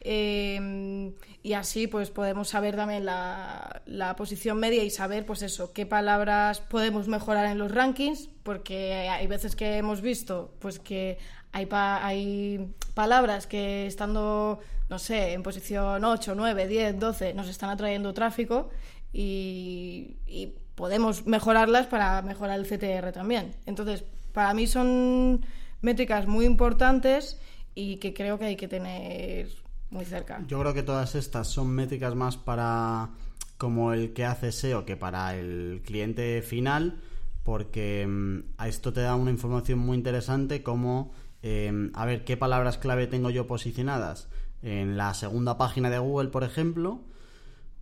Eh, 0.00 1.12
y 1.44 1.52
así 1.54 1.86
pues 1.86 2.10
podemos 2.10 2.48
saber 2.48 2.76
también 2.76 3.04
la, 3.04 3.82
la 3.86 4.16
posición 4.16 4.58
media 4.58 4.82
y 4.84 4.90
saber 4.90 5.24
pues 5.26 5.42
eso, 5.42 5.72
qué 5.72 5.86
palabras 5.86 6.60
podemos 6.60 7.08
mejorar 7.08 7.46
en 7.46 7.58
los 7.58 7.70
rankings, 7.72 8.28
porque 8.42 9.08
hay 9.08 9.26
veces 9.26 9.54
que 9.56 9.76
hemos 9.76 10.00
visto 10.00 10.54
pues 10.60 10.78
que 10.78 11.18
hay, 11.52 11.66
pa- 11.66 12.04
hay 12.04 12.68
palabras 12.94 13.46
que 13.46 13.86
estando, 13.86 14.58
no 14.88 14.98
sé, 14.98 15.32
en 15.32 15.42
posición 15.42 16.04
8, 16.04 16.34
9, 16.36 16.66
10, 16.68 16.98
12 16.98 17.34
nos 17.34 17.48
están 17.48 17.70
atrayendo 17.70 18.12
tráfico 18.14 18.70
y, 19.12 20.16
y 20.26 20.54
podemos 20.74 21.26
mejorarlas 21.26 21.86
para 21.86 22.22
mejorar 22.22 22.58
el 22.58 22.66
CTR 22.66 23.12
también. 23.12 23.54
Entonces, 23.66 24.04
para 24.32 24.54
mí 24.54 24.66
son 24.66 25.44
métricas 25.80 26.26
muy 26.26 26.44
importantes 26.44 27.38
y 27.74 27.96
que 27.96 28.14
creo 28.14 28.38
que 28.38 28.46
hay 28.46 28.56
que 28.56 28.68
tener 28.68 29.48
muy 29.90 30.04
cerca. 30.04 30.42
Yo 30.46 30.60
creo 30.60 30.74
que 30.74 30.82
todas 30.82 31.14
estas 31.14 31.48
son 31.48 31.70
métricas 31.70 32.14
más 32.14 32.36
para 32.36 33.10
como 33.58 33.92
el 33.92 34.12
que 34.12 34.24
hace 34.24 34.50
SEO 34.50 34.84
que 34.84 34.96
para 34.96 35.36
el 35.36 35.82
cliente 35.84 36.42
final, 36.42 37.00
porque 37.44 38.06
mm, 38.08 38.54
a 38.58 38.68
esto 38.68 38.92
te 38.92 39.02
da 39.02 39.14
una 39.14 39.30
información 39.30 39.78
muy 39.78 39.96
interesante 39.96 40.62
como 40.62 41.12
eh, 41.42 41.90
a 41.94 42.06
ver 42.06 42.24
qué 42.24 42.36
palabras 42.36 42.78
clave 42.78 43.06
tengo 43.06 43.30
yo 43.30 43.46
posicionadas 43.46 44.28
en 44.62 44.96
la 44.96 45.12
segunda 45.14 45.58
página 45.58 45.90
de 45.90 45.98
Google, 45.98 46.30
por 46.30 46.44
ejemplo, 46.44 47.00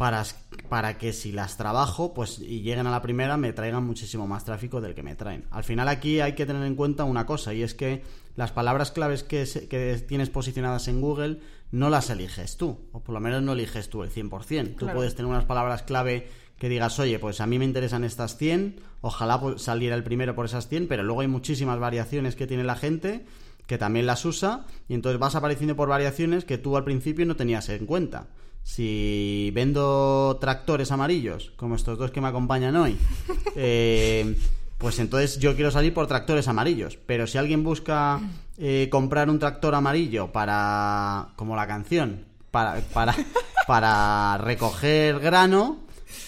para, 0.01 0.25
para 0.71 0.97
que 0.97 1.13
si 1.13 1.31
las 1.31 1.59
trabajo 1.59 2.15
pues 2.15 2.39
y 2.39 2.63
lleguen 2.63 2.87
a 2.87 2.91
la 2.91 3.03
primera 3.03 3.37
me 3.37 3.53
traigan 3.53 3.85
muchísimo 3.85 4.27
más 4.27 4.47
tráfico 4.47 4.81
del 4.81 4.95
que 4.95 5.03
me 5.03 5.15
traen. 5.15 5.45
Al 5.51 5.63
final 5.63 5.89
aquí 5.89 6.21
hay 6.21 6.33
que 6.35 6.47
tener 6.47 6.63
en 6.65 6.75
cuenta 6.75 7.05
una 7.05 7.27
cosa 7.27 7.53
y 7.53 7.63
es 7.63 7.75
que 7.75 8.03
las 8.35 8.51
palabras 8.51 8.93
claves 8.93 9.23
que, 9.23 9.45
se- 9.45 9.69
que 9.69 10.03
tienes 10.09 10.31
posicionadas 10.31 10.89
en 10.89 11.03
Google 11.03 11.41
no 11.71 11.91
las 11.91 12.09
eliges 12.09 12.57
tú, 12.57 12.79
o 12.93 13.01
por 13.01 13.13
lo 13.13 13.21
menos 13.21 13.43
no 13.43 13.53
eliges 13.53 13.91
tú 13.91 14.03
el 14.03 14.09
100%. 14.11 14.71
Tú 14.71 14.77
Claro. 14.87 14.95
puedes 14.97 15.15
tener 15.15 15.31
unas 15.31 15.45
palabras 15.45 15.83
clave 15.83 16.29
que 16.57 16.71
digas, 16.71 16.99
oye, 16.99 17.19
pues 17.19 17.43
a 17.43 17.47
mí 17.47 17.59
me 17.59 17.67
interesan 17.67 18.03
estas 18.03 18.39
100, 18.39 18.81
ojalá 19.03 19.39
pues, 19.39 19.61
saliera 19.61 19.97
el 19.97 20.03
primero 20.03 20.35
por 20.35 20.47
esas 20.47 20.67
100, 20.67 20.89
pero 20.89 21.03
luego 21.03 21.21
hay 21.21 21.29
muchísimas 21.29 21.79
variaciones 21.79 22.37
que 22.37 22.47
tiene 22.47 22.65
la 22.65 22.75
gente 22.77 23.27
que 23.67 23.77
también 23.77 24.07
las 24.07 24.25
usa 24.25 24.65
y 24.89 24.95
entonces 24.95 25.21
vas 25.21 25.35
apareciendo 25.37 25.77
por 25.77 25.91
variaciones 25.91 26.47
que 26.47 26.57
tú 26.57 26.77
al 26.79 26.85
principio 26.85 27.27
no 27.27 27.37
tenías 27.37 27.69
en 27.69 27.85
cuenta. 27.85 28.29
Si 28.63 29.51
vendo 29.55 30.39
tractores 30.41 30.93
amarillos, 30.93 31.53
como 31.57 31.75
estos 31.75 31.99
dos 31.99 32.11
que 32.11 32.21
me 32.21 32.29
acompañan 32.29 32.77
hoy, 32.77 32.97
eh, 33.57 34.37
pues 34.79 34.99
entonces 34.99 35.39
yo 35.39 35.55
quiero 35.55 35.71
salir 35.71 35.93
por 35.93 36.07
tractores 36.07 36.49
amarillos. 36.49 36.99
Pero 37.07 37.27
si 37.27 37.39
alguien 37.39 37.63
busca 37.63 38.21
eh, 38.59 38.89
comprar 38.91 39.29
un 39.29 39.39
tractor 39.39 39.75
amarillo 39.75 40.33
para, 40.33 41.29
como 41.37 41.57
la 41.57 41.67
canción, 41.67 42.25
para, 42.51 42.81
para, 42.93 43.15
para 43.67 44.39
recoger 44.39 45.19
grano, 45.19 45.79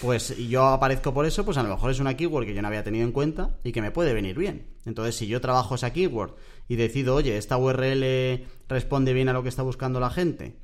pues 0.01 0.37
y 0.37 0.49
yo 0.49 0.65
aparezco 0.67 1.13
por 1.13 1.25
eso, 1.25 1.45
pues 1.45 1.57
a 1.57 1.63
lo 1.63 1.69
mejor 1.69 1.91
es 1.91 1.99
una 1.99 2.15
keyword 2.15 2.45
que 2.45 2.53
yo 2.53 2.61
no 2.61 2.67
había 2.67 2.83
tenido 2.83 3.05
en 3.05 3.11
cuenta 3.11 3.55
y 3.63 3.71
que 3.71 3.81
me 3.81 3.91
puede 3.91 4.13
venir 4.13 4.37
bien. 4.37 4.67
Entonces, 4.85 5.15
si 5.15 5.27
yo 5.27 5.41
trabajo 5.41 5.75
esa 5.75 5.93
keyword 5.93 6.35
y 6.67 6.75
decido, 6.75 7.15
oye, 7.15 7.37
esta 7.37 7.57
URL 7.57 8.45
responde 8.67 9.13
bien 9.13 9.29
a 9.29 9.33
lo 9.33 9.43
que 9.43 9.49
está 9.49 9.63
buscando 9.63 9.99
la 9.99 10.09
gente, 10.09 10.55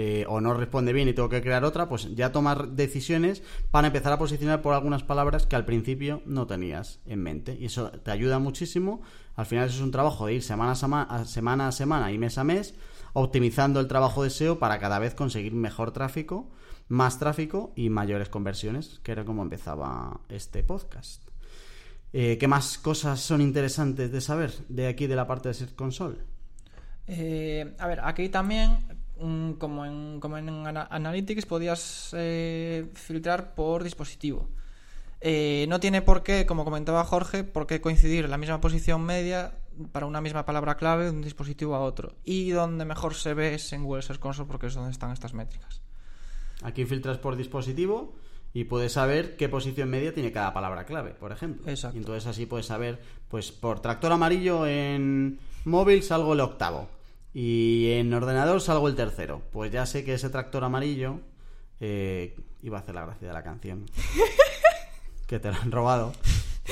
eh, 0.00 0.24
o 0.28 0.40
no 0.40 0.54
responde 0.54 0.92
bien 0.92 1.08
y 1.08 1.12
tengo 1.12 1.28
que 1.28 1.42
crear 1.42 1.64
otra, 1.64 1.88
pues 1.88 2.14
ya 2.14 2.30
tomar 2.30 2.68
decisiones 2.68 3.42
para 3.72 3.88
empezar 3.88 4.12
a 4.12 4.18
posicionar 4.18 4.62
por 4.62 4.72
algunas 4.74 5.02
palabras 5.02 5.44
que 5.46 5.56
al 5.56 5.64
principio 5.64 6.22
no 6.24 6.46
tenías 6.46 7.00
en 7.04 7.20
mente. 7.20 7.56
Y 7.58 7.64
eso 7.64 7.90
te 7.90 8.12
ayuda 8.12 8.38
muchísimo. 8.38 9.02
Al 9.34 9.46
final 9.46 9.66
eso 9.66 9.78
es 9.78 9.82
un 9.82 9.90
trabajo 9.90 10.26
de 10.26 10.34
ir 10.34 10.42
semana 10.44 10.70
a, 10.72 10.76
sema- 10.76 11.06
a 11.10 11.24
semana 11.24 11.66
a 11.66 11.72
semana 11.72 12.12
y 12.12 12.18
mes 12.18 12.38
a 12.38 12.44
mes, 12.44 12.76
optimizando 13.12 13.80
el 13.80 13.88
trabajo 13.88 14.22
de 14.22 14.30
SEO 14.30 14.60
para 14.60 14.78
cada 14.78 15.00
vez 15.00 15.14
conseguir 15.16 15.52
mejor 15.52 15.90
tráfico, 15.90 16.48
más 16.86 17.18
tráfico 17.18 17.72
y 17.74 17.90
mayores 17.90 18.28
conversiones, 18.28 19.00
que 19.02 19.10
era 19.10 19.24
como 19.24 19.42
empezaba 19.42 20.20
este 20.28 20.62
podcast. 20.62 21.22
Eh, 22.12 22.38
¿Qué 22.38 22.46
más 22.46 22.78
cosas 22.78 23.18
son 23.20 23.40
interesantes 23.40 24.12
de 24.12 24.20
saber 24.20 24.52
de 24.68 24.86
aquí 24.86 25.08
de 25.08 25.16
la 25.16 25.26
parte 25.26 25.48
de 25.48 25.54
Search 25.54 25.74
Console? 25.74 26.18
Eh, 27.08 27.74
a 27.78 27.86
ver, 27.86 28.00
aquí 28.04 28.28
también, 28.28 28.78
como 29.58 29.84
en, 29.84 30.20
como 30.20 30.38
en 30.38 30.48
Ana- 30.48 30.88
Analytics, 30.90 31.46
podías 31.46 32.14
eh, 32.16 32.86
filtrar 32.94 33.54
por 33.54 33.82
dispositivo. 33.84 34.48
Eh, 35.20 35.66
no 35.68 35.80
tiene 35.80 36.00
por 36.02 36.22
qué, 36.22 36.46
como 36.46 36.64
comentaba 36.64 37.04
Jorge, 37.04 37.42
por 37.44 37.66
qué 37.66 37.80
coincidir 37.80 38.28
la 38.28 38.38
misma 38.38 38.60
posición 38.60 39.02
media 39.02 39.52
para 39.92 40.06
una 40.06 40.20
misma 40.20 40.44
palabra 40.44 40.76
clave 40.76 41.04
de 41.04 41.10
un 41.10 41.22
dispositivo 41.22 41.74
a 41.74 41.80
otro. 41.80 42.14
Y 42.24 42.50
donde 42.50 42.84
mejor 42.84 43.14
se 43.14 43.34
ve 43.34 43.54
es 43.54 43.72
en 43.72 43.84
Google 43.84 44.02
Search 44.02 44.20
Console 44.20 44.48
porque 44.48 44.68
es 44.68 44.74
donde 44.74 44.90
están 44.92 45.10
estas 45.10 45.34
métricas. 45.34 45.80
Aquí 46.62 46.84
filtras 46.84 47.18
por 47.18 47.36
dispositivo 47.36 48.14
y 48.52 48.64
puedes 48.64 48.92
saber 48.92 49.36
qué 49.36 49.48
posición 49.48 49.90
media 49.90 50.14
tiene 50.14 50.32
cada 50.32 50.52
palabra 50.52 50.84
clave, 50.84 51.10
por 51.10 51.32
ejemplo. 51.32 51.68
Exacto. 51.68 51.96
Y 51.96 52.00
entonces 52.00 52.26
así 52.26 52.46
puedes 52.46 52.66
saber, 52.66 53.00
pues 53.28 53.52
por 53.52 53.80
tractor 53.80 54.12
amarillo 54.12 54.66
en 54.66 55.38
móvil 55.64 56.02
salgo 56.02 56.32
el 56.32 56.40
octavo 56.40 56.88
y 57.34 57.92
en 57.92 58.12
ordenador 58.14 58.60
salgo 58.60 58.88
el 58.88 58.94
tercero. 58.96 59.42
Pues 59.52 59.70
ya 59.72 59.86
sé 59.86 60.04
que 60.04 60.14
ese 60.14 60.30
tractor 60.30 60.64
amarillo 60.64 61.20
eh, 61.80 62.36
iba 62.62 62.78
a 62.78 62.80
hacer 62.80 62.94
la 62.94 63.04
gracia 63.06 63.28
de 63.28 63.34
la 63.34 63.42
canción. 63.42 63.86
que 65.26 65.38
te 65.38 65.50
lo 65.52 65.56
han 65.58 65.70
robado. 65.72 66.12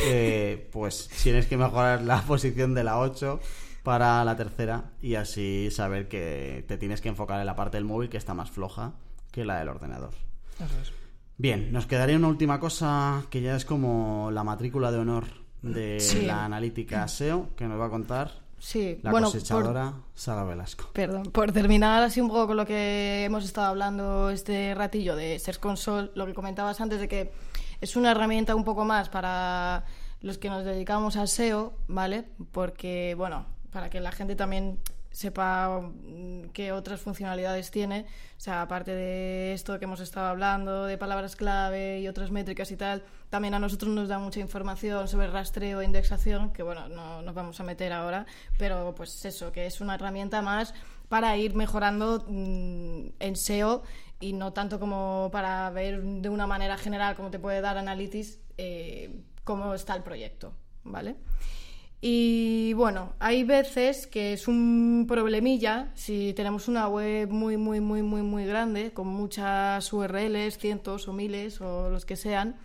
eh, 0.04 0.68
pues 0.72 1.08
tienes 1.22 1.46
que 1.46 1.56
mejorar 1.56 2.02
la 2.02 2.20
posición 2.22 2.74
de 2.74 2.84
la 2.84 2.98
8 2.98 3.40
para 3.82 4.24
la 4.24 4.36
tercera 4.36 4.90
y 5.00 5.14
así 5.14 5.68
saber 5.70 6.08
que 6.08 6.64
te 6.66 6.76
tienes 6.76 7.00
que 7.00 7.08
enfocar 7.08 7.38
en 7.40 7.46
la 7.46 7.54
parte 7.56 7.76
del 7.76 7.84
móvil 7.84 8.08
que 8.08 8.16
está 8.16 8.34
más 8.34 8.50
floja 8.50 8.94
que 9.30 9.44
la 9.44 9.58
del 9.58 9.68
ordenador. 9.68 10.10
Es. 10.58 10.92
Bien, 11.38 11.70
nos 11.72 11.86
quedaría 11.86 12.16
una 12.16 12.28
última 12.28 12.58
cosa 12.58 13.22
que 13.30 13.42
ya 13.42 13.54
es 13.56 13.64
como 13.66 14.30
la 14.32 14.42
matrícula 14.42 14.90
de 14.90 14.98
honor 14.98 15.24
de 15.62 16.00
Sí. 16.00 16.22
la 16.22 16.44
analítica 16.44 17.06
SEO 17.08 17.50
que 17.56 17.66
nos 17.66 17.78
va 17.80 17.86
a 17.86 17.90
contar 17.90 18.32
Sí, 18.58 18.98
la 19.02 19.10
bueno, 19.10 19.26
por, 19.26 19.34
cosechadora 19.34 19.92
Sara 20.14 20.44
Velasco. 20.44 20.90
perdón, 20.92 21.24
por 21.24 21.52
terminar 21.52 22.02
así 22.02 22.20
un 22.20 22.28
poco 22.28 22.48
con 22.48 22.56
lo 22.56 22.66
que 22.66 23.24
hemos 23.24 23.44
estado 23.44 23.68
hablando 23.68 24.30
este 24.30 24.74
ratillo 24.74 25.14
de 25.14 25.38
Search 25.38 25.60
Console, 25.60 26.10
lo 26.14 26.26
que 26.26 26.34
comentabas 26.34 26.80
antes 26.80 27.00
de 27.00 27.08
que 27.08 27.32
es 27.80 27.96
una 27.96 28.12
herramienta 28.12 28.54
un 28.54 28.64
poco 28.64 28.84
más 28.84 29.08
para 29.08 29.84
los 30.22 30.38
que 30.38 30.48
nos 30.48 30.64
dedicamos 30.64 31.16
al 31.16 31.28
SEO, 31.28 31.74
¿vale? 31.86 32.24
Porque, 32.52 33.14
bueno, 33.16 33.46
para 33.70 33.90
que 33.90 34.00
la 34.00 34.12
gente 34.12 34.34
también 34.36 34.78
sepa 35.16 35.80
mm, 35.80 36.50
qué 36.52 36.72
otras 36.72 37.00
funcionalidades 37.00 37.70
tiene, 37.70 38.04
o 38.36 38.40
sea, 38.40 38.60
aparte 38.60 38.94
de 38.94 39.54
esto 39.54 39.78
que 39.78 39.86
hemos 39.86 40.00
estado 40.00 40.26
hablando, 40.26 40.84
de 40.84 40.98
palabras 40.98 41.36
clave 41.36 42.00
y 42.00 42.08
otras 42.08 42.30
métricas 42.30 42.70
y 42.70 42.76
tal, 42.76 43.02
también 43.30 43.54
a 43.54 43.58
nosotros 43.58 43.90
nos 43.94 44.08
da 44.08 44.18
mucha 44.18 44.40
información 44.40 45.08
sobre 45.08 45.28
rastreo 45.28 45.80
e 45.80 45.86
indexación, 45.86 46.52
que 46.52 46.62
bueno, 46.62 46.90
no 46.90 47.22
nos 47.22 47.34
vamos 47.34 47.58
a 47.60 47.64
meter 47.64 47.94
ahora, 47.94 48.26
pero 48.58 48.94
pues 48.94 49.24
eso, 49.24 49.52
que 49.52 49.64
es 49.64 49.80
una 49.80 49.94
herramienta 49.94 50.42
más 50.42 50.74
para 51.08 51.34
ir 51.38 51.54
mejorando 51.54 52.26
mm, 52.28 53.06
en 53.18 53.36
SEO 53.36 53.84
y 54.20 54.34
no 54.34 54.52
tanto 54.52 54.78
como 54.78 55.30
para 55.32 55.70
ver 55.70 56.02
de 56.02 56.28
una 56.28 56.46
manera 56.46 56.76
general 56.76 57.16
cómo 57.16 57.30
te 57.30 57.38
puede 57.38 57.62
dar 57.62 57.78
Analytics 57.78 58.38
eh, 58.58 59.22
cómo 59.44 59.72
está 59.72 59.94
el 59.94 60.02
proyecto, 60.02 60.52
¿vale? 60.84 61.16
Y 62.00 62.72
bueno, 62.74 63.14
hay 63.18 63.42
veces 63.44 64.06
que 64.06 64.34
es 64.34 64.48
un 64.48 65.06
problemilla 65.08 65.90
si 65.94 66.34
tenemos 66.34 66.68
una 66.68 66.88
web 66.88 67.28
muy, 67.30 67.56
muy, 67.56 67.80
muy, 67.80 68.02
muy, 68.02 68.22
muy 68.22 68.44
grande, 68.46 68.92
con 68.92 69.08
muchas 69.08 69.90
URLs, 69.92 70.58
cientos 70.58 71.08
o 71.08 71.12
miles 71.12 71.60
o 71.60 71.88
los 71.90 72.04
que 72.04 72.16
sean, 72.16 72.56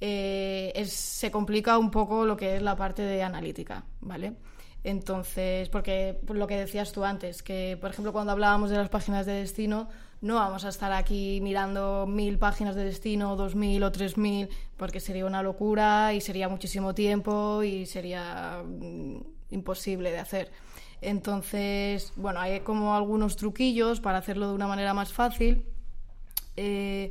eh, 0.00 0.72
es- 0.74 0.92
se 0.92 1.30
complica 1.30 1.78
un 1.78 1.90
poco 1.90 2.24
lo 2.26 2.36
que 2.36 2.56
es 2.56 2.62
la 2.62 2.76
parte 2.76 3.02
de 3.02 3.22
analítica, 3.22 3.84
¿vale? 4.00 4.32
Entonces, 4.86 5.68
porque 5.68 6.16
por 6.28 6.36
lo 6.36 6.46
que 6.46 6.56
decías 6.56 6.92
tú 6.92 7.04
antes, 7.04 7.42
que 7.42 7.76
por 7.80 7.90
ejemplo 7.90 8.12
cuando 8.12 8.30
hablábamos 8.30 8.70
de 8.70 8.76
las 8.76 8.88
páginas 8.88 9.26
de 9.26 9.32
destino, 9.32 9.88
no 10.20 10.36
vamos 10.36 10.64
a 10.64 10.68
estar 10.68 10.92
aquí 10.92 11.40
mirando 11.42 12.06
mil 12.06 12.38
páginas 12.38 12.76
de 12.76 12.84
destino, 12.84 13.34
dos 13.34 13.56
mil 13.56 13.82
o 13.82 13.90
tres 13.90 14.16
mil, 14.16 14.48
porque 14.76 15.00
sería 15.00 15.26
una 15.26 15.42
locura 15.42 16.14
y 16.14 16.20
sería 16.20 16.48
muchísimo 16.48 16.94
tiempo 16.94 17.64
y 17.64 17.86
sería 17.86 18.62
mm, 18.64 19.16
imposible 19.50 20.12
de 20.12 20.20
hacer. 20.20 20.52
Entonces, 21.00 22.12
bueno, 22.14 22.38
hay 22.38 22.60
como 22.60 22.94
algunos 22.94 23.34
truquillos 23.34 23.98
para 23.98 24.18
hacerlo 24.18 24.46
de 24.50 24.54
una 24.54 24.68
manera 24.68 24.94
más 24.94 25.12
fácil. 25.12 25.66
Eh, 26.56 27.10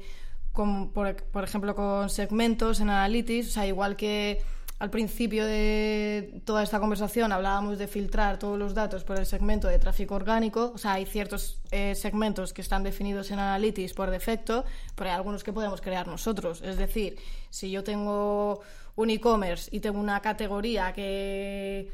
por, 0.53 1.17
por 1.17 1.43
ejemplo 1.43 1.75
con 1.75 2.09
segmentos 2.09 2.79
en 2.79 2.89
Analytics, 2.89 3.49
o 3.49 3.51
sea, 3.51 3.67
igual 3.67 3.97
que 3.97 4.41
al 4.77 4.89
principio 4.89 5.45
de 5.45 6.41
toda 6.43 6.61
esta 6.61 6.79
conversación 6.79 7.31
hablábamos 7.31 7.77
de 7.77 7.87
filtrar 7.87 8.37
todos 8.37 8.59
los 8.59 8.73
datos 8.73 9.05
por 9.05 9.17
el 9.17 9.25
segmento 9.25 9.69
de 9.69 9.79
tráfico 9.79 10.15
orgánico, 10.15 10.73
o 10.75 10.77
sea, 10.77 10.93
hay 10.93 11.05
ciertos 11.05 11.59
eh, 11.71 11.95
segmentos 11.95 12.51
que 12.51 12.61
están 12.61 12.83
definidos 12.83 13.31
en 13.31 13.39
Analytics 13.39 13.93
por 13.93 14.11
defecto, 14.11 14.65
pero 14.95 15.09
hay 15.09 15.15
algunos 15.15 15.43
que 15.43 15.53
podemos 15.53 15.79
crear 15.79 16.07
nosotros. 16.07 16.61
Es 16.61 16.77
decir, 16.77 17.17
si 17.49 17.71
yo 17.71 17.83
tengo 17.85 18.59
un 18.97 19.09
e-commerce 19.09 19.69
y 19.71 19.79
tengo 19.79 19.99
una 19.99 20.19
categoría 20.19 20.91
que 20.91 21.89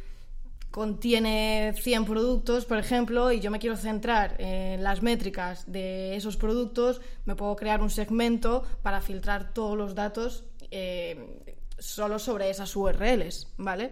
contiene 0.72 1.76
100 1.78 2.06
productos, 2.06 2.66
por 2.66 2.80
ejemplo, 2.80 3.32
y 3.32 3.42
yo 3.42 3.52
me 3.52 3.60
quiero 3.60 3.76
centrar 3.76 4.36
en 4.40 4.82
las 4.82 5.04
métricas 5.04 5.72
de 5.72 6.16
esos 6.16 6.36
productos, 6.36 7.00
me 7.26 7.36
puedo 7.36 7.56
crear 7.56 7.82
un 7.82 7.92
segmento 7.92 8.64
para 8.82 9.02
filtrar 9.02 9.54
todos 9.54 9.78
los 9.78 9.94
datos 9.94 10.46
eh, 10.72 11.60
solo 11.82 12.20
sobre 12.20 12.50
esas 12.50 12.74
URLs, 12.76 13.48
¿vale? 13.58 13.92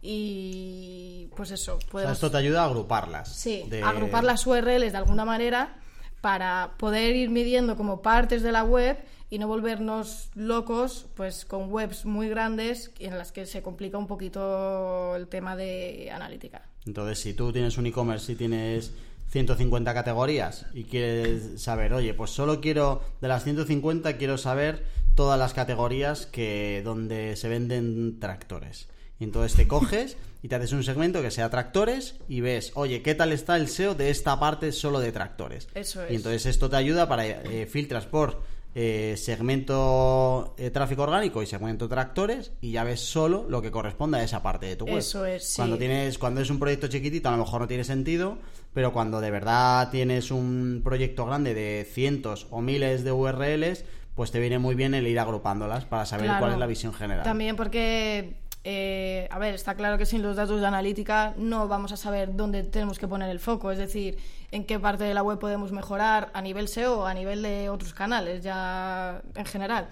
Y 0.00 1.28
pues 1.36 1.50
eso, 1.50 1.76
O 1.76 1.80
sea, 1.80 1.90
podemos... 1.90 2.12
esto 2.14 2.30
te 2.30 2.36
ayuda 2.36 2.62
a 2.62 2.66
agruparlas. 2.66 3.34
Sí, 3.34 3.64
De- 3.68 3.82
agrupar 3.82 4.22
las 4.24 4.46
URLs 4.46 4.92
de 4.92 4.98
alguna 4.98 5.24
manera 5.24 5.76
para 6.20 6.74
poder 6.78 7.16
ir 7.16 7.30
midiendo 7.30 7.76
como 7.76 8.00
partes 8.02 8.42
de 8.42 8.52
la 8.52 8.64
web 8.64 8.96
y 9.30 9.38
no 9.38 9.48
volvernos 9.48 10.28
locos 10.34 11.06
pues 11.16 11.44
con 11.44 11.72
webs 11.72 12.04
muy 12.04 12.28
grandes 12.28 12.92
en 12.98 13.18
las 13.18 13.32
que 13.32 13.46
se 13.46 13.62
complica 13.62 13.98
un 13.98 14.06
poquito 14.06 15.16
el 15.16 15.26
tema 15.28 15.56
de 15.56 16.10
analítica. 16.12 16.62
Entonces, 16.86 17.18
si 17.18 17.34
tú 17.34 17.52
tienes 17.52 17.76
un 17.78 17.86
e-commerce 17.86 18.32
y 18.32 18.36
tienes 18.36 18.92
150 19.28 19.94
categorías 19.94 20.66
y 20.74 20.84
quieres 20.84 21.60
saber, 21.62 21.92
oye, 21.92 22.14
pues 22.14 22.30
solo 22.30 22.60
quiero, 22.60 23.02
de 23.20 23.28
las 23.28 23.44
150 23.44 24.16
quiero 24.16 24.38
saber 24.38 24.84
todas 25.14 25.38
las 25.38 25.54
categorías 25.54 26.26
que 26.26 26.82
donde 26.84 27.36
se 27.36 27.48
venden 27.48 28.20
tractores. 28.20 28.88
Y 29.18 29.24
entonces 29.24 29.56
te 29.56 29.68
coges 29.68 30.16
y 30.42 30.48
te 30.48 30.56
haces 30.56 30.72
un 30.72 30.82
segmento 30.82 31.22
que 31.22 31.30
sea 31.30 31.50
tractores 31.50 32.16
y 32.28 32.40
ves, 32.40 32.72
oye, 32.74 33.00
¿qué 33.02 33.14
tal 33.14 33.32
está 33.32 33.56
el 33.56 33.68
SEO 33.68 33.94
de 33.94 34.10
esta 34.10 34.38
parte 34.40 34.72
solo 34.72 35.00
de 35.00 35.12
tractores? 35.12 35.68
Eso 35.74 36.04
es. 36.04 36.10
Y 36.10 36.16
entonces 36.16 36.46
esto 36.46 36.68
te 36.68 36.76
ayuda 36.76 37.08
para 37.08 37.26
eh, 37.26 37.66
filtras 37.66 38.06
por 38.06 38.42
eh, 38.74 39.14
segmento 39.16 40.54
eh, 40.58 40.70
tráfico 40.70 41.02
orgánico 41.02 41.42
y 41.42 41.46
segmento 41.46 41.88
tractores 41.88 42.52
y 42.60 42.72
ya 42.72 42.84
ves 42.84 43.00
solo 43.00 43.46
lo 43.48 43.62
que 43.62 43.70
corresponde 43.70 44.18
a 44.18 44.24
esa 44.24 44.42
parte 44.42 44.66
de 44.66 44.76
tu 44.76 44.84
web. 44.86 44.98
Eso 44.98 45.24
es, 45.26 45.44
sí. 45.48 45.56
Cuando 45.56 45.78
tienes, 45.78 46.18
cuando 46.18 46.40
es 46.40 46.50
un 46.50 46.58
proyecto 46.58 46.88
chiquitito 46.88 47.28
a 47.28 47.32
lo 47.32 47.38
mejor 47.38 47.60
no 47.60 47.68
tiene 47.68 47.84
sentido, 47.84 48.38
pero 48.72 48.92
cuando 48.92 49.20
de 49.20 49.30
verdad 49.30 49.90
tienes 49.90 50.30
un 50.30 50.80
proyecto 50.82 51.24
grande 51.26 51.54
de 51.54 51.86
cientos 51.90 52.46
o 52.50 52.60
miles 52.60 53.04
de 53.04 53.12
URLs, 53.12 53.84
pues 54.14 54.30
te 54.30 54.38
viene 54.38 54.58
muy 54.60 54.74
bien 54.76 54.94
el 54.94 55.06
ir 55.08 55.18
agrupándolas 55.18 55.84
para 55.86 56.06
saber 56.06 56.26
Claro. 56.26 56.40
cuál 56.40 56.52
es 56.52 56.58
la 56.58 56.66
visión 56.66 56.94
general. 56.94 57.24
También 57.24 57.56
porque, 57.56 58.34
eh, 58.66 59.28
a 59.30 59.38
ver, 59.38 59.54
está 59.54 59.74
claro 59.74 59.98
que 59.98 60.06
sin 60.06 60.22
los 60.22 60.36
datos 60.36 60.58
de 60.58 60.66
analítica 60.66 61.34
no 61.36 61.68
vamos 61.68 61.92
a 61.92 61.98
saber 61.98 62.34
dónde 62.34 62.62
tenemos 62.62 62.98
que 62.98 63.06
poner 63.06 63.28
el 63.28 63.38
foco, 63.38 63.70
es 63.70 63.76
decir, 63.76 64.16
en 64.52 64.64
qué 64.64 64.78
parte 64.78 65.04
de 65.04 65.12
la 65.12 65.22
web 65.22 65.38
podemos 65.38 65.70
mejorar 65.70 66.30
a 66.32 66.40
nivel 66.40 66.68
SEO 66.68 67.06
a 67.06 67.12
nivel 67.12 67.42
de 67.42 67.68
otros 67.68 67.92
canales, 67.92 68.42
ya 68.42 69.20
en 69.34 69.44
general. 69.44 69.88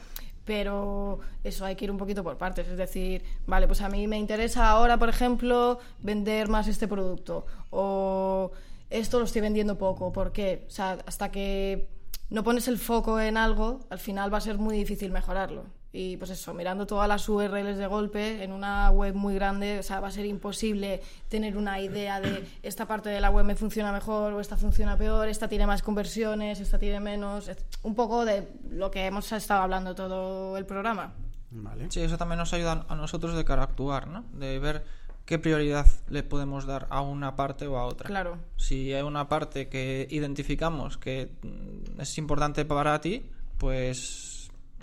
Pero 0.47 1.21
eso 1.45 1.67
hay 1.67 1.77
que 1.77 1.85
ir 1.85 1.91
un 1.91 1.99
poquito 1.99 2.25
por 2.25 2.39
partes, 2.39 2.67
es 2.67 2.79
decir, 2.79 3.23
vale, 3.47 3.67
pues 3.67 3.83
a 3.83 3.91
mí 3.91 4.07
me 4.09 4.19
interesa 4.19 4.71
ahora, 4.71 4.97
por 4.97 5.11
ejemplo, 5.11 5.79
vender 6.01 6.49
más 6.49 6.67
este 6.67 6.89
producto 6.89 7.47
o 7.71 8.53
esto 8.89 9.19
lo 9.19 9.27
estoy 9.27 9.43
vendiendo 9.43 9.77
poco, 9.77 10.13
¿por 10.13 10.33
qué? 10.33 10.65
O 10.67 10.71
sea, 10.71 10.99
hasta 11.07 11.31
que 11.31 11.89
no 12.31 12.43
pones 12.43 12.69
el 12.69 12.79
foco 12.79 13.21
en 13.21 13.37
algo, 13.37 13.81
al 13.91 13.99
final 13.99 14.33
va 14.33 14.39
a 14.39 14.41
ser 14.41 14.57
muy 14.59 14.77
difícil 14.77 15.13
mejorarlo. 15.13 15.82
Y 15.95 16.17
pues 16.17 16.31
eso, 16.31 16.55
mirando 16.55 16.87
todas 16.87 17.07
las 17.07 17.29
URLs 17.29 17.77
de 17.77 17.87
golpe 17.87 18.43
en 18.43 18.53
una 18.53 18.91
web 18.91 19.15
muy 19.15 19.35
grande, 19.35 19.79
o 19.79 19.83
sea, 19.83 20.01
va 20.01 20.09
a 20.09 20.11
ser 20.11 20.25
imposible 20.25 21.03
tener 21.29 21.57
una 21.59 21.81
idea 21.81 22.19
de 22.19 22.45
esta 22.63 22.87
parte 22.87 23.11
de 23.11 23.21
la 23.21 23.29
web 23.29 23.45
me 23.45 23.57
funciona 23.57 23.93
mejor 23.93 24.33
o 24.33 24.41
esta 24.41 24.57
funciona 24.57 24.97
peor, 24.97 25.29
esta 25.29 25.49
tiene 25.49 25.67
más 25.67 25.83
conversiones, 25.83 26.61
esta 26.61 26.79
tiene 26.79 26.99
menos. 27.01 27.51
Un 27.83 27.95
poco 27.95 28.25
de 28.25 28.49
lo 28.71 28.91
que 28.91 29.05
hemos 29.05 29.31
estado 29.33 29.63
hablando 29.63 29.95
todo 29.95 30.57
el 30.57 30.65
programa. 30.65 31.13
Vale. 31.51 31.91
Sí, 31.91 32.01
eso 32.01 32.17
también 32.17 32.39
nos 32.39 32.55
ayuda 32.55 32.87
a 32.89 32.95
nosotros 32.95 33.37
de 33.37 33.45
cara 33.45 33.61
a 33.61 33.65
actuar, 33.67 34.09
¿no? 34.09 34.25
De 34.33 34.59
ver 34.59 34.85
qué 35.27 35.39
prioridad 35.39 35.87
le 36.09 36.23
podemos 36.23 36.65
dar 36.65 36.87
a 36.89 37.03
una 37.03 37.37
parte 37.37 37.67
o 37.67 37.77
a 37.77 37.85
otra. 37.85 38.07
Claro. 38.07 38.39
Si 38.57 38.95
hay 38.95 39.03
una 39.03 39.29
parte 39.29 39.69
que 39.69 40.07
identificamos 40.11 40.97
que 40.97 41.33
mm, 41.43 42.01
es 42.01 42.17
importante 42.17 42.65
para 42.65 42.99
ti, 43.03 43.31
pues 43.59 44.32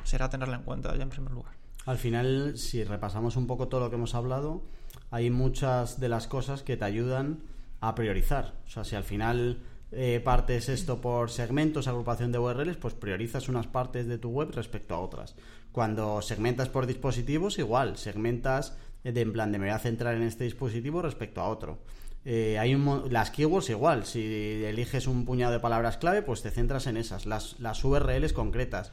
será 0.04 0.30
tenerla 0.30 0.58
en 0.58 0.64
cuenta 0.64 0.95
ya 0.95 1.04
en 1.04 1.10
primer 1.10 1.32
lugar. 1.32 1.54
Al 1.86 1.97
final, 1.97 2.58
si 2.58 2.84
repasamos 2.84 3.36
un 3.36 3.47
poco 3.47 3.68
todo 3.68 3.82
lo 3.82 3.89
que 3.89 3.95
hemos 3.95 4.16
hablado, 4.16 4.64
hay 5.12 5.30
muchas 5.30 6.00
de 6.00 6.10
las 6.10 6.28
cosas 6.28 6.64
que 6.64 6.78
te 6.78 6.86
ayudan 6.86 7.39
a 7.82 7.95
priorizar. 7.95 8.54
O 8.68 8.70
sea, 8.70 8.84
si 8.84 8.95
al 8.95 9.04
final 9.04 9.62
eh, 9.91 10.22
partes 10.24 10.70
esto 10.70 11.02
por 11.02 11.32
segmentos, 11.32 11.88
agrupación 11.88 12.32
de 12.32 12.39
URLs, 12.39 12.78
pues 12.78 12.93
priorizas 12.93 13.50
unas 13.50 13.68
partes 13.68 14.08
de 14.08 14.18
tu 14.18 14.30
web 14.30 14.52
respecto 14.54 14.93
a 14.93 15.00
otras. 15.00 15.36
Cuando 15.72 16.22
segmentas 16.22 16.70
por 16.70 16.86
dispositivos, 16.86 17.58
igual, 17.58 17.97
segmentas 17.97 18.78
de 19.04 19.22
en 19.22 19.34
plan 19.34 19.52
de 19.52 19.60
me 19.60 19.68
voy 19.68 19.76
a 19.76 19.80
centrar 19.80 20.16
en 20.16 20.24
este 20.24 20.43
dispositivo 20.43 21.02
respecto 21.02 21.41
a 21.41 21.47
otro. 21.47 21.80
Eh, 22.26 22.60
hay 22.60 22.76
un 22.76 23.06
las 23.10 23.32
keywords 23.32 23.70
igual, 23.70 24.06
si 24.06 24.20
eliges 24.66 25.08
un 25.08 25.26
puñado 25.26 25.54
de 25.54 25.60
palabras 25.60 25.97
clave, 25.97 26.22
pues 26.22 26.41
te 26.41 26.52
centras 26.52 26.86
en 26.86 26.97
esas, 26.97 27.26
las, 27.26 27.60
las 27.60 27.84
URLs 27.84 28.34
concretas. 28.34 28.91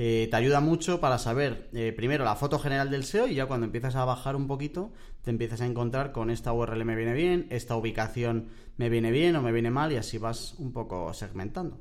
Eh, 0.00 0.28
te 0.30 0.36
ayuda 0.36 0.60
mucho 0.60 1.00
para 1.00 1.18
saber 1.18 1.68
eh, 1.72 1.92
primero 1.92 2.24
la 2.24 2.36
foto 2.36 2.60
general 2.60 2.88
del 2.88 3.02
SEO 3.02 3.26
y 3.26 3.34
ya 3.34 3.46
cuando 3.46 3.66
empiezas 3.66 3.96
a 3.96 4.04
bajar 4.04 4.36
un 4.36 4.46
poquito 4.46 4.92
te 5.24 5.30
empiezas 5.30 5.60
a 5.60 5.66
encontrar 5.66 6.12
con 6.12 6.30
esta 6.30 6.52
URL 6.52 6.84
me 6.84 6.94
viene 6.94 7.14
bien, 7.14 7.48
esta 7.50 7.74
ubicación 7.74 8.46
me 8.76 8.90
viene 8.90 9.10
bien 9.10 9.34
o 9.34 9.42
me 9.42 9.50
viene 9.50 9.72
mal 9.72 9.90
y 9.90 9.96
así 9.96 10.16
vas 10.16 10.54
un 10.58 10.72
poco 10.72 11.12
segmentando. 11.14 11.80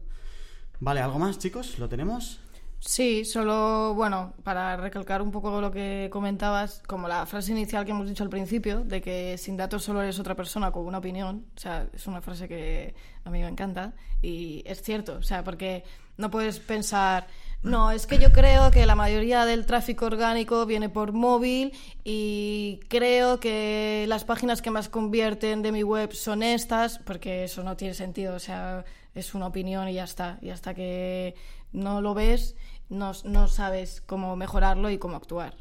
Vale, 0.79 1.01
¿algo 1.01 1.19
más 1.19 1.37
chicos? 1.37 1.77
¿Lo 1.77 1.89
tenemos? 1.89 2.39
Sí, 2.79 3.23
solo, 3.23 3.93
bueno, 3.93 4.33
para 4.43 4.77
recalcar 4.77 5.21
un 5.21 5.29
poco 5.29 5.61
lo 5.61 5.71
que 5.71 6.09
comentabas, 6.11 6.81
como 6.87 7.07
la 7.07 7.23
frase 7.27 7.51
inicial 7.51 7.85
que 7.85 7.91
hemos 7.91 8.09
dicho 8.09 8.23
al 8.23 8.29
principio, 8.31 8.83
de 8.83 8.99
que 8.99 9.37
sin 9.37 9.57
datos 9.57 9.83
solo 9.83 10.01
eres 10.01 10.17
otra 10.17 10.35
persona 10.35 10.71
con 10.71 10.87
una 10.87 10.97
opinión, 10.97 11.45
o 11.55 11.59
sea, 11.59 11.87
es 11.93 12.07
una 12.07 12.21
frase 12.21 12.47
que 12.47 12.95
a 13.23 13.29
mí 13.29 13.41
me 13.41 13.47
encanta 13.47 13.93
y 14.23 14.63
es 14.65 14.81
cierto, 14.81 15.17
o 15.17 15.23
sea, 15.23 15.43
porque 15.43 15.83
no 16.17 16.31
puedes 16.31 16.59
pensar, 16.59 17.27
no, 17.63 17.91
es 17.91 18.07
que 18.07 18.17
yo 18.17 18.31
creo 18.31 18.71
que 18.71 18.85
la 18.85 18.95
mayoría 18.95 19.45
del 19.45 19.65
tráfico 19.65 20.05
orgánico 20.05 20.65
viene 20.65 20.89
por 20.89 21.11
móvil 21.11 21.73
y 22.03 22.79
creo 22.87 23.39
que 23.39 24.05
las 24.07 24.23
páginas 24.23 24.61
que 24.61 24.71
más 24.71 24.89
convierten 24.89 25.61
de 25.61 25.71
mi 25.71 25.83
web 25.83 26.13
son 26.13 26.43
estas, 26.43 26.99
porque 26.99 27.43
eso 27.43 27.63
no 27.63 27.75
tiene 27.75 27.93
sentido, 27.93 28.35
o 28.35 28.39
sea, 28.39 28.85
es 29.15 29.33
una 29.33 29.47
opinión 29.47 29.89
y 29.89 29.93
ya 29.93 30.03
está, 30.03 30.37
y 30.41 30.51
hasta 30.51 30.73
que 30.73 31.35
no 31.73 32.01
lo 32.01 32.13
ves, 32.13 32.55
no, 32.89 33.11
no 33.25 33.47
sabes 33.47 34.01
cómo 34.01 34.35
mejorarlo 34.35 34.89
y 34.89 34.97
cómo 34.97 35.17
actuar. 35.17 35.55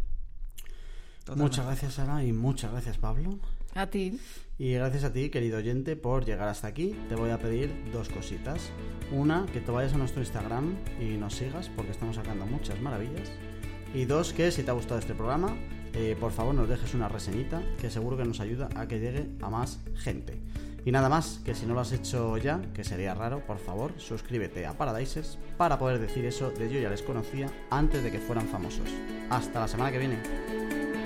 Muchas 1.34 1.66
gracias 1.66 1.98
Ana 1.98 2.22
y 2.22 2.32
muchas 2.32 2.70
gracias 2.70 2.98
Pablo. 2.98 3.40
A 3.76 3.86
ti. 3.86 4.18
Y 4.58 4.72
gracias 4.72 5.04
a 5.04 5.12
ti, 5.12 5.28
querido 5.28 5.58
oyente, 5.58 5.96
por 5.96 6.24
llegar 6.24 6.48
hasta 6.48 6.66
aquí. 6.66 6.96
Te 7.10 7.14
voy 7.14 7.28
a 7.28 7.38
pedir 7.38 7.70
dos 7.92 8.08
cositas. 8.08 8.70
Una, 9.12 9.44
que 9.52 9.60
te 9.60 9.70
vayas 9.70 9.92
a 9.92 9.98
nuestro 9.98 10.22
Instagram 10.22 10.76
y 10.98 11.18
nos 11.18 11.34
sigas, 11.34 11.68
porque 11.68 11.90
estamos 11.90 12.16
sacando 12.16 12.46
muchas 12.46 12.80
maravillas. 12.80 13.30
Y 13.94 14.06
dos, 14.06 14.32
que 14.32 14.50
si 14.50 14.62
te 14.62 14.70
ha 14.70 14.74
gustado 14.74 14.98
este 14.98 15.14
programa, 15.14 15.54
eh, 15.92 16.16
por 16.18 16.32
favor 16.32 16.54
nos 16.54 16.70
dejes 16.70 16.94
una 16.94 17.08
reseñita, 17.08 17.62
que 17.78 17.90
seguro 17.90 18.16
que 18.16 18.24
nos 18.24 18.40
ayuda 18.40 18.70
a 18.74 18.88
que 18.88 18.98
llegue 18.98 19.28
a 19.42 19.50
más 19.50 19.80
gente. 19.94 20.40
Y 20.86 20.92
nada 20.92 21.10
más, 21.10 21.40
que 21.44 21.54
si 21.54 21.66
no 21.66 21.74
lo 21.74 21.80
has 21.80 21.92
hecho 21.92 22.38
ya, 22.38 22.62
que 22.72 22.82
sería 22.82 23.14
raro, 23.14 23.40
por 23.46 23.58
favor, 23.58 23.92
suscríbete 23.98 24.64
a 24.64 24.78
Paradises 24.78 25.38
para 25.58 25.78
poder 25.78 25.98
decir 25.98 26.24
eso 26.24 26.50
de 26.50 26.72
yo 26.72 26.80
ya 26.80 26.88
les 26.88 27.02
conocía 27.02 27.50
antes 27.70 28.02
de 28.02 28.10
que 28.10 28.20
fueran 28.20 28.46
famosos. 28.46 28.88
Hasta 29.28 29.60
la 29.60 29.68
semana 29.68 29.92
que 29.92 29.98
viene. 29.98 31.05